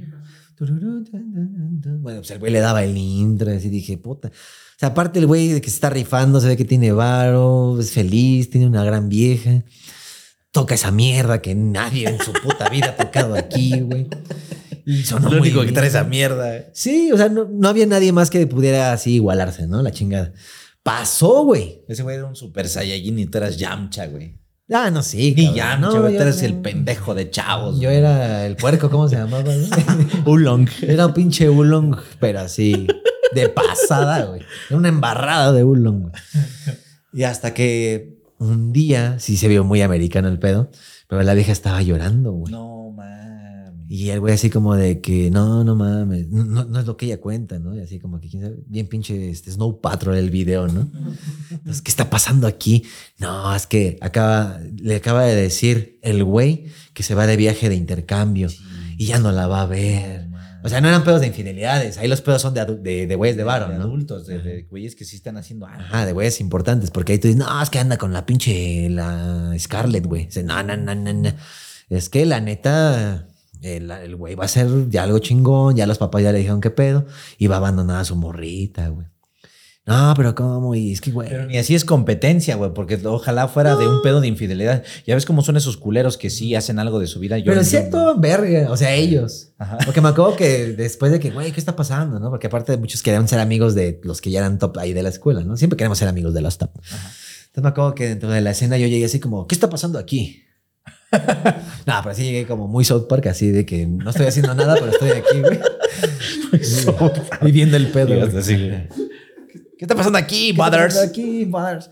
[0.60, 4.28] Bueno, pues el güey le daba el intro y así dije, puta.
[4.28, 7.78] O sea, aparte el güey de que se está rifando, se ve que tiene varo,
[7.80, 9.64] es feliz, tiene una gran vieja.
[10.52, 14.08] Toca esa mierda que nadie en su puta vida ha tocado aquí, güey.
[14.84, 15.74] Y sonó Lo único que bien.
[15.74, 16.64] trae esa mierda.
[16.72, 19.82] Sí, o sea, no, no había nadie más que pudiera así igualarse, ¿no?
[19.82, 20.32] La chingada.
[20.82, 21.84] Pasó, güey.
[21.86, 24.39] Ese güey era un super saiyajin y tú eras Yamcha, güey.
[24.72, 25.34] Ah, no, sí.
[25.34, 25.54] Cabrón.
[25.56, 27.80] Yamcha, No, yo- eres yo- el pendejo de chavos.
[27.80, 29.52] Yo era el puerco, ¿cómo se llamaba?
[30.26, 30.68] Ulong.
[30.82, 32.86] Era un pinche oolong, pero así,
[33.34, 34.42] de pasada, güey.
[34.68, 36.02] Era una embarrada de oolong.
[36.02, 36.12] güey.
[37.12, 40.70] Y hasta que un día, sí se vio muy americano el pedo,
[41.08, 42.52] pero la vieja estaba llorando, güey.
[42.52, 43.19] No mames.
[43.92, 47.06] Y el güey así como de que, no, no mames, no, no- es lo que
[47.06, 47.74] ella cuenta, ¿no?
[47.74, 50.88] Y así como que, quién sabe, bien pinche este Snow Patrol el video, ¿no?
[51.50, 52.84] Entonces, ¿qué está pasando aquí?
[53.18, 57.68] No, es que acaba, le acaba de decir el güey que se va de viaje
[57.68, 58.48] de intercambio
[58.96, 60.28] y ya no la va a ver.
[60.62, 61.98] O sea, no eran pedos de infidelidades.
[61.98, 63.82] Ahí los pedos son de, de, de güeyes de varo, de ¿no?
[63.84, 65.80] adultos, de, de güeyes que sí están haciendo algo.
[65.82, 66.92] Ajá, de güeyes importantes.
[66.92, 70.26] Porque ahí tú dices, no, es que anda con la pinche la Scarlett, güey.
[70.26, 71.32] Dice, no, no, no, no, no.
[71.88, 73.26] Es que la neta,
[73.62, 75.76] el, el güey va a ser ya algo chingón.
[75.76, 77.06] Ya los papás ya le dijeron qué pedo.
[77.38, 79.06] Y va a abandonar a su morrita, güey.
[79.86, 80.74] No, pero ¿cómo?
[80.74, 81.28] Y es que, güey.
[81.28, 84.84] Pero ni así es competencia, güey, porque ojalá fuera de un pedo de infidelidad.
[85.06, 87.38] Ya ves cómo son esos culeros que sí hacen algo de su vida.
[87.38, 89.48] Yo, Pero actuaban verga, o sea, ellos.
[89.58, 89.78] Ajá.
[89.84, 92.20] Porque me acuerdo que después de que, güey, ¿qué está pasando?
[92.20, 92.30] ¿no?
[92.30, 95.02] Porque aparte de muchos querían ser amigos de los que ya eran top ahí de
[95.02, 95.56] la escuela, ¿no?
[95.56, 96.70] Siempre queremos ser amigos de los top.
[96.76, 99.98] Entonces me acuerdo que dentro de la escena yo llegué así como, ¿qué está pasando
[99.98, 100.44] aquí?
[101.86, 104.74] no, pero sí llegué como muy South Park, así de que no estoy haciendo nada,
[104.74, 105.58] pero estoy aquí, güey.
[107.42, 108.38] y viendo el pedo.
[108.38, 108.88] Así, güey.
[109.78, 111.90] ¿Qué está pasando aquí, pasando Aquí, brothers.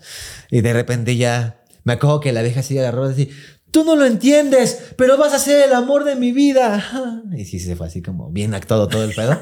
[0.51, 3.29] Y de repente ya me acuerdo que la vieja así agarró así.
[3.71, 6.83] Tú no lo entiendes, pero vas a ser el amor de mi vida.
[7.35, 9.41] Y sí, se fue así como bien actuado todo el pedo.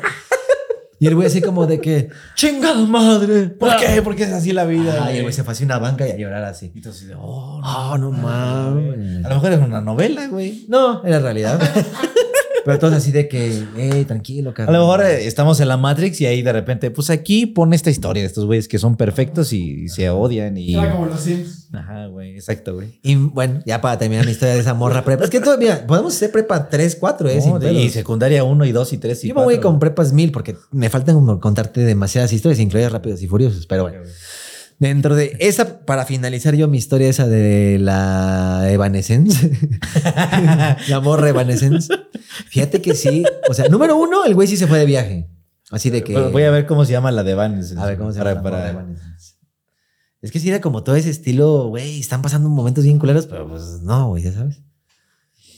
[1.00, 3.50] Y el güey así como de que, chingada madre.
[3.50, 4.02] ¿Por qué?
[4.02, 4.94] Porque es así la vida.
[4.94, 5.22] Ay, el güey.
[5.24, 6.72] güey se fue así a una banca y a llorar así.
[6.74, 7.92] Y tú así de, oh, no.
[7.92, 9.24] Oh, no mames.
[9.24, 10.66] A lo mejor es una novela, güey.
[10.68, 11.60] No, era realidad.
[12.68, 14.76] Pero todos así de que, hey, tranquilo, A carnal.
[14.76, 17.90] lo mejor eh, estamos en la Matrix y ahí de repente, pues aquí pone esta
[17.90, 20.76] historia de estos güeyes que son perfectos y, y se odian y...
[20.76, 21.70] Como los Sims.
[21.74, 23.00] Ajá, güey, exacto, güey.
[23.04, 25.24] Y bueno, ya para terminar mi historia de esa morra prepa.
[25.24, 27.42] Es que todavía podemos hacer prepa 3, 4, ¿eh?
[27.46, 29.70] No, y secundaria 1 y 2 y 3 y Yo me voy 4.
[29.70, 33.66] con prepas mil porque me faltan como contarte demasiadas historias, incluidas rápidos y furiosos.
[33.66, 34.00] Pero bueno,
[34.80, 39.52] dentro de esa, para finalizar yo mi historia esa de la Evanescence,
[40.90, 41.94] la morra Evanescence,
[42.50, 43.24] fíjate que sí.
[43.50, 45.30] O sea, número uno, el güey sí se fue de viaje.
[45.72, 46.18] Así de que.
[46.18, 47.62] Voy a ver cómo se llama la de Van.
[47.78, 48.44] A ver cómo se para, llama.
[48.50, 49.36] la morra para- Evanescence.
[50.22, 53.48] Es que sí era como todo ese estilo, güey, están pasando momentos bien culeros, pero
[53.48, 54.62] pues no, güey, ya sabes.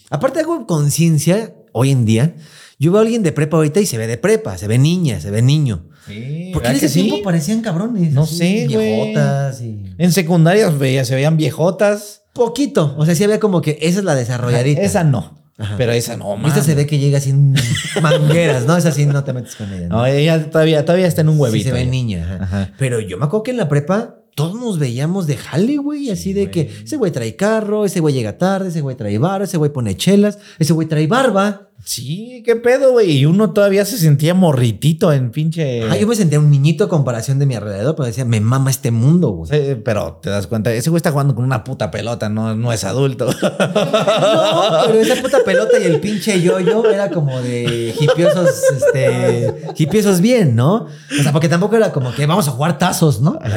[0.09, 2.35] Aparte hago conciencia hoy en día.
[2.79, 5.19] Yo veo a alguien de prepa ahorita y se ve de prepa, se ve niña,
[5.19, 5.85] se ve niño.
[6.07, 7.03] Sí, ¿Por qué en ¿verdad ese sí?
[7.03, 8.13] tiempo parecían cabrones?
[8.13, 8.67] No así, sé.
[8.67, 9.83] Viejotas y...
[9.97, 12.23] En secundaria veía, se veían viejotas.
[12.33, 12.95] Poquito.
[12.97, 14.81] O sea, sí había como que esa es la desarrolladita.
[14.81, 15.37] Esa no.
[15.57, 15.75] Ajá.
[15.77, 16.63] Pero esa no, Esta man.
[16.63, 17.53] se ve que llega sin
[18.01, 18.77] mangueras, ¿no?
[18.77, 19.87] Esa sí no te metes con ella.
[19.89, 21.67] No, ella todavía, todavía está en un Sí huevito.
[21.69, 22.23] se ve niña.
[22.23, 22.43] ajá.
[22.43, 22.71] Ajá.
[22.77, 26.11] Pero yo me acuerdo que en la prepa todos nos veíamos de jale, güey.
[26.11, 29.41] Así de que ese güey trae carro, ese güey llega tarde, ese güey trae bar,
[29.41, 31.68] ese güey pone chelas, ese güey trae barba.
[31.89, 33.17] Sí, qué pedo, güey.
[33.17, 35.89] Y uno todavía se sentía morritito en pinche.
[35.89, 38.69] Ah, yo me sentía un niñito a comparación de mi alrededor, pero decía, me mama
[38.69, 39.49] este mundo, güey.
[39.49, 42.71] Sí, pero te das cuenta, ese güey está jugando con una puta pelota, no, no
[42.71, 43.27] es adulto.
[43.49, 50.21] No, pero esa puta pelota y el pinche yo-yo era como de hipiosos, este, hipiosos
[50.21, 50.85] bien, ¿no?
[51.19, 53.39] O sea, porque tampoco era como que vamos a jugar tazos, ¿no?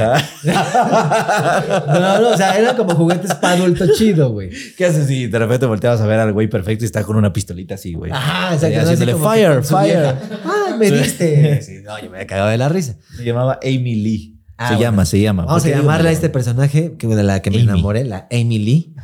[0.42, 4.50] No, no, o sea, eran como juguetes para adulto chido, güey.
[4.76, 7.32] ¿Qué haces si de repente volteabas a ver al güey perfecto y está con una
[7.32, 8.10] pistolita así, güey?
[8.23, 8.81] Ajá, exacto.
[8.81, 9.86] haciéndole fire, fire.
[9.99, 10.20] vieja.
[10.44, 11.61] Ah, me diste.
[11.62, 12.97] Sí, no, yo me había cagado de la risa.
[13.16, 14.39] Se llamaba Amy Lee.
[14.57, 14.90] Ah, se bueno.
[14.90, 15.44] llama, se llama.
[15.44, 17.65] Vamos ¿Por a llamarle a este personaje que, de la que me Amy.
[17.65, 18.94] enamoré, la Amy Lee.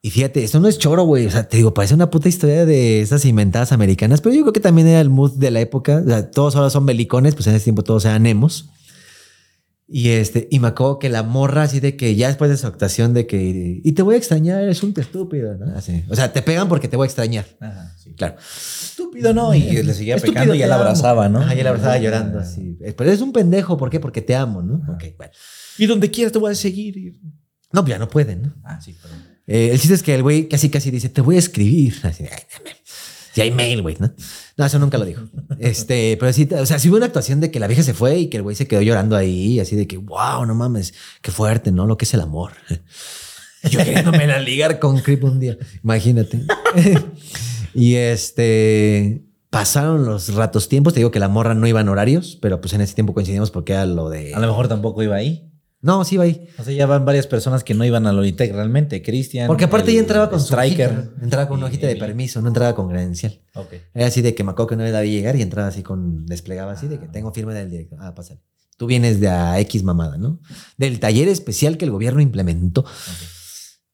[0.00, 1.26] Y fíjate, esto no es choro, güey.
[1.26, 4.52] O sea, te digo, parece una puta historia de esas inventadas americanas, pero yo creo
[4.52, 6.02] que también era el mood de la época.
[6.04, 8.70] O sea, todos ahora son belicones, pues en ese tiempo todos eran emos.
[9.90, 12.66] Y este, y me acuerdo que la morra, así de que ya después de su
[12.66, 15.74] actuación, de que, y te voy a extrañar, eres un estúpido, ¿no?
[15.74, 16.04] Así.
[16.10, 17.46] O sea, te pegan porque te voy a extrañar.
[17.58, 18.12] Ajá, sí.
[18.12, 18.36] Claro.
[18.38, 19.54] Estúpido, ¿no?
[19.54, 21.40] Y le seguía Estúpido, pecando y ya la abrazaba, ¿no?
[21.40, 22.76] Ajá, y la abrazaba llorando así.
[22.78, 23.98] Pero eres un pendejo, ¿por qué?
[23.98, 24.74] Porque te amo, ¿no?
[24.92, 25.32] Ok, bueno.
[25.78, 27.18] Y donde quieras te voy a seguir.
[27.72, 28.54] No, pues ya no pueden, ¿no?
[28.64, 29.24] Ah, sí, perdón.
[29.46, 31.94] Eh, el chiste es que el güey casi casi dice, te voy a escribir.
[32.02, 32.76] Así, ay, dame.
[33.38, 34.12] Si hay mail, güey, ¿no?
[34.56, 35.22] No, eso nunca lo dijo.
[35.60, 38.18] Este, pero sí, o sea, sí hubo una actuación de que la vieja se fue
[38.18, 40.92] y que el güey se quedó llorando ahí, así de que, wow, no mames,
[41.22, 41.86] qué fuerte, ¿no?
[41.86, 42.54] Lo que es el amor.
[43.70, 45.56] Yo queriéndome la ligar con Creep un día.
[45.84, 46.42] Imagínate.
[47.74, 49.22] y este.
[49.50, 50.94] Pasaron los ratos tiempos.
[50.94, 53.52] Te digo que la morra no iba en horarios, pero pues en ese tiempo coincidimos
[53.52, 54.34] porque era lo de.
[54.34, 55.47] A lo mejor tampoco iba ahí.
[55.80, 56.48] No, sí iba ahí.
[56.58, 59.00] O sea, ya van varias personas que no iban a Lolitec realmente.
[59.02, 59.46] Cristian.
[59.46, 60.90] Porque aparte el ella entraba con su Striker.
[60.90, 63.40] hojita, entraba con una hojita de permiso, no entraba con credencial.
[63.54, 63.74] Ok.
[63.94, 66.72] Era así de que me acuerdo que no debía llegar y entraba así con, desplegaba
[66.72, 67.98] así de que tengo firma del director.
[68.02, 68.40] Ah, pásale.
[68.76, 70.40] Tú vienes de a X mamada, ¿no?
[70.76, 72.84] Del taller especial que el gobierno implementó.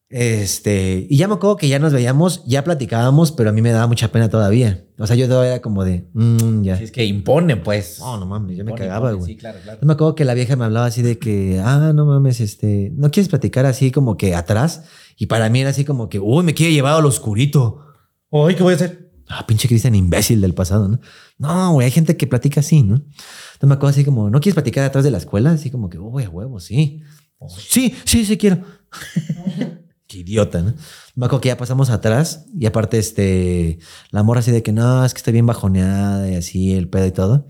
[0.09, 3.71] Este, y ya me acuerdo que ya nos veíamos, ya platicábamos, pero a mí me
[3.71, 4.85] daba mucha pena todavía.
[4.99, 6.75] O sea, yo todavía era como de, "Mm, ya.
[6.75, 7.99] Así es que impone, pues.
[7.99, 9.31] No, no mames, yo me cagaba, güey.
[9.33, 9.79] Sí, claro, claro.
[9.81, 12.91] Yo me acuerdo que la vieja me hablaba así de que, ah, no mames, este,
[12.95, 14.83] no quieres platicar así como que atrás.
[15.17, 17.79] Y para mí era así como que, uy, me quiere llevar al oscurito.
[18.29, 19.11] Oye, ¿qué voy a hacer?
[19.27, 20.99] Ah, pinche Cristian imbécil del pasado, ¿no?
[21.39, 22.95] No, güey, hay gente que platica así, ¿no?
[22.97, 25.49] Entonces me acuerdo así como, ¿no quieres platicar atrás de la escuela?
[25.51, 27.01] Así como que, uy, a huevo, sí.
[27.57, 28.59] Sí, sí, sí quiero.
[30.15, 30.73] idiota, ¿no?
[31.15, 33.79] Me acuerdo que ya pasamos atrás y aparte, este,
[34.11, 37.05] la morra así de que no, es que estoy bien bajoneada y así, el pedo
[37.05, 37.47] y todo.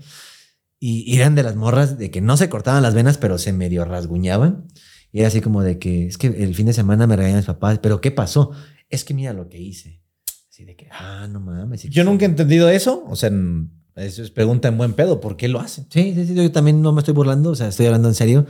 [0.78, 3.84] Y, eran de las morras de que no se cortaban las venas, pero se medio
[3.84, 4.66] rasguñaban.
[5.10, 7.46] Y era así como de que es que el fin de semana me regañan mis
[7.46, 8.52] papás, pero ¿qué pasó?
[8.90, 10.02] Es que mira lo que hice.
[10.50, 11.84] Así de que, ah, no mames.
[11.84, 13.04] Yo nunca he entendido eso.
[13.08, 13.30] O sea,
[13.96, 15.20] eso es pregunta en buen pedo.
[15.20, 15.86] ¿Por qué lo hacen?
[15.90, 18.46] Sí, sí, sí, yo también no me estoy burlando, o sea, estoy hablando en serio.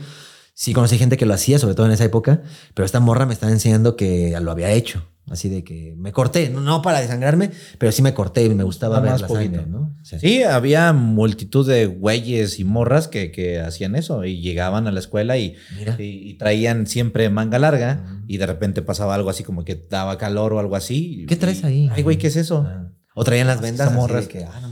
[0.59, 2.41] Sí conocí gente que lo hacía, sobre todo en esa época,
[2.73, 5.05] pero esta morra me está enseñando que lo había hecho.
[5.29, 8.99] Así de que me corté, no, para desangrarme, pero sí me corté y me gustaba
[8.99, 9.95] ver más la sangre, ¿no?
[10.01, 14.87] O sea, Sí, había multitud de güeyes y morras que, que hacían eso y llegaban
[14.87, 15.95] a la escuela y, Mira.
[15.99, 18.23] y- y traían siempre manga larga Ujú.
[18.27, 21.27] y de repente pasaba algo así como que daba calor o algo así.
[21.29, 21.87] ¿Qué traes ahí?
[21.93, 22.65] Ay, güey, ¿qué es eso?
[22.67, 22.87] Ah.
[23.13, 24.27] O traían las vendas morras.
[24.27, 24.69] que, ah, no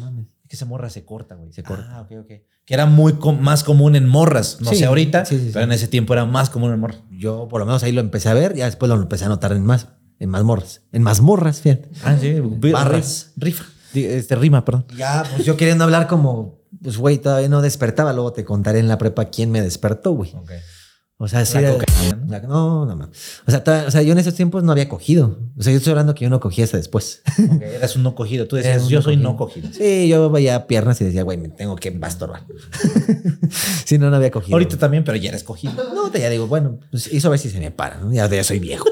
[0.56, 1.52] que esa morra se corta, güey.
[1.54, 1.86] Se corta.
[1.90, 2.28] Ah, ok, ok.
[2.66, 4.58] Que era muy com- más común en morras.
[4.62, 7.00] No Sí, sé ahorita, sí, sí, pero en ese tiempo era más común en morras.
[7.12, 9.52] Yo por lo menos ahí lo empecé a ver, ya después lo empecé a notar
[9.52, 10.82] en más, en más morras.
[10.92, 11.90] En más morras, fíjate.
[12.04, 12.40] Ah, sí.
[12.72, 13.32] Barras.
[13.38, 13.66] Rifa.
[13.94, 14.86] Este, rima, perdón.
[14.98, 18.88] Ya, pues yo queriendo hablar como, pues güey, todavía no despertaba, luego te contaré en
[18.88, 20.34] la prepa quién me despertó, güey.
[21.18, 21.54] O sea, sí.
[21.54, 22.28] La era- cocaína, ¿no?
[22.32, 23.06] la- no, no, no.
[23.48, 25.40] O sea, toda- o sea, yo en esos tiempos no había cogido.
[25.58, 27.22] O sea, yo estoy hablando que yo no cogía hasta después.
[27.56, 28.48] Ok, Eras un no cogido.
[28.48, 29.32] Tú decías, yo no soy cogido.
[29.32, 29.70] no cogido.
[29.72, 32.42] Sí, yo veía piernas y decía, güey, me tengo que masturbar.
[33.86, 34.56] sí, no, no había cogido.
[34.56, 35.74] Ahorita también, pero ya eres cogido.
[35.94, 38.12] No, te ya digo, bueno, pues eso a ver si se me para, ¿no?
[38.12, 38.86] Ya, ya soy viejo.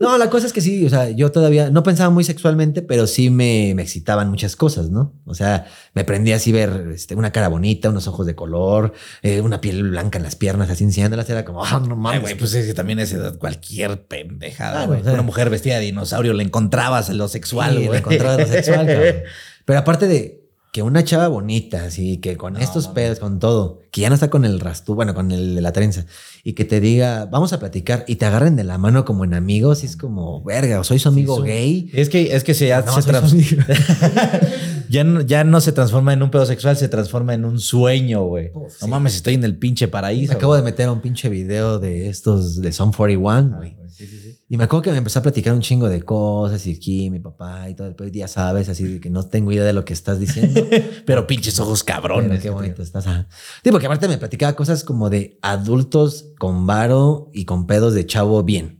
[0.00, 3.06] No, la cosa es que sí, o sea, yo todavía no pensaba muy sexualmente, pero
[3.06, 5.12] sí me, me excitaban muchas cosas, ¿no?
[5.26, 9.42] O sea, me prendía así ver este, una cara bonita, unos ojos de color, eh,
[9.42, 12.20] una piel blanca en las piernas, así enseñándolas, era como, ah, no Ay, mames.
[12.22, 15.00] güey, pues es que también a esa edad cualquier pendejada, Ah, güey.
[15.02, 17.90] o sea- Una mujer vestida de dinosaurio la encontrabas en lo sexual, Sí, güey.
[17.90, 19.14] le encontraba lo sexual, cabrón.
[19.66, 20.39] Pero aparte de
[20.72, 24.14] que una chava bonita, así que con No, estos pedos, con todo, que ya no
[24.14, 26.06] está con el rastro, bueno, con el de la trenza,
[26.44, 29.34] y que te diga, vamos a platicar, y te agarren de la mano como en
[29.34, 31.90] amigos, y es como, verga, o soy su amigo gay.
[31.92, 33.10] Es que, es que se, ya, No, se
[34.88, 38.24] ya, no, ya no se transforma en un pedo sexual, se transforma en un sueño,
[38.24, 38.50] güey.
[38.54, 38.88] Uf, no sí.
[38.88, 40.32] mames, estoy en el pinche paraíso.
[40.32, 43.79] Me acabo de meter a un pinche video de estos de Son 41, güey.
[44.00, 44.38] Sí, sí, sí.
[44.48, 47.20] Y me acuerdo que me empezó a platicar un chingo de cosas y aquí mi
[47.20, 49.92] papá y todo y ya sabes, así de que no tengo idea de lo que
[49.92, 50.66] estás diciendo.
[51.04, 52.40] Pero pinches ojos Pero cabrones.
[52.40, 53.06] qué bonito estás.
[53.06, 53.28] ajá.
[53.62, 58.06] Sí, porque aparte me platicaba cosas como de adultos con varo y con pedos de
[58.06, 58.78] chavo bien.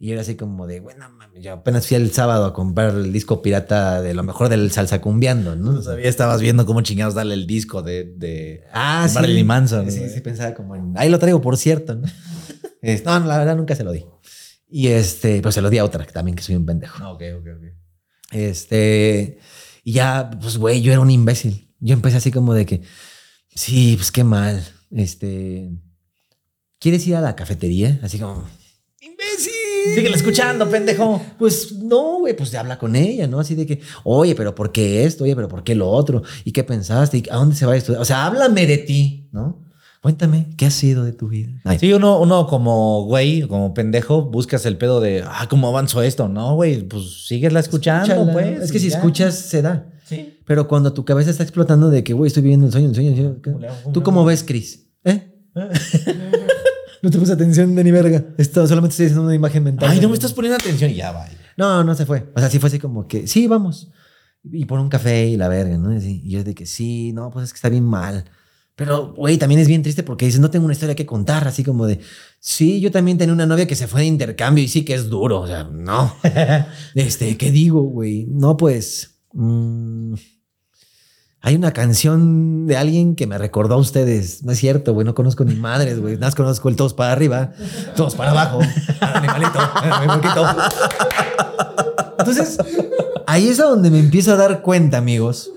[0.00, 3.10] Y era así como de, bueno, mami, yo apenas fui el sábado a comprar el
[3.12, 5.80] disco pirata de lo mejor del salsa cumbiando, ¿no?
[5.80, 9.14] Todavía estabas viendo cómo chingados darle el disco de, de Ah, de sí.
[9.14, 9.90] Marilyn Manson.
[9.90, 10.10] Sí, güey.
[10.10, 12.06] sí, pensaba como en, ahí lo traigo, por cierto, ¿no?
[13.04, 14.04] No, la verdad nunca se lo di.
[14.70, 17.02] Y este, pues se lo di a otra, que también que soy un pendejo.
[17.02, 17.64] Ah, ok, ok, ok.
[18.32, 19.38] Este,
[19.82, 21.74] y ya, pues, güey, yo era un imbécil.
[21.80, 22.82] Yo empecé así como de que,
[23.54, 24.62] sí, pues qué mal.
[24.90, 25.70] Este,
[26.78, 27.98] ¿quieres ir a la cafetería?
[28.02, 28.46] Así como,
[29.00, 29.52] imbécil.
[29.94, 31.22] Síguela escuchando, pendejo.
[31.38, 33.40] Pues no, güey, pues habla con ella, ¿no?
[33.40, 35.24] Así de que, oye, pero ¿por qué esto?
[35.24, 36.22] Oye, pero ¿por qué lo otro?
[36.44, 37.18] ¿Y qué pensaste?
[37.18, 38.02] ¿Y a dónde se va a estudiar?
[38.02, 39.67] O sea, háblame de ti, ¿no?
[40.08, 41.50] Cuéntame, ¿qué ha sido de tu vida?
[41.64, 46.00] Ay, Sí, uno, uno como güey, como pendejo, buscas el pedo de, ah, ¿cómo avanzó
[46.00, 46.28] esto?
[46.30, 48.32] No, güey, pues síguela escuchando, escúchala.
[48.32, 48.62] pues.
[48.62, 48.96] Es que si ya.
[48.96, 49.84] escuchas, se da.
[50.06, 50.38] Sí.
[50.46, 53.10] Pero cuando tu cabeza está explotando de que, güey, estoy viviendo el sueño, el sueño,
[53.10, 53.36] el sueño.
[53.42, 53.50] ¿qué?
[53.50, 53.76] ¿Cómo le hago?
[53.82, 54.88] ¿Cómo ¿Tú cómo ves, Chris?
[55.04, 55.30] ¿Eh?
[57.02, 58.24] no te puse atención de ni verga.
[58.38, 59.90] Esto, solamente estoy haciendo una imagen mental.
[59.90, 61.26] Ay, no me estás poniendo atención y ya, va.
[61.58, 62.32] No, no se fue.
[62.34, 63.90] O sea, sí fue así como que, sí, vamos.
[64.42, 65.94] Y por un café y la verga, ¿no?
[65.94, 68.24] Y yo de que sí, no, pues es que está bien mal.
[68.78, 71.64] Pero, güey, también es bien triste porque dices, no tengo una historia que contar, así
[71.64, 71.98] como de,
[72.38, 75.08] sí, yo también tenía una novia que se fue de intercambio y sí que es
[75.08, 76.14] duro, o sea, no.
[76.94, 78.26] este, ¿qué digo, güey?
[78.30, 80.14] No, pues, mm,
[81.40, 84.44] hay una canción de alguien que me recordó a ustedes.
[84.44, 87.10] No es cierto, güey, no conozco ni madres, güey, nada más conozco el todos para
[87.10, 87.54] arriba,
[87.96, 88.60] todos para abajo,
[89.00, 89.58] animalito,
[90.00, 90.46] mi poquito.
[92.16, 92.58] Entonces,
[93.26, 95.50] ahí es a donde me empiezo a dar cuenta, amigos,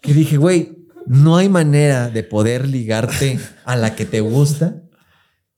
[0.00, 4.76] que dije, güey, no hay manera de poder ligarte a la que te gusta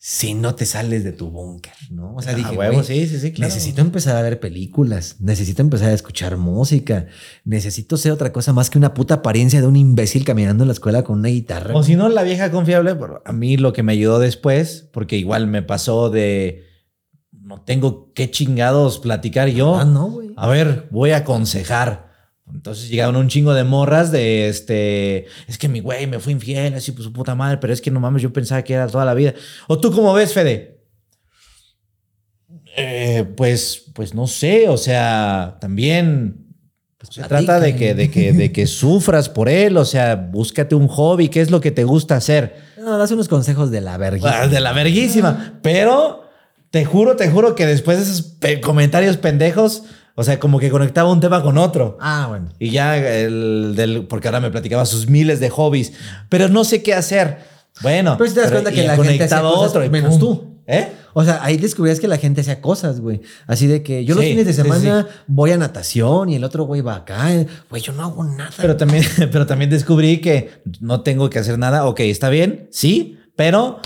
[0.06, 2.14] si no te sales de tu búnker, ¿no?
[2.16, 3.48] O sea, Ah, dije, huevo, sí, sí, sí, claro.
[3.54, 7.06] necesito empezar a ver películas, necesito empezar a escuchar música,
[7.44, 10.74] necesito ser otra cosa más que una puta apariencia de un imbécil caminando en la
[10.74, 11.74] escuela con una guitarra.
[11.74, 12.94] O si no, la vieja confiable,
[13.24, 16.64] a mí lo que me ayudó después, porque igual me pasó de,
[17.32, 19.74] no tengo qué chingados platicar yo.
[19.76, 20.34] Ah, no, güey.
[20.36, 22.03] A ver, voy a aconsejar.
[22.52, 25.26] Entonces llegaron un chingo de morras de este.
[25.48, 27.90] Es que mi güey me fue infiel, así pues su puta madre, pero es que
[27.90, 29.34] no mames, yo pensaba que era toda la vida.
[29.66, 30.78] ¿O tú cómo ves, Fede?
[32.76, 36.46] Eh, pues, pues no sé, o sea, también
[37.02, 37.28] se platica.
[37.28, 41.28] trata de que, de, que, de que sufras por él, o sea, búscate un hobby,
[41.28, 42.56] ¿qué es lo que te gusta hacer?
[42.78, 44.42] No, das unos consejos de la verga.
[44.42, 46.22] Ah, De la verguísima, pero
[46.70, 49.84] Te juro, te juro que después de esos pe- comentarios pendejos,
[50.14, 51.98] o sea, como que conectaba un tema con otro.
[52.00, 52.50] Ah, bueno.
[52.58, 55.92] Y ya el del, porque ahora me platicaba sus miles de hobbies,
[56.28, 57.38] pero no sé qué hacer.
[57.82, 60.20] Bueno, Pero si te das cuenta y que la gente conectaba cosas otro menos pum.
[60.20, 60.54] tú.
[60.66, 60.88] ¿Eh?
[61.12, 63.20] O sea, ahí descubrías que la gente hacía cosas, güey.
[63.46, 66.44] Así de que yo los Sí, fines de sí, semana voy a natación y el
[66.44, 67.28] otro güey va acá.
[67.68, 68.50] Güey, yo no hago nada.
[68.56, 71.84] Pero también, pero también descubrí que no tengo que hacer nada.
[71.86, 73.80] Ok, está bien, sí, pero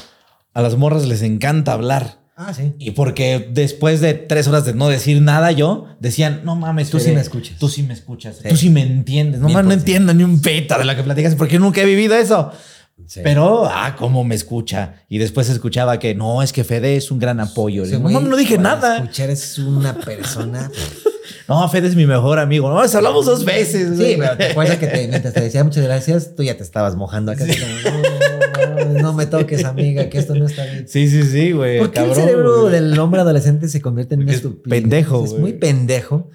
[0.55, 2.19] a las morras les encanta hablar.
[2.41, 2.73] Ah, sí.
[2.79, 7.01] Y porque después de tres horas de no decir nada, yo decían, no mames, Tú
[7.01, 7.59] sí me escuchas.
[7.59, 8.37] Tú sí me escuchas.
[8.41, 8.49] Sí.
[8.49, 9.41] Tú sí me entiendes.
[9.41, 12.15] No mames, no entiendo ni un peta de lo que platicas porque nunca he vivido
[12.15, 12.53] eso.
[13.07, 13.23] Sí.
[13.25, 15.03] Pero, ah, cómo me escucha.
[15.09, 17.85] Y después escuchaba que no, es que Fede es un gran apoyo.
[17.85, 18.99] Digo, güey, no, dije nada.
[18.99, 20.71] Escuchar es una persona.
[21.47, 22.69] No, Fede es mi mejor amigo.
[22.69, 23.97] No, hablamos dos veces.
[23.97, 24.19] Sí, güey.
[24.19, 27.33] pero te acuerdas que te, mientras te decía muchas gracias, tú ya te estabas mojando
[27.33, 27.47] acá.
[27.47, 28.38] como, no, no,
[28.87, 30.87] no me toques, amiga, que esto no está bien.
[30.89, 31.79] Sí, sí, sí, güey.
[31.79, 34.71] ¿Por qué el cerebro del hombre adolescente se convierte en un Porque es estúpido?
[34.71, 36.31] pendejo, Es muy pendejo.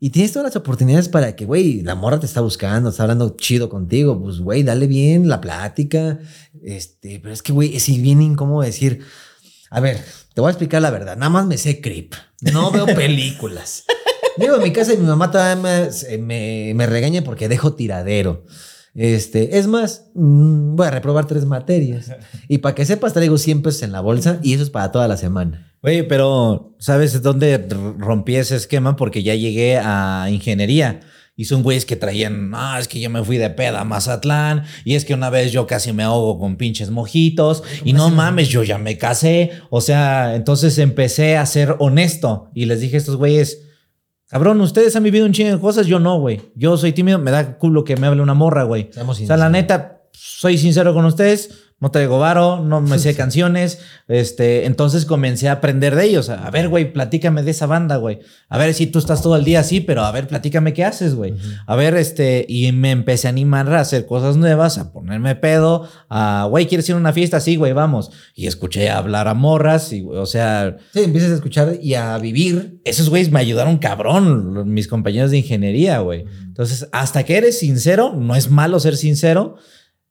[0.00, 3.36] Y tienes todas las oportunidades para que, güey, la morra te está buscando, está hablando
[3.36, 4.20] chido contigo.
[4.20, 6.18] Pues, güey, dale bien la plática.
[6.62, 8.98] Este, pero es que, güey, es bien incómodo decir,
[9.70, 10.00] a ver,
[10.34, 11.16] te voy a explicar la verdad.
[11.16, 12.14] Nada más me sé creep.
[12.52, 13.84] No veo películas.
[14.38, 18.44] Llego a mi casa y mi mamá todavía me, me, me regaña porque dejo tiradero.
[18.94, 22.10] Este, es más, mm, voy a reprobar tres materias.
[22.48, 25.08] Y para que sepas, traigo 100 pesos en la bolsa y eso es para toda
[25.08, 25.72] la semana.
[25.82, 27.66] Güey, pero ¿sabes dónde
[27.98, 28.94] rompí ese esquema?
[28.94, 31.00] Porque ya llegué a ingeniería.
[31.34, 34.64] Y son güeyes que traían, ah, es que yo me fui de peda a Mazatlán.
[34.84, 37.62] Y es que una vez yo casi me ahogo con pinches mojitos.
[37.84, 39.50] Y no mames, yo ya me casé.
[39.70, 42.50] O sea, entonces empecé a ser honesto.
[42.54, 43.62] Y les dije a estos güeyes,
[44.32, 45.86] cabrón, ustedes han vivido un chingo de cosas.
[45.86, 46.40] Yo no, güey.
[46.54, 48.90] Yo soy tímido, me da culo que me hable una morra, güey.
[49.06, 51.71] O sea, la neta, soy sincero con ustedes.
[51.82, 53.80] No traigo varo, no me sé canciones.
[54.06, 56.28] Este, entonces comencé a aprender de ellos.
[56.28, 58.20] A ver, güey, platícame de esa banda, güey.
[58.48, 61.16] A ver si tú estás todo el día así, pero a ver, platícame qué haces,
[61.16, 61.34] güey.
[61.66, 65.88] A ver, este, y me empecé a animar a hacer cosas nuevas, a ponerme pedo,
[66.08, 67.40] a, güey, ¿quieres ir a una fiesta?
[67.40, 68.12] Sí, güey, vamos.
[68.36, 72.80] Y escuché hablar a morras, y, o sea, Sí, empiezas a escuchar y a vivir.
[72.84, 76.26] esos güeyes me ayudaron cabrón, mis compañeros de ingeniería, güey.
[76.46, 79.56] Entonces, hasta que eres sincero, no es malo ser sincero,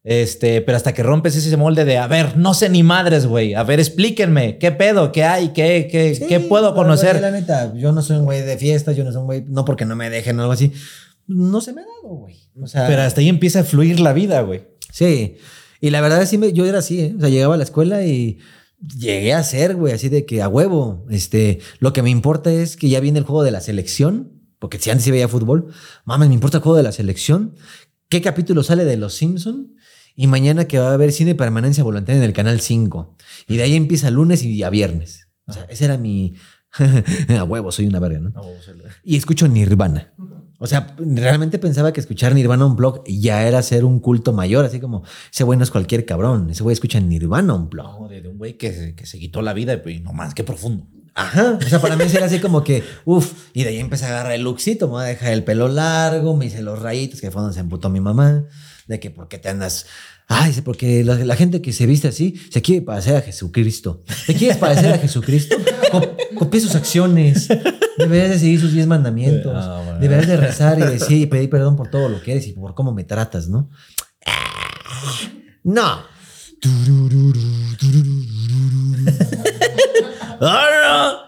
[0.04, 3.54] este, pero hasta que rompes ese molde de, a ver, no sé ni madres, güey,
[3.54, 5.12] a ver, explíquenme, ¿qué pedo?
[5.12, 5.50] ¿Qué hay?
[5.50, 7.22] ¿Qué, qué, Sí, qué puedo conocer?
[7.22, 9.64] La neta, yo no soy un güey de fiesta, yo no soy un güey, no
[9.64, 10.72] porque no me dejen o algo así.
[11.28, 12.36] No se me ha dado, güey.
[12.60, 14.68] O sea, Pero hasta ahí empieza a fluir la vida, güey.
[14.92, 15.38] Sí.
[15.80, 17.14] Y la verdad, sí, me, yo era así, ¿eh?
[17.16, 18.40] O sea, llegaba a la escuela y
[18.98, 21.06] llegué a ser, güey, así de que a huevo.
[21.10, 24.80] Este, lo que me importa es que ya viene el juego de la selección, porque
[24.80, 25.68] si antes sí veía fútbol,
[26.06, 27.56] mames, me importa el juego de la selección.
[28.12, 29.78] ¿Qué capítulo sale de Los Simpson?
[30.18, 33.16] Y mañana que va a haber cine permanencia voluntaria en el canal 5.
[33.48, 35.30] Y de ahí empieza lunes y a viernes.
[35.46, 36.36] O sea, ese era mi.
[37.40, 38.34] a huevo, soy una verga, ¿no?
[39.06, 40.14] Y escucho Nirvana.
[40.60, 44.66] O sea, realmente pensaba que escuchar Nirvana un blog ya era ser un culto mayor,
[44.66, 48.02] así como ese güey no es cualquier cabrón, ese güey escucha Nirvana un blog.
[48.02, 50.44] No, de, de un güey que, que se quitó la vida, y no más, qué
[50.44, 50.86] profundo.
[51.14, 51.60] Ajá.
[51.64, 54.32] O sea, para mí era así como que, uff, y de ahí empecé a agarrar
[54.34, 57.42] el luxito, me voy a dejar el pelo largo, me hice los rayitos, que fue
[57.42, 58.46] donde se emputó mi mamá,
[58.88, 59.86] de que por qué te andas.
[60.28, 64.04] Ay, dice, porque la, la gente que se viste así se quiere parecer a Jesucristo.
[64.26, 65.58] ¿Te quieres parecer a Jesucristo?
[65.92, 67.50] Co- copia sus acciones.
[67.98, 69.52] Deberías de seguir sus diez mandamientos.
[69.54, 70.00] Ah, bueno.
[70.00, 72.74] Deberías de rezar y decir y pedir perdón por todo lo que eres y por
[72.74, 73.70] cómo me tratas, ¿no?
[75.66, 76.04] No.
[80.42, 81.22] ¡Ah,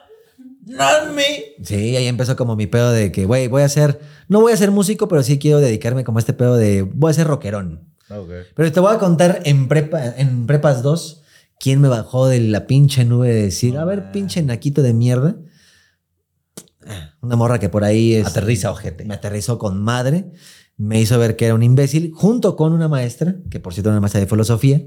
[0.65, 0.76] no!
[0.76, 1.64] ¡Not me!
[1.64, 4.57] Sí, ahí empezó como mi pedo de que, güey, voy a ser, no voy a
[4.57, 7.90] ser músico, pero sí quiero dedicarme como a este pedo de, voy a ser rockerón.
[8.56, 11.22] Pero te voy a contar en, prepa, en Prepas 2
[11.60, 15.35] quién me bajó de la pinche nube de decir, a ver, pinche naquito de mierda.
[16.85, 19.06] Ah, Una morra que por ahí es, Aterriza, ojete.
[19.06, 20.31] me aterrizó con madre,
[20.77, 23.95] me hizo ver que era un imbécil, junto con una maestra, que por cierto era
[23.95, 24.81] una maestra de filosofía.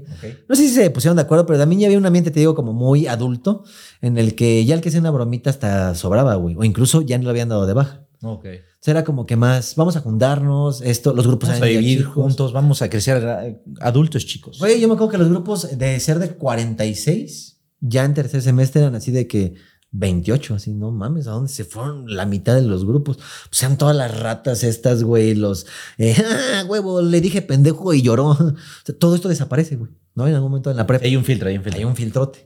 [0.47, 2.55] No sé si se pusieron de acuerdo, pero también ya había un ambiente, te digo,
[2.55, 3.63] como muy adulto,
[4.01, 6.55] en el que ya el que hacía una bromita hasta sobraba, güey.
[6.57, 8.05] O incluso ya no lo habían dado de baja.
[8.21, 8.45] Ok.
[8.45, 11.99] O sea, era como que más, vamos a juntarnos, esto, los grupos Vamos a vivir
[11.99, 12.13] chicos.
[12.13, 14.59] juntos, vamos a crecer adultos chicos.
[14.59, 18.81] Güey, yo me acuerdo que los grupos de ser de 46, ya en tercer semestre
[18.81, 19.55] eran así de que
[19.91, 23.17] 28, así, no mames, ¿a dónde se fueron la mitad de los grupos?
[23.17, 25.65] Pues sean todas las ratas estas, güey, los,
[25.97, 26.15] eh,
[26.55, 28.29] "Ah, huevo, le dije pendejo y lloró.
[28.39, 28.55] O
[28.85, 30.27] sea, todo esto desaparece, güey, ¿no?
[30.27, 31.79] En algún momento en la prepa Hay un filtro, hay un filtro.
[31.79, 32.39] hay un filtrote.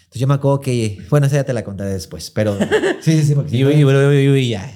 [0.00, 2.56] Entonces yo me acuerdo que, bueno, esa ya te la contaré después, pero
[3.02, 4.70] sí, sí, sí, porque y- y- ya.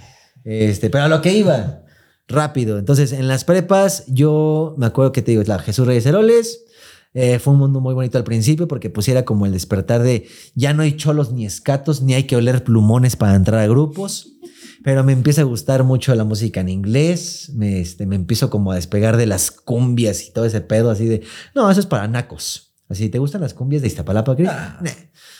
[0.44, 1.82] este, pero a lo que iba,
[2.28, 2.78] rápido.
[2.78, 6.64] Entonces, en las prepas, yo me acuerdo que te digo, la Jesús Reyes Heroles,
[7.14, 10.26] Eh, fue un mundo muy bonito al principio porque pues era como el despertar de
[10.54, 14.28] ya no hay cholos ni escatos, ni hay que oler plumones para entrar a grupos.
[14.84, 17.50] Pero me empieza a gustar mucho la música en inglés.
[17.54, 21.06] Me, este, me empiezo como a despegar de las cumbias y todo ese pedo así
[21.06, 21.22] de,
[21.54, 22.72] no, eso es para nacos.
[22.88, 24.48] Así, ¿te gustan las cumbias de Iztapalapa, Chris?
[24.50, 24.90] Ah, Nah.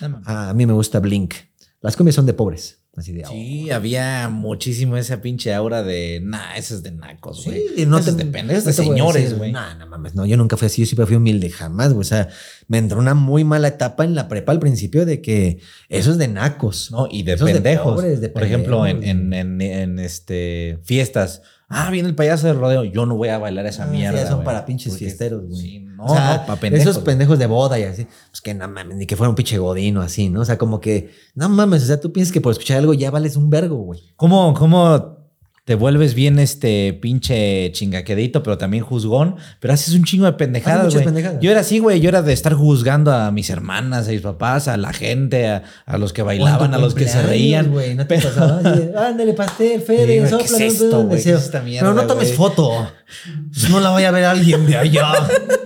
[0.01, 0.28] no mames.
[0.28, 1.35] A mí me gusta Blink.
[1.81, 2.81] Las cumbias son de pobres.
[2.94, 7.62] Así de, Sí, había muchísimo esa pinche aura de, nah, eso es de nacos, güey.
[7.74, 9.51] Sí, no Eso te, es de pendejos, señores, güey.
[9.51, 12.02] No, no mames, no, yo nunca fui así, yo siempre fui humilde, jamás, güey.
[12.02, 12.28] O sea,
[12.69, 15.59] me entró una muy mala etapa en la prepa al principio de que
[15.89, 16.90] eso es de nacos.
[16.90, 17.94] No, y de Eso es de pendejos.
[17.94, 19.16] pobres, de Por ejemplo, en, pendejos.
[19.20, 21.40] en, en, en, este fiestas.
[21.74, 22.85] Ah, viene el payaso del rodeo.
[22.85, 24.28] Yo no voy a bailar esa Ah, sí, mierda.
[24.28, 25.59] son para pinches Porque- fiesteros, güey.
[25.59, 26.88] Sí, no, O sea, no, para pendejos.
[26.90, 29.58] Esos pendejos de boda y así, pues que no mames, ni que fuera un pinche
[29.58, 30.40] godino así, ¿no?
[30.40, 33.10] O sea, como que, no mames, o sea, tú piensas que por escuchar algo ya
[33.10, 34.00] vales un vergo, güey.
[34.16, 35.18] ¿Cómo, cómo
[35.64, 39.36] te vuelves bien este pinche chingaquedito, pero también juzgón?
[39.60, 41.04] Pero haces un chingo de pendejadas, güey.
[41.04, 41.38] pendejadas.
[41.40, 42.00] Yo era así, güey.
[42.00, 45.62] Yo era de estar juzgando a mis hermanas, a mis papás, a la gente, a,
[45.86, 47.70] a los que bailaban, a los que se reían.
[47.70, 48.58] güey, no te Pero- pasaba
[49.08, 52.88] ándale, pastel, Fede, güey, sopla, ¿qué es no esta mierda, Pero no tomes foto.
[53.70, 55.12] No la vaya a ver alguien de allá.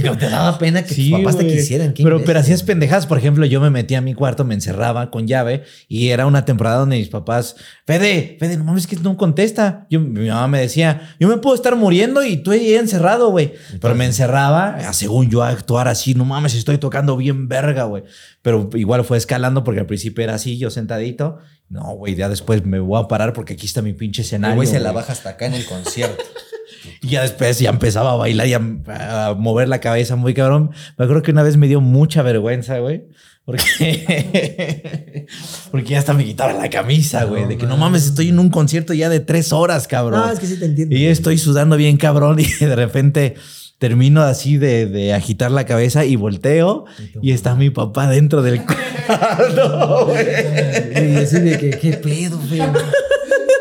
[0.00, 1.56] Te daba pena que Sí, tus papás te güey.
[1.56, 1.92] quisieran.
[1.96, 3.06] Pero, imbécil, pero hacías pendejadas.
[3.06, 6.44] Por ejemplo, yo me metía a mi cuarto, me encerraba con llave y era una
[6.44, 7.56] temporada donde mis papás,
[7.86, 9.86] Fede, Fede, no mames que no contesta.
[9.90, 13.52] Yo, mi mamá me decía, yo me puedo estar muriendo y tú ahí encerrado, güey.
[13.80, 18.04] Pero me encerraba, según yo actuar así, no mames, estoy tocando bien verga, güey.
[18.42, 21.38] Pero igual fue escalando porque al principio era así, yo sentadito.
[21.68, 24.56] No, güey, ya después me voy a parar porque aquí está mi pinche escenario.
[24.56, 26.22] güey se la baja hasta acá en el concierto.
[27.02, 30.70] Y ya después ya empezaba a bailar y a, a mover la cabeza muy cabrón.
[30.96, 33.04] Me acuerdo que una vez me dio mucha vergüenza, güey.
[33.44, 35.26] Porque,
[35.70, 37.42] porque ya hasta me quitaba la camisa, güey.
[37.42, 38.06] No de que no mames.
[38.06, 40.20] estoy en un concierto ya de tres horas, cabrón.
[40.20, 40.94] No, es que sí te entiendo.
[40.94, 43.34] Y estoy sudando bien cabrón y de repente
[43.78, 46.84] termino así de, de agitar la cabeza y volteo
[47.22, 51.12] y está mi papá dentro del cuarto, güey.
[51.12, 52.72] Y así de que, qué pedo, feo.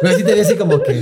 [0.01, 0.93] Pero sí te vi así como que.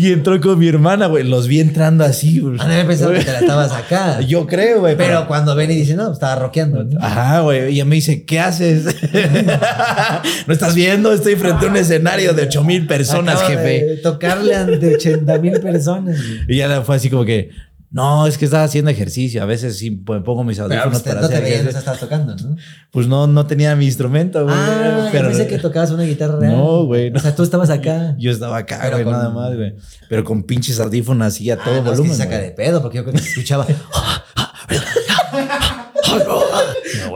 [0.00, 1.24] Y entró con mi hermana, güey.
[1.24, 2.54] Los vi entrando así, güey.
[2.60, 4.20] Han de haber pensado que te la estabas acá.
[4.28, 4.96] Yo creo, güey.
[4.96, 6.84] Pero cuando ven y dicen, no, estaba rockeando.
[6.84, 7.04] ¿no?
[7.04, 7.72] Ajá, güey.
[7.72, 8.84] Y ella me dice, ¿qué haces?
[10.46, 11.12] ¿No estás viendo?
[11.12, 13.84] Estoy frente a un escenario de 8 mil personas, Acaba jefe.
[13.86, 16.16] de tocarle ante 80 mil personas.
[16.16, 16.42] güey.
[16.46, 17.50] Y ella fue así como que,
[17.90, 19.42] no, es que estaba haciendo ejercicio.
[19.42, 21.48] A veces sí me pongo mis Pero audífonos pues, te- para no te hacer no
[21.48, 21.78] ejercicio.
[21.78, 22.56] estabas tocando, ¿no?
[22.90, 24.54] Pues no, no tenía mi instrumento, güey.
[24.56, 26.56] Ah, pero pensé que tocabas una guitarra real.
[26.56, 28.14] No, güey, O sea, tú estabas acá.
[28.18, 29.74] yo estaba acá, Pero güey, con- nada más, güey.
[30.08, 32.12] Pero con pinches audífonos así a todo Ah, no, es que volumen.
[32.16, 33.66] se saca de pedo, porque yo creo que se escuchaba.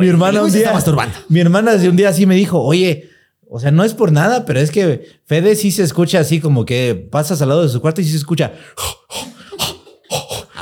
[0.00, 0.72] mi hermana un día.
[1.28, 3.10] Mi hermana un día así me dijo, oye,
[3.48, 6.64] o sea, no es por nada, pero es que Fede sí se escucha así como
[6.64, 8.52] que pasas al lado de su cuarto y sí se escucha.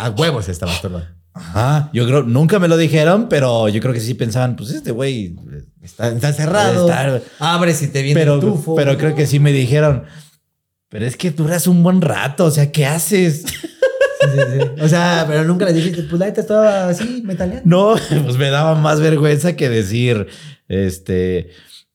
[0.05, 1.06] A huevos está masturbando.
[1.32, 1.90] Ajá.
[1.93, 5.36] Yo creo, nunca me lo dijeron, pero yo creo que sí pensaban, pues este güey.
[5.82, 6.89] Está, está cerrado.
[6.89, 8.74] Está- Abre si te viene Pero, el tufo.
[8.74, 10.05] pero creo que sí me dijeron.
[10.89, 13.44] Pero es que duras un buen rato, o sea, ¿qué haces?
[14.22, 14.82] Sí, sí, sí.
[14.82, 17.62] O sea, pero nunca le dijiste, pues la neta estaba así, metaleando.
[17.64, 17.94] No,
[18.24, 20.27] pues me daba más vergüenza que decir,
[20.68, 21.48] este,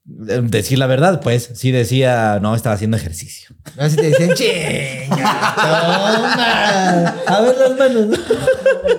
[0.05, 3.55] decir la verdad, pues sí decía, no, estaba haciendo ejercicio.
[3.77, 7.15] Así te decían, chinga, toma.
[7.27, 8.19] A ver las manos,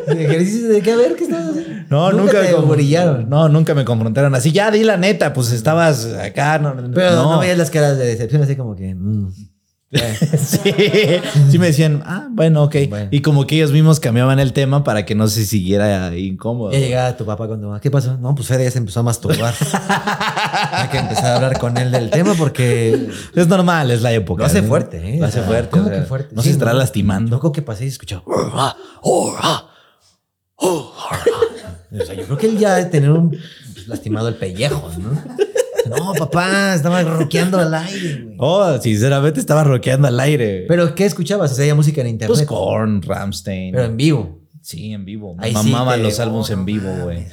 [0.08, 1.84] ejercicio de qué, a ver qué estabas haciendo.
[1.88, 3.28] No, nunca, te me brillaron.
[3.28, 4.50] No, nunca me confrontaron así.
[4.50, 6.58] Ya di la neta, pues estabas acá.
[6.58, 7.32] No, Pero no.
[7.34, 7.38] no.
[7.38, 8.94] veías las caras de decepción así como que.
[8.94, 9.32] mm.
[9.90, 10.74] Sí,
[11.50, 12.76] sí me decían, ah, bueno, ok.
[12.88, 13.08] Bueno.
[13.12, 16.72] Y como que ellos mismos cambiaban el tema para que no se siguiera incómodo.
[16.72, 17.80] Ya llegaba tu papá tu mamá.
[17.80, 18.16] ¿Qué pasó?
[18.18, 19.54] No, pues Fede ya se empezó a masturbar.
[20.72, 24.42] Hay que empezar a hablar con él del tema porque Es normal, es la época.
[24.42, 24.68] lo hace ¿no?
[24.68, 25.18] fuerte, ¿eh?
[25.20, 25.70] Lo hace fuerte.
[25.70, 26.34] ¿Cómo o sea, que fuerte?
[26.34, 27.30] No Sí, se estará lastimando.
[27.30, 28.22] Loco que pasé y escuchaba.
[31.98, 35.10] O sea, yo creo que él ya de tener un pues, lastimado el pellejo, ¿no?
[35.88, 38.36] No, papá, estaba rockeando al aire, güey.
[38.38, 40.64] Oh, sinceramente estaba rockeando al aire.
[40.68, 41.52] Pero ¿qué escuchabas?
[41.52, 42.34] O sea, música en internet.
[42.36, 43.72] pues Korn, Ramstein.
[43.72, 44.40] Pero en vivo.
[44.62, 45.36] Sí, en vivo.
[45.36, 47.24] Me Ahí sí te- los álbumes en vivo, güey.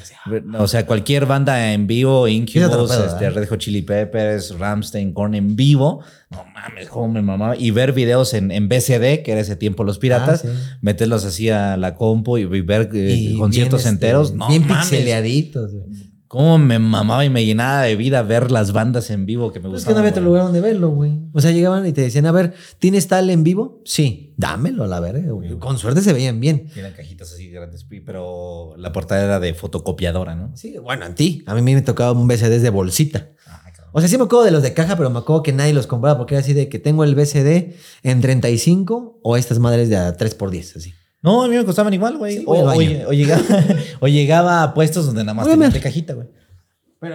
[0.55, 3.27] o O sea, cualquier banda en vivo, Incubus, este.
[3.31, 6.03] Red Hot Chili Peppers, Ramstein, Korn en vivo.
[6.29, 7.57] No mames, cómo me mamaba.
[7.57, 10.53] Y ver videos en, en BCD, que era ese tiempo los piratas, Ah, sí.
[10.81, 14.33] meterlos así a la compu y ver eh, Y conciertos bien, este, enteros.
[14.35, 14.89] No bien mames.
[14.89, 16.12] pixeleaditos, güey.
[16.33, 19.69] Cómo me mamaba y me llenaba de vida ver las bandas en vivo que me
[19.69, 19.95] Pues es que gustaban.
[19.97, 21.19] no había otro lugar donde verlo, güey.
[21.31, 23.83] O sea, llegaban y te decían, a ver, ¿tienes tal en vivo?
[23.85, 25.59] Sí, dámelo la verga, güey.
[25.59, 26.69] Con suerte se veían bien.
[26.75, 30.57] Eran cajitas así grandes, pero la portada era de fotocopiadora, ¿no?
[30.57, 31.43] Sí, bueno, a ti.
[31.45, 33.29] A mí me tocaba un BCD de bolsita.
[33.45, 33.61] Ah.
[33.91, 35.85] O sea, sí me acuerdo de los de caja, pero me acuerdo que nadie los
[35.85, 39.97] compraba porque era así de que tengo el BCD en 35 o estas madres de
[39.97, 40.93] a 3x10, así.
[41.23, 42.39] No, a mí me costaban igual, güey.
[42.39, 43.41] Sí, o, llegaba,
[44.01, 45.81] o llegaba a puestos donde nada más Voy a tenías ver.
[45.81, 46.27] de cajita, güey.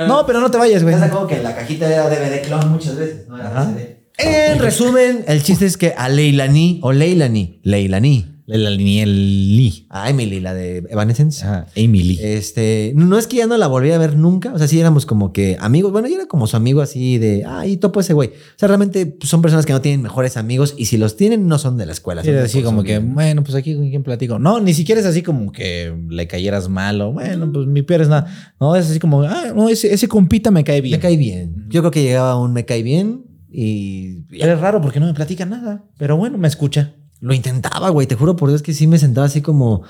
[0.06, 0.94] No, pero no te vayas, güey.
[0.94, 3.28] ¿Estás de acuerdo que la cajita era DVD clon muchas veces?
[3.28, 3.72] No era Ajá.
[3.72, 3.98] CD.
[4.18, 9.86] En resumen, el chiste es que a Leilani o Leilani, Leilani, La Lee.
[9.90, 11.44] a Emily, la de Evanescence.
[11.44, 12.18] Ajá, Emily.
[12.18, 15.04] Este, no es que ya no la volví a ver nunca, o sea, sí éramos
[15.04, 18.28] como que amigos, bueno, yo era como su amigo así de, ay, topo ese güey.
[18.28, 21.46] O sea, realmente pues, son personas que no tienen mejores amigos y si los tienen
[21.46, 22.22] no son de la escuela.
[22.22, 24.38] Era así como que, bueno, pues aquí con quién platico.
[24.38, 28.00] No, ni siquiera es así como que le cayeras mal o, bueno, pues mi peor
[28.00, 28.34] es nada.
[28.58, 30.96] No, es así como, ah, no, ese, ese compita me cae bien.
[30.96, 31.66] Me cae bien.
[31.68, 35.44] Yo creo que llegaba un me cae bien y Era raro porque no me platica
[35.44, 36.94] nada, pero bueno, me escucha.
[37.20, 38.06] Lo intentaba, güey.
[38.06, 39.82] Te juro por Dios que sí me sentaba así como.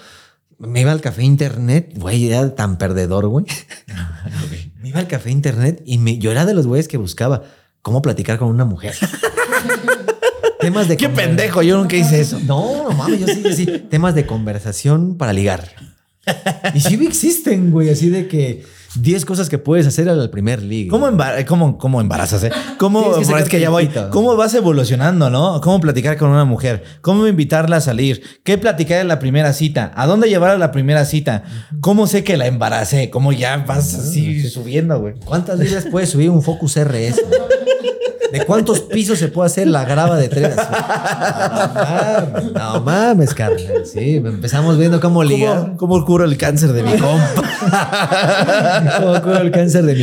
[0.58, 3.46] Me iba al café internet, güey, era tan perdedor, güey.
[4.80, 7.42] Me iba al café internet y me, yo era de los güeyes que buscaba
[7.82, 8.94] cómo platicar con una mujer.
[10.60, 12.40] Temas de Qué pendejo, yo nunca hice eso.
[12.40, 13.66] No, no mames, yo sí, yo sí.
[13.90, 15.68] Temas de conversación para ligar.
[16.74, 18.64] Y sí existen, güey, así de que
[19.00, 20.88] 10 cosas que puedes hacer al primer ligue.
[20.90, 22.50] ¿Cómo, embar- cómo, cómo embarazas, eh?
[22.78, 23.88] ¿Cómo, que pero es sacar que ya voy.
[24.10, 25.60] ¿Cómo vas evolucionando, no?
[25.60, 26.82] ¿Cómo platicar con una mujer?
[27.00, 28.22] ¿Cómo invitarla a salir?
[28.44, 29.92] ¿Qué platicar en la primera cita?
[29.94, 31.44] ¿A dónde llevar a la primera cita?
[31.80, 33.10] ¿Cómo sé que la embaracé?
[33.10, 35.14] ¿Cómo ya vas así subiendo, güey?
[35.24, 37.20] ¿Cuántas libras puede subir un Focus RS?
[38.32, 40.54] ¿De cuántos pisos se puede hacer la grava de tres?
[41.38, 43.86] No mames, no mames, carnal.
[43.86, 45.58] Sí, empezamos viendo cómo ligar.
[45.58, 47.34] ¿Cómo, cómo curo el cáncer de mi compa?
[49.00, 50.02] ¿Cómo curo el cáncer de mi...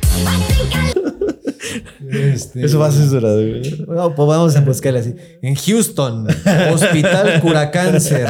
[2.10, 3.86] Este, Eso va censurado, güey.
[3.88, 5.16] No, pues vamos a buscarle así.
[5.42, 6.28] En Houston,
[6.74, 8.28] Hospital Cura Cáncer.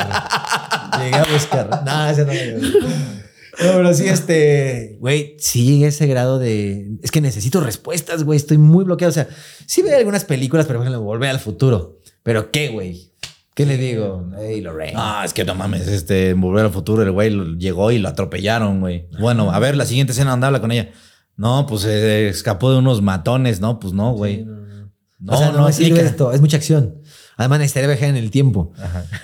[1.00, 1.84] Llegué a buscar.
[1.86, 3.25] No, ese no me.
[3.64, 6.98] No, pero sí, este, güey, sí llegué a ese grado de.
[7.02, 8.38] Es que necesito respuestas, güey.
[8.38, 9.12] Estoy muy bloqueado.
[9.12, 9.28] O sea,
[9.66, 12.00] sí veo algunas películas, pero por ejemplo, Volver al futuro.
[12.24, 13.14] Pero qué, güey.
[13.56, 14.30] ¿Qué le digo?
[14.38, 14.94] Hey, Lorraine.
[14.94, 18.82] No, es que no mames, este, Volver al Futuro, el güey llegó y lo atropellaron,
[18.82, 19.08] güey.
[19.18, 20.92] Bueno, a ver, la siguiente escena donde habla con ella.
[21.38, 24.44] No, pues se escapó de unos matones, no, pues no, güey.
[24.44, 27.02] No, o sea, no, no, es esto, es mucha acción.
[27.38, 28.72] Además, necesitaría viajar en el tiempo.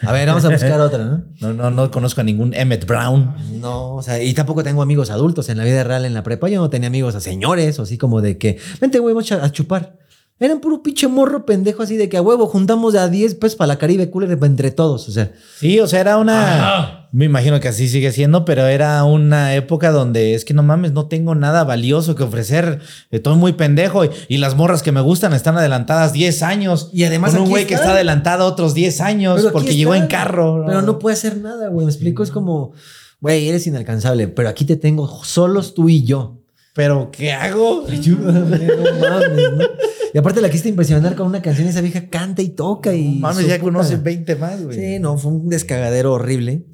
[0.06, 1.24] A ver, vamos a buscar otra, ¿no?
[1.40, 3.34] No, no, no conozco a ningún Emmett Brown.
[3.60, 6.50] No, o sea, y tampoco tengo amigos adultos en la vida real, en la prepa.
[6.50, 9.44] Yo no tenía amigos a señores o así como de que, vente, güey, vamos a
[9.44, 9.98] a chupar.
[10.42, 13.56] Eran puro pinche morro pendejo así de que a huevo juntamos de a 10 pesos
[13.56, 15.08] para la Caribe Cooler entre todos.
[15.08, 17.08] O sea, Sí, o sea, era una.
[17.12, 20.94] Me imagino que así sigue siendo, pero era una época donde es que no mames,
[20.94, 22.80] no tengo nada valioso que ofrecer.
[23.12, 26.90] Estoy muy pendejo y, y las morras que me gustan están adelantadas 10 años.
[26.92, 30.64] Y además Con un güey que está adelantado otros 10 años porque llegó en carro.
[30.66, 31.86] Pero no puede hacer nada, güey.
[31.86, 32.72] Me explico, es como,
[33.20, 36.41] güey, eres inalcanzable, pero aquí te tengo solos tú y yo.
[36.74, 37.86] Pero ¿qué hago?
[37.88, 39.66] Ayúdame, no mames, ¿no?
[40.14, 43.20] Y aparte la quisiste impresionar con una canción, esa vieja canta y toca y...
[43.20, 44.78] Mames, su ya conoce 20 más, güey.
[44.78, 46.66] Sí, no, fue un descagadero horrible.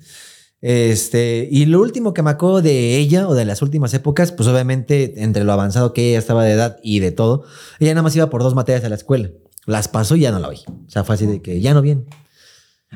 [0.61, 4.47] Este, y lo último que me acuerdo de ella o de las últimas épocas, pues
[4.49, 7.43] obviamente entre lo avanzado que ella estaba de edad y de todo,
[7.79, 9.29] ella nada más iba por dos materias a la escuela.
[9.65, 10.61] Las pasó y ya no la vi.
[10.67, 12.05] O sea, fue así de que ya no bien.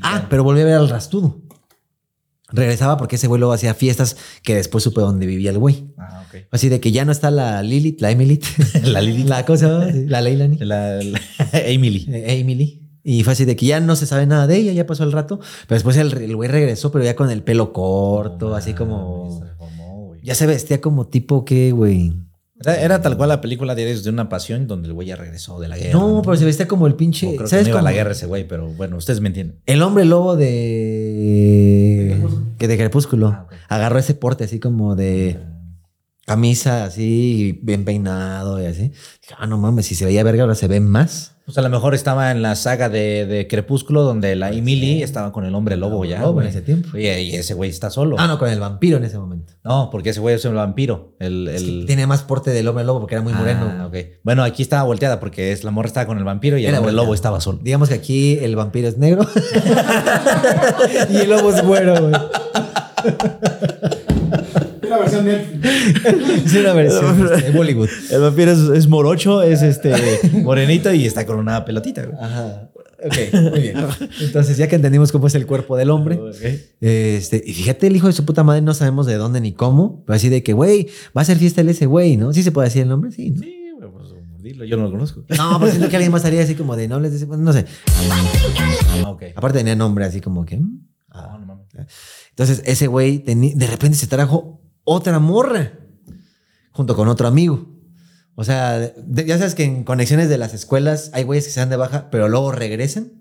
[0.02, 1.42] Ah, pero volví a ver al rastudo.
[2.52, 5.86] Regresaba porque ese güey luego hacía fiestas que después supe dónde vivía el güey.
[5.98, 6.42] Ah, ok.
[6.52, 8.40] Así de que ya no está la Lilith, la Emily,
[8.84, 9.24] La Lili.
[9.24, 10.58] la cosa, la Leilani.
[10.60, 11.20] La, la-
[11.54, 12.06] Emily.
[12.10, 12.80] Eh, Emily.
[13.04, 15.12] Y fue así de que ya no se sabe nada de ella, ya pasó el
[15.12, 15.40] rato.
[15.68, 19.44] Pero después el, el güey regresó, pero ya con el pelo corto, así como.
[20.24, 22.14] Ya se vestía como tipo que, güey.
[22.64, 25.60] Era, era tal cual la película Diarios de una Pasión, donde el güey ya regresó
[25.60, 25.92] de la guerra.
[26.00, 27.28] No, pero se vestía como el O pinche.
[27.28, 27.90] creo que ¿Sabes no iba a cómo?
[27.90, 29.58] la guerra ese güey, pero bueno, ustedes me entienden.
[29.66, 32.22] El hombre lobo de.
[32.58, 33.28] que de Crepúsculo.
[33.28, 33.48] Ah.
[33.70, 35.40] Agarró ese porte así como de.
[36.26, 38.84] Camisa así, bien peinado y así.
[38.90, 41.31] Dije, ah, no mames, si se veía verga, ahora se ve más.
[41.52, 45.34] Pues a lo mejor estaba en la saga de, de Crepúsculo, donde la Emily estaba
[45.34, 46.22] con el hombre lobo ya.
[46.22, 46.98] Lobo en ese tiempo.
[46.98, 48.16] Y, y ese güey está solo.
[48.18, 49.52] Ah, no, con el vampiro en ese momento.
[49.62, 51.14] No, porque ese güey es un vampiro.
[51.20, 51.86] El, Es que el...
[51.88, 53.70] Tenía más porte del hombre lobo porque era muy moreno.
[53.70, 53.98] Ah, ok.
[54.24, 56.78] Bueno, aquí estaba volteada porque es, la morra estaba con el vampiro y el Era
[56.78, 57.04] hombre volteada.
[57.06, 57.60] lobo estaba solo.
[57.62, 59.28] Digamos que aquí el vampiro es negro
[61.10, 62.14] y el lobo es güero, güey.
[64.92, 66.46] Una versión Netflix.
[66.46, 67.90] Es una versión este, de Bollywood.
[68.12, 69.94] El vampiro es, es morocho, es este
[70.44, 72.04] morenito y está con una pelotita.
[72.06, 72.18] güey.
[72.22, 72.70] Ajá.
[73.04, 73.16] Ok,
[73.52, 73.78] muy bien.
[74.20, 76.20] Entonces, ya que entendimos cómo es el cuerpo del hombre,
[76.82, 80.04] este, y fíjate, el hijo de su puta madre no sabemos de dónde ni cómo,
[80.06, 80.88] pero así de que, güey,
[81.18, 82.32] va a ser fiesta el ese güey, ¿no?
[82.32, 83.12] ¿Sí se puede decir el nombre?
[83.12, 83.42] Sí, ¿no?
[83.42, 84.10] Sí, pues
[84.44, 85.24] dilo, yo no lo conozco.
[85.30, 87.54] No, pero siento que alguien más haría así como de no les dice, bueno, no
[87.54, 87.66] sé.
[89.04, 89.24] Ah, ok.
[89.36, 90.58] Aparte tenía nombre así como que.
[90.58, 90.88] mm.
[91.10, 91.66] Ah, no mames.
[92.30, 95.74] Entonces, ese güey de repente se trajo otra morra
[96.72, 97.68] junto con otro amigo.
[98.36, 101.60] O sea, de- ya sabes que en conexiones de las escuelas hay güeyes que se
[101.60, 103.12] dan de baja, pero luego regresan.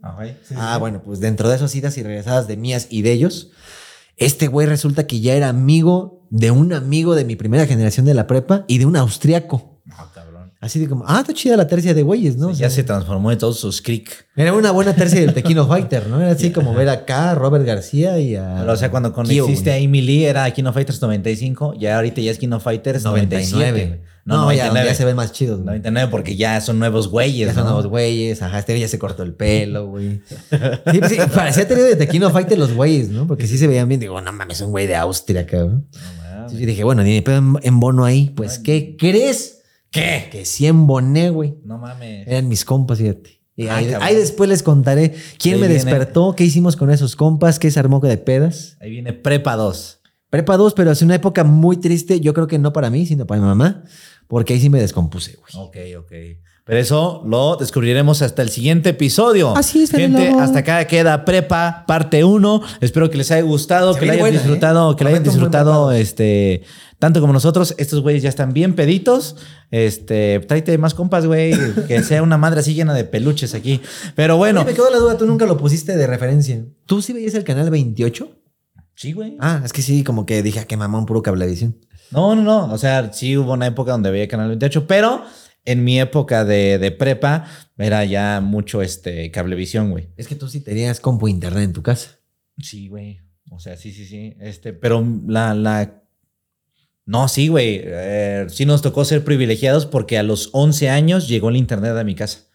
[0.56, 3.50] ah, bueno, pues dentro de esas idas y regresadas de mías y de ellos,
[4.16, 8.14] este güey resulta que ya era amigo de un amigo de mi primera generación de
[8.14, 9.69] la prepa y de un austriaco.
[10.60, 10.66] No.
[10.66, 12.48] Así de como, ah, está chida la tercia de güeyes, ¿no?
[12.48, 14.26] O ya se transformó en todos sus crick.
[14.36, 16.20] Era una buena tercia del Tequino Fighter, ¿no?
[16.20, 18.56] Era así como ver acá a Robert García y a.
[18.60, 22.38] Pero, o sea, cuando conociste a Lee era Kino Fighters 95, ya ahorita ya es
[22.38, 23.56] Kino Fighters 97.
[23.56, 24.00] 99.
[24.26, 24.86] No, No, ya, 99.
[24.90, 25.56] ya se ven más chidos.
[25.56, 25.66] güey.
[25.66, 27.48] 99 porque ya son nuevos güeyes.
[27.48, 27.70] Ya son ¿no?
[27.70, 30.20] nuevos güeyes, ajá, este ya se cortó el pelo, güey.
[30.92, 33.26] Sí, pues sí, parecía tenido de Tequino Fighter los güeyes, ¿no?
[33.26, 33.98] Porque sí se veían bien.
[34.00, 35.88] Digo, no mames, un güey de Austria, cabrón.
[35.94, 36.34] No mames.
[36.34, 38.30] Entonces yo dije, bueno, ni pedo en, en bono ahí.
[38.36, 39.59] Pues, ¿qué crees?
[39.90, 40.28] ¿Qué?
[40.30, 41.56] Que sí emboné, güey.
[41.64, 42.26] No mames.
[42.26, 43.40] Eran mis compas, fíjate.
[43.56, 45.82] Y Ay, ahí, después les contaré quién Ahí me viene.
[45.84, 48.78] despertó, qué hicimos con esos compas, qué se armó de pedas.
[48.80, 50.00] Ahí viene Prepa 2.
[50.30, 53.26] Prepa 2, pero es una época muy triste, yo creo que no para mí, sino
[53.26, 53.84] para mi mamá,
[54.28, 55.52] porque ahí sí me descompuse, güey.
[55.66, 56.12] Ok, ok.
[56.64, 59.56] Pero eso lo descubriremos hasta el siguiente episodio.
[59.56, 62.62] Así es, Gente, hasta acá queda Prepa, parte 1.
[62.80, 64.96] Espero que les haya gustado, Se que la hayan buena, disfrutado, ¿eh?
[64.96, 66.62] que la hayan disfrutado este,
[66.98, 67.74] tanto como nosotros.
[67.78, 69.36] Estos güeyes ya están bien peditos.
[69.70, 71.54] Este, tráete más compas, güey.
[71.88, 73.80] Que sea una madre así llena de peluches aquí.
[74.14, 74.60] Pero bueno.
[74.60, 76.64] Oye, me quedó la duda, tú nunca lo pusiste de referencia.
[76.86, 78.28] ¿Tú sí veías el canal 28?
[78.94, 79.36] Sí, güey.
[79.40, 81.76] Ah, es que sí, como que dije, ah, qué mamón, puro cablevisión.
[82.10, 82.72] No, no, no.
[82.72, 85.22] O sea, sí hubo una época donde veía Canal 28, pero
[85.64, 87.46] en mi época de, de prepa
[87.78, 90.08] era ya mucho este cablevisión, güey.
[90.16, 92.18] Es que tú sí tenías compu internet en tu casa.
[92.58, 93.20] Sí, güey.
[93.50, 94.36] O sea, sí, sí, sí.
[94.40, 96.02] Este, pero la, la.
[97.04, 97.80] No, sí, güey.
[97.82, 102.04] Eh, sí nos tocó ser privilegiados porque a los 11 años llegó el internet a
[102.04, 102.46] mi casa.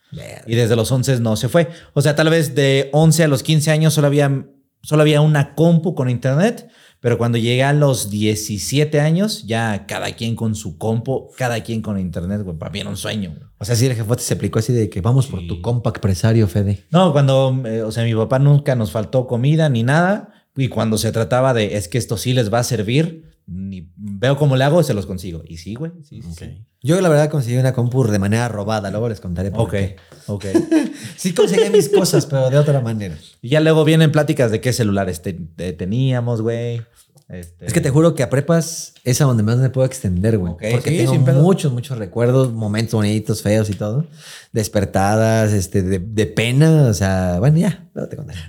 [0.48, 1.68] Y desde los 11 no se fue.
[1.94, 4.48] O sea, tal vez de 11 a los 15 años solo había,
[4.82, 6.69] solo había una compu con internet.
[7.00, 11.82] Pero cuando llegué a los 17 años, ya cada quien con su compu, cada quien
[11.82, 12.58] con internet, güey.
[12.58, 13.44] Para mí era un sueño, güey.
[13.58, 16.48] O sea, sí, el jefote se aplicó así de que vamos por tu compact presario,
[16.48, 16.86] Fede.
[16.92, 20.34] No, cuando, eh, o sea, mi papá nunca nos faltó comida ni nada.
[20.58, 24.38] Y cuando se trataba de, es que esto sí les va a servir, ni veo
[24.38, 25.44] cómo le hago, se los consigo.
[25.48, 25.92] Y sí, güey.
[26.04, 26.66] Sí, sí, sí.
[26.82, 28.90] Yo, la verdad, conseguí una compu de manera robada.
[28.92, 29.96] Luego les contaré por Ok, qué.
[30.28, 30.46] ok.
[31.18, 33.16] Sí conseguí mis cosas, pero de otra manera.
[33.42, 36.82] y ya luego vienen pláticas de qué celulares te- te- teníamos, güey.
[37.30, 40.38] Este, Es que te juro que a prepas es a donde más me puedo extender,
[40.38, 40.53] güey.
[40.72, 44.06] Porque sí, tengo muchos, muchos recuerdos, momentos bonitos, feos y todo.
[44.52, 46.88] Despertadas, este, de, de pena.
[46.90, 48.40] O sea, bueno, ya, luego te contaré.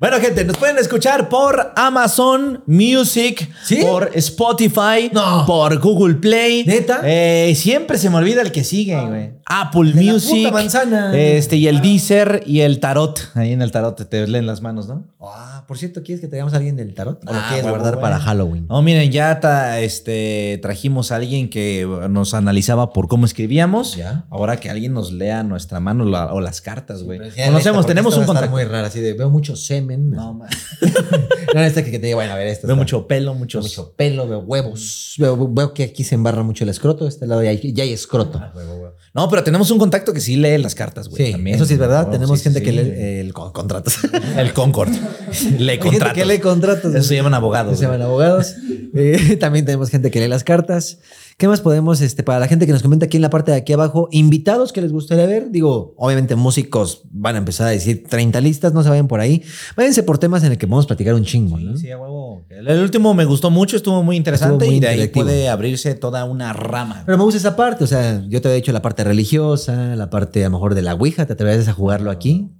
[0.00, 3.76] Bueno, gente, nos pueden escuchar por Amazon Music, ¿Sí?
[3.82, 5.44] por Spotify, No.
[5.46, 6.64] por Google Play.
[6.64, 7.00] ¿Neta?
[7.04, 9.32] Eh, siempre se me olvida el que sigue, güey.
[9.46, 10.36] Apple De la Music.
[10.38, 11.16] puta manzana.
[11.18, 13.30] Este, y el Deezer y el Tarot.
[13.34, 15.06] Ahí en el Tarot te leen las manos, ¿no?
[15.20, 17.20] Ah, por cierto, ¿quieres que traigamos a alguien del tarot?
[17.26, 18.66] ¿O lo Ah, quieres huevo, guardar para Halloween?
[18.68, 23.96] No, miren, ya este, trajimos a alguien que nos analizaba por cómo escribíamos.
[23.96, 24.26] Ya.
[24.30, 27.18] Ahora que alguien nos lea nuestra mano la- o las cartas, güey.
[27.46, 28.50] Conocemos, tenemos un contacto.
[28.50, 30.10] muy raro, así de veo mucho semen.
[30.10, 30.48] No, man.
[31.54, 32.66] no esta que, que te diga, bueno, a ver, esto.
[32.66, 33.64] Veo está- mucho pelo, veo muchos.
[33.64, 35.14] mucho pelo, veo huevos.
[35.18, 37.04] Veo, veo que aquí se embarra mucho el escroto.
[37.04, 38.38] De este lado ya hay, ya hay escroto.
[38.42, 38.94] Ah, huevo, huevo.
[39.14, 41.26] No, pero tenemos un contacto que sí lee las cartas, güey.
[41.26, 41.56] Sí, también.
[41.56, 42.06] eso sí es verdad.
[42.06, 43.98] No, Tenemos sí, gente sí, que lee el con- contratos.
[44.36, 44.90] El Concord.
[45.58, 46.14] lee gente contratos.
[46.14, 46.94] que lee contratos.
[46.94, 47.78] Eso se llaman abogados.
[47.78, 48.54] Se llaman abogados.
[48.94, 50.98] Eh, también tenemos gente que lee las cartas.
[51.36, 53.58] ¿Qué más podemos, este, para la gente que nos comenta aquí en la parte de
[53.58, 55.50] aquí abajo, invitados que les gustaría ver?
[55.50, 59.42] Digo, obviamente músicos van a empezar a decir 30 listas, no se vayan por ahí.
[59.76, 61.76] Váyanse por temas en el que podemos platicar un chingo, ¿no?
[61.76, 62.42] Sí, a huevo.
[62.48, 65.94] El, último me gustó mucho, estuvo muy interesante Estuvo muy y de ahí puede abrirse
[65.94, 67.04] toda una rama.
[67.06, 70.10] Pero me gusta esa parte, o sea, yo te había dicho la parte religiosa, la
[70.10, 72.50] parte a lo mejor de la Ouija, ¿te atreverías a jugarlo aquí?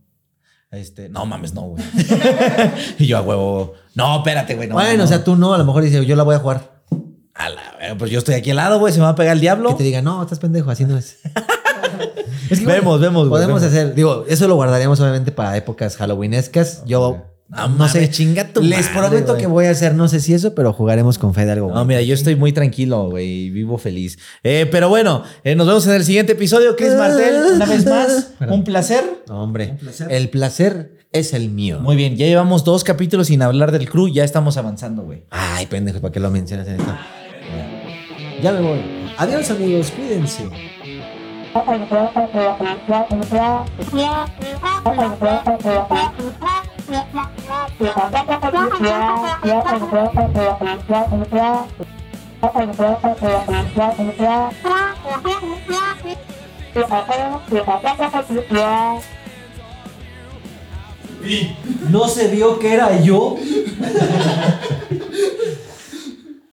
[0.70, 1.82] Este, no mames, no, güey.
[2.98, 3.72] y yo a huevo.
[3.94, 4.68] No, espérate, güey.
[4.68, 5.04] no, bueno, no.
[5.04, 6.77] o sea, tú no, a lo mejor dices, yo la voy a jugar.
[7.38, 8.92] A la verga, pues yo estoy aquí al lado, güey.
[8.92, 9.70] Se me va a pegar el diablo.
[9.70, 11.18] Que te diga, no, estás pendejo, así no es.
[12.50, 13.74] Es que, Vemos, vemos, güey, Podemos vemos.
[13.76, 16.82] hacer, digo, eso lo guardaríamos obviamente para épocas halloweenescas.
[16.86, 20.20] Yo No no, sé, chinga tu les madre, prometo que voy a hacer, no sé
[20.20, 21.66] si eso, pero jugaremos con fe de algo.
[21.68, 21.84] No, bueno.
[21.86, 24.18] mira, yo estoy muy tranquilo, güey, vivo feliz.
[24.44, 26.74] Eh, pero bueno, eh, nos vemos en el siguiente episodio.
[26.76, 29.04] Chris Martel, una vez más, un placer.
[29.28, 29.76] No, hombre,
[30.08, 31.80] el placer es el mío.
[31.80, 35.24] Muy bien, ya llevamos dos capítulos sin hablar del crew, ya estamos avanzando, güey.
[35.30, 36.92] Ay, pendejo, ¿para qué lo mencionas en esto?
[38.42, 38.80] Ya me voy.
[39.16, 40.48] Adiós, amigos, cuídense.
[61.90, 63.36] No se vio que era yo.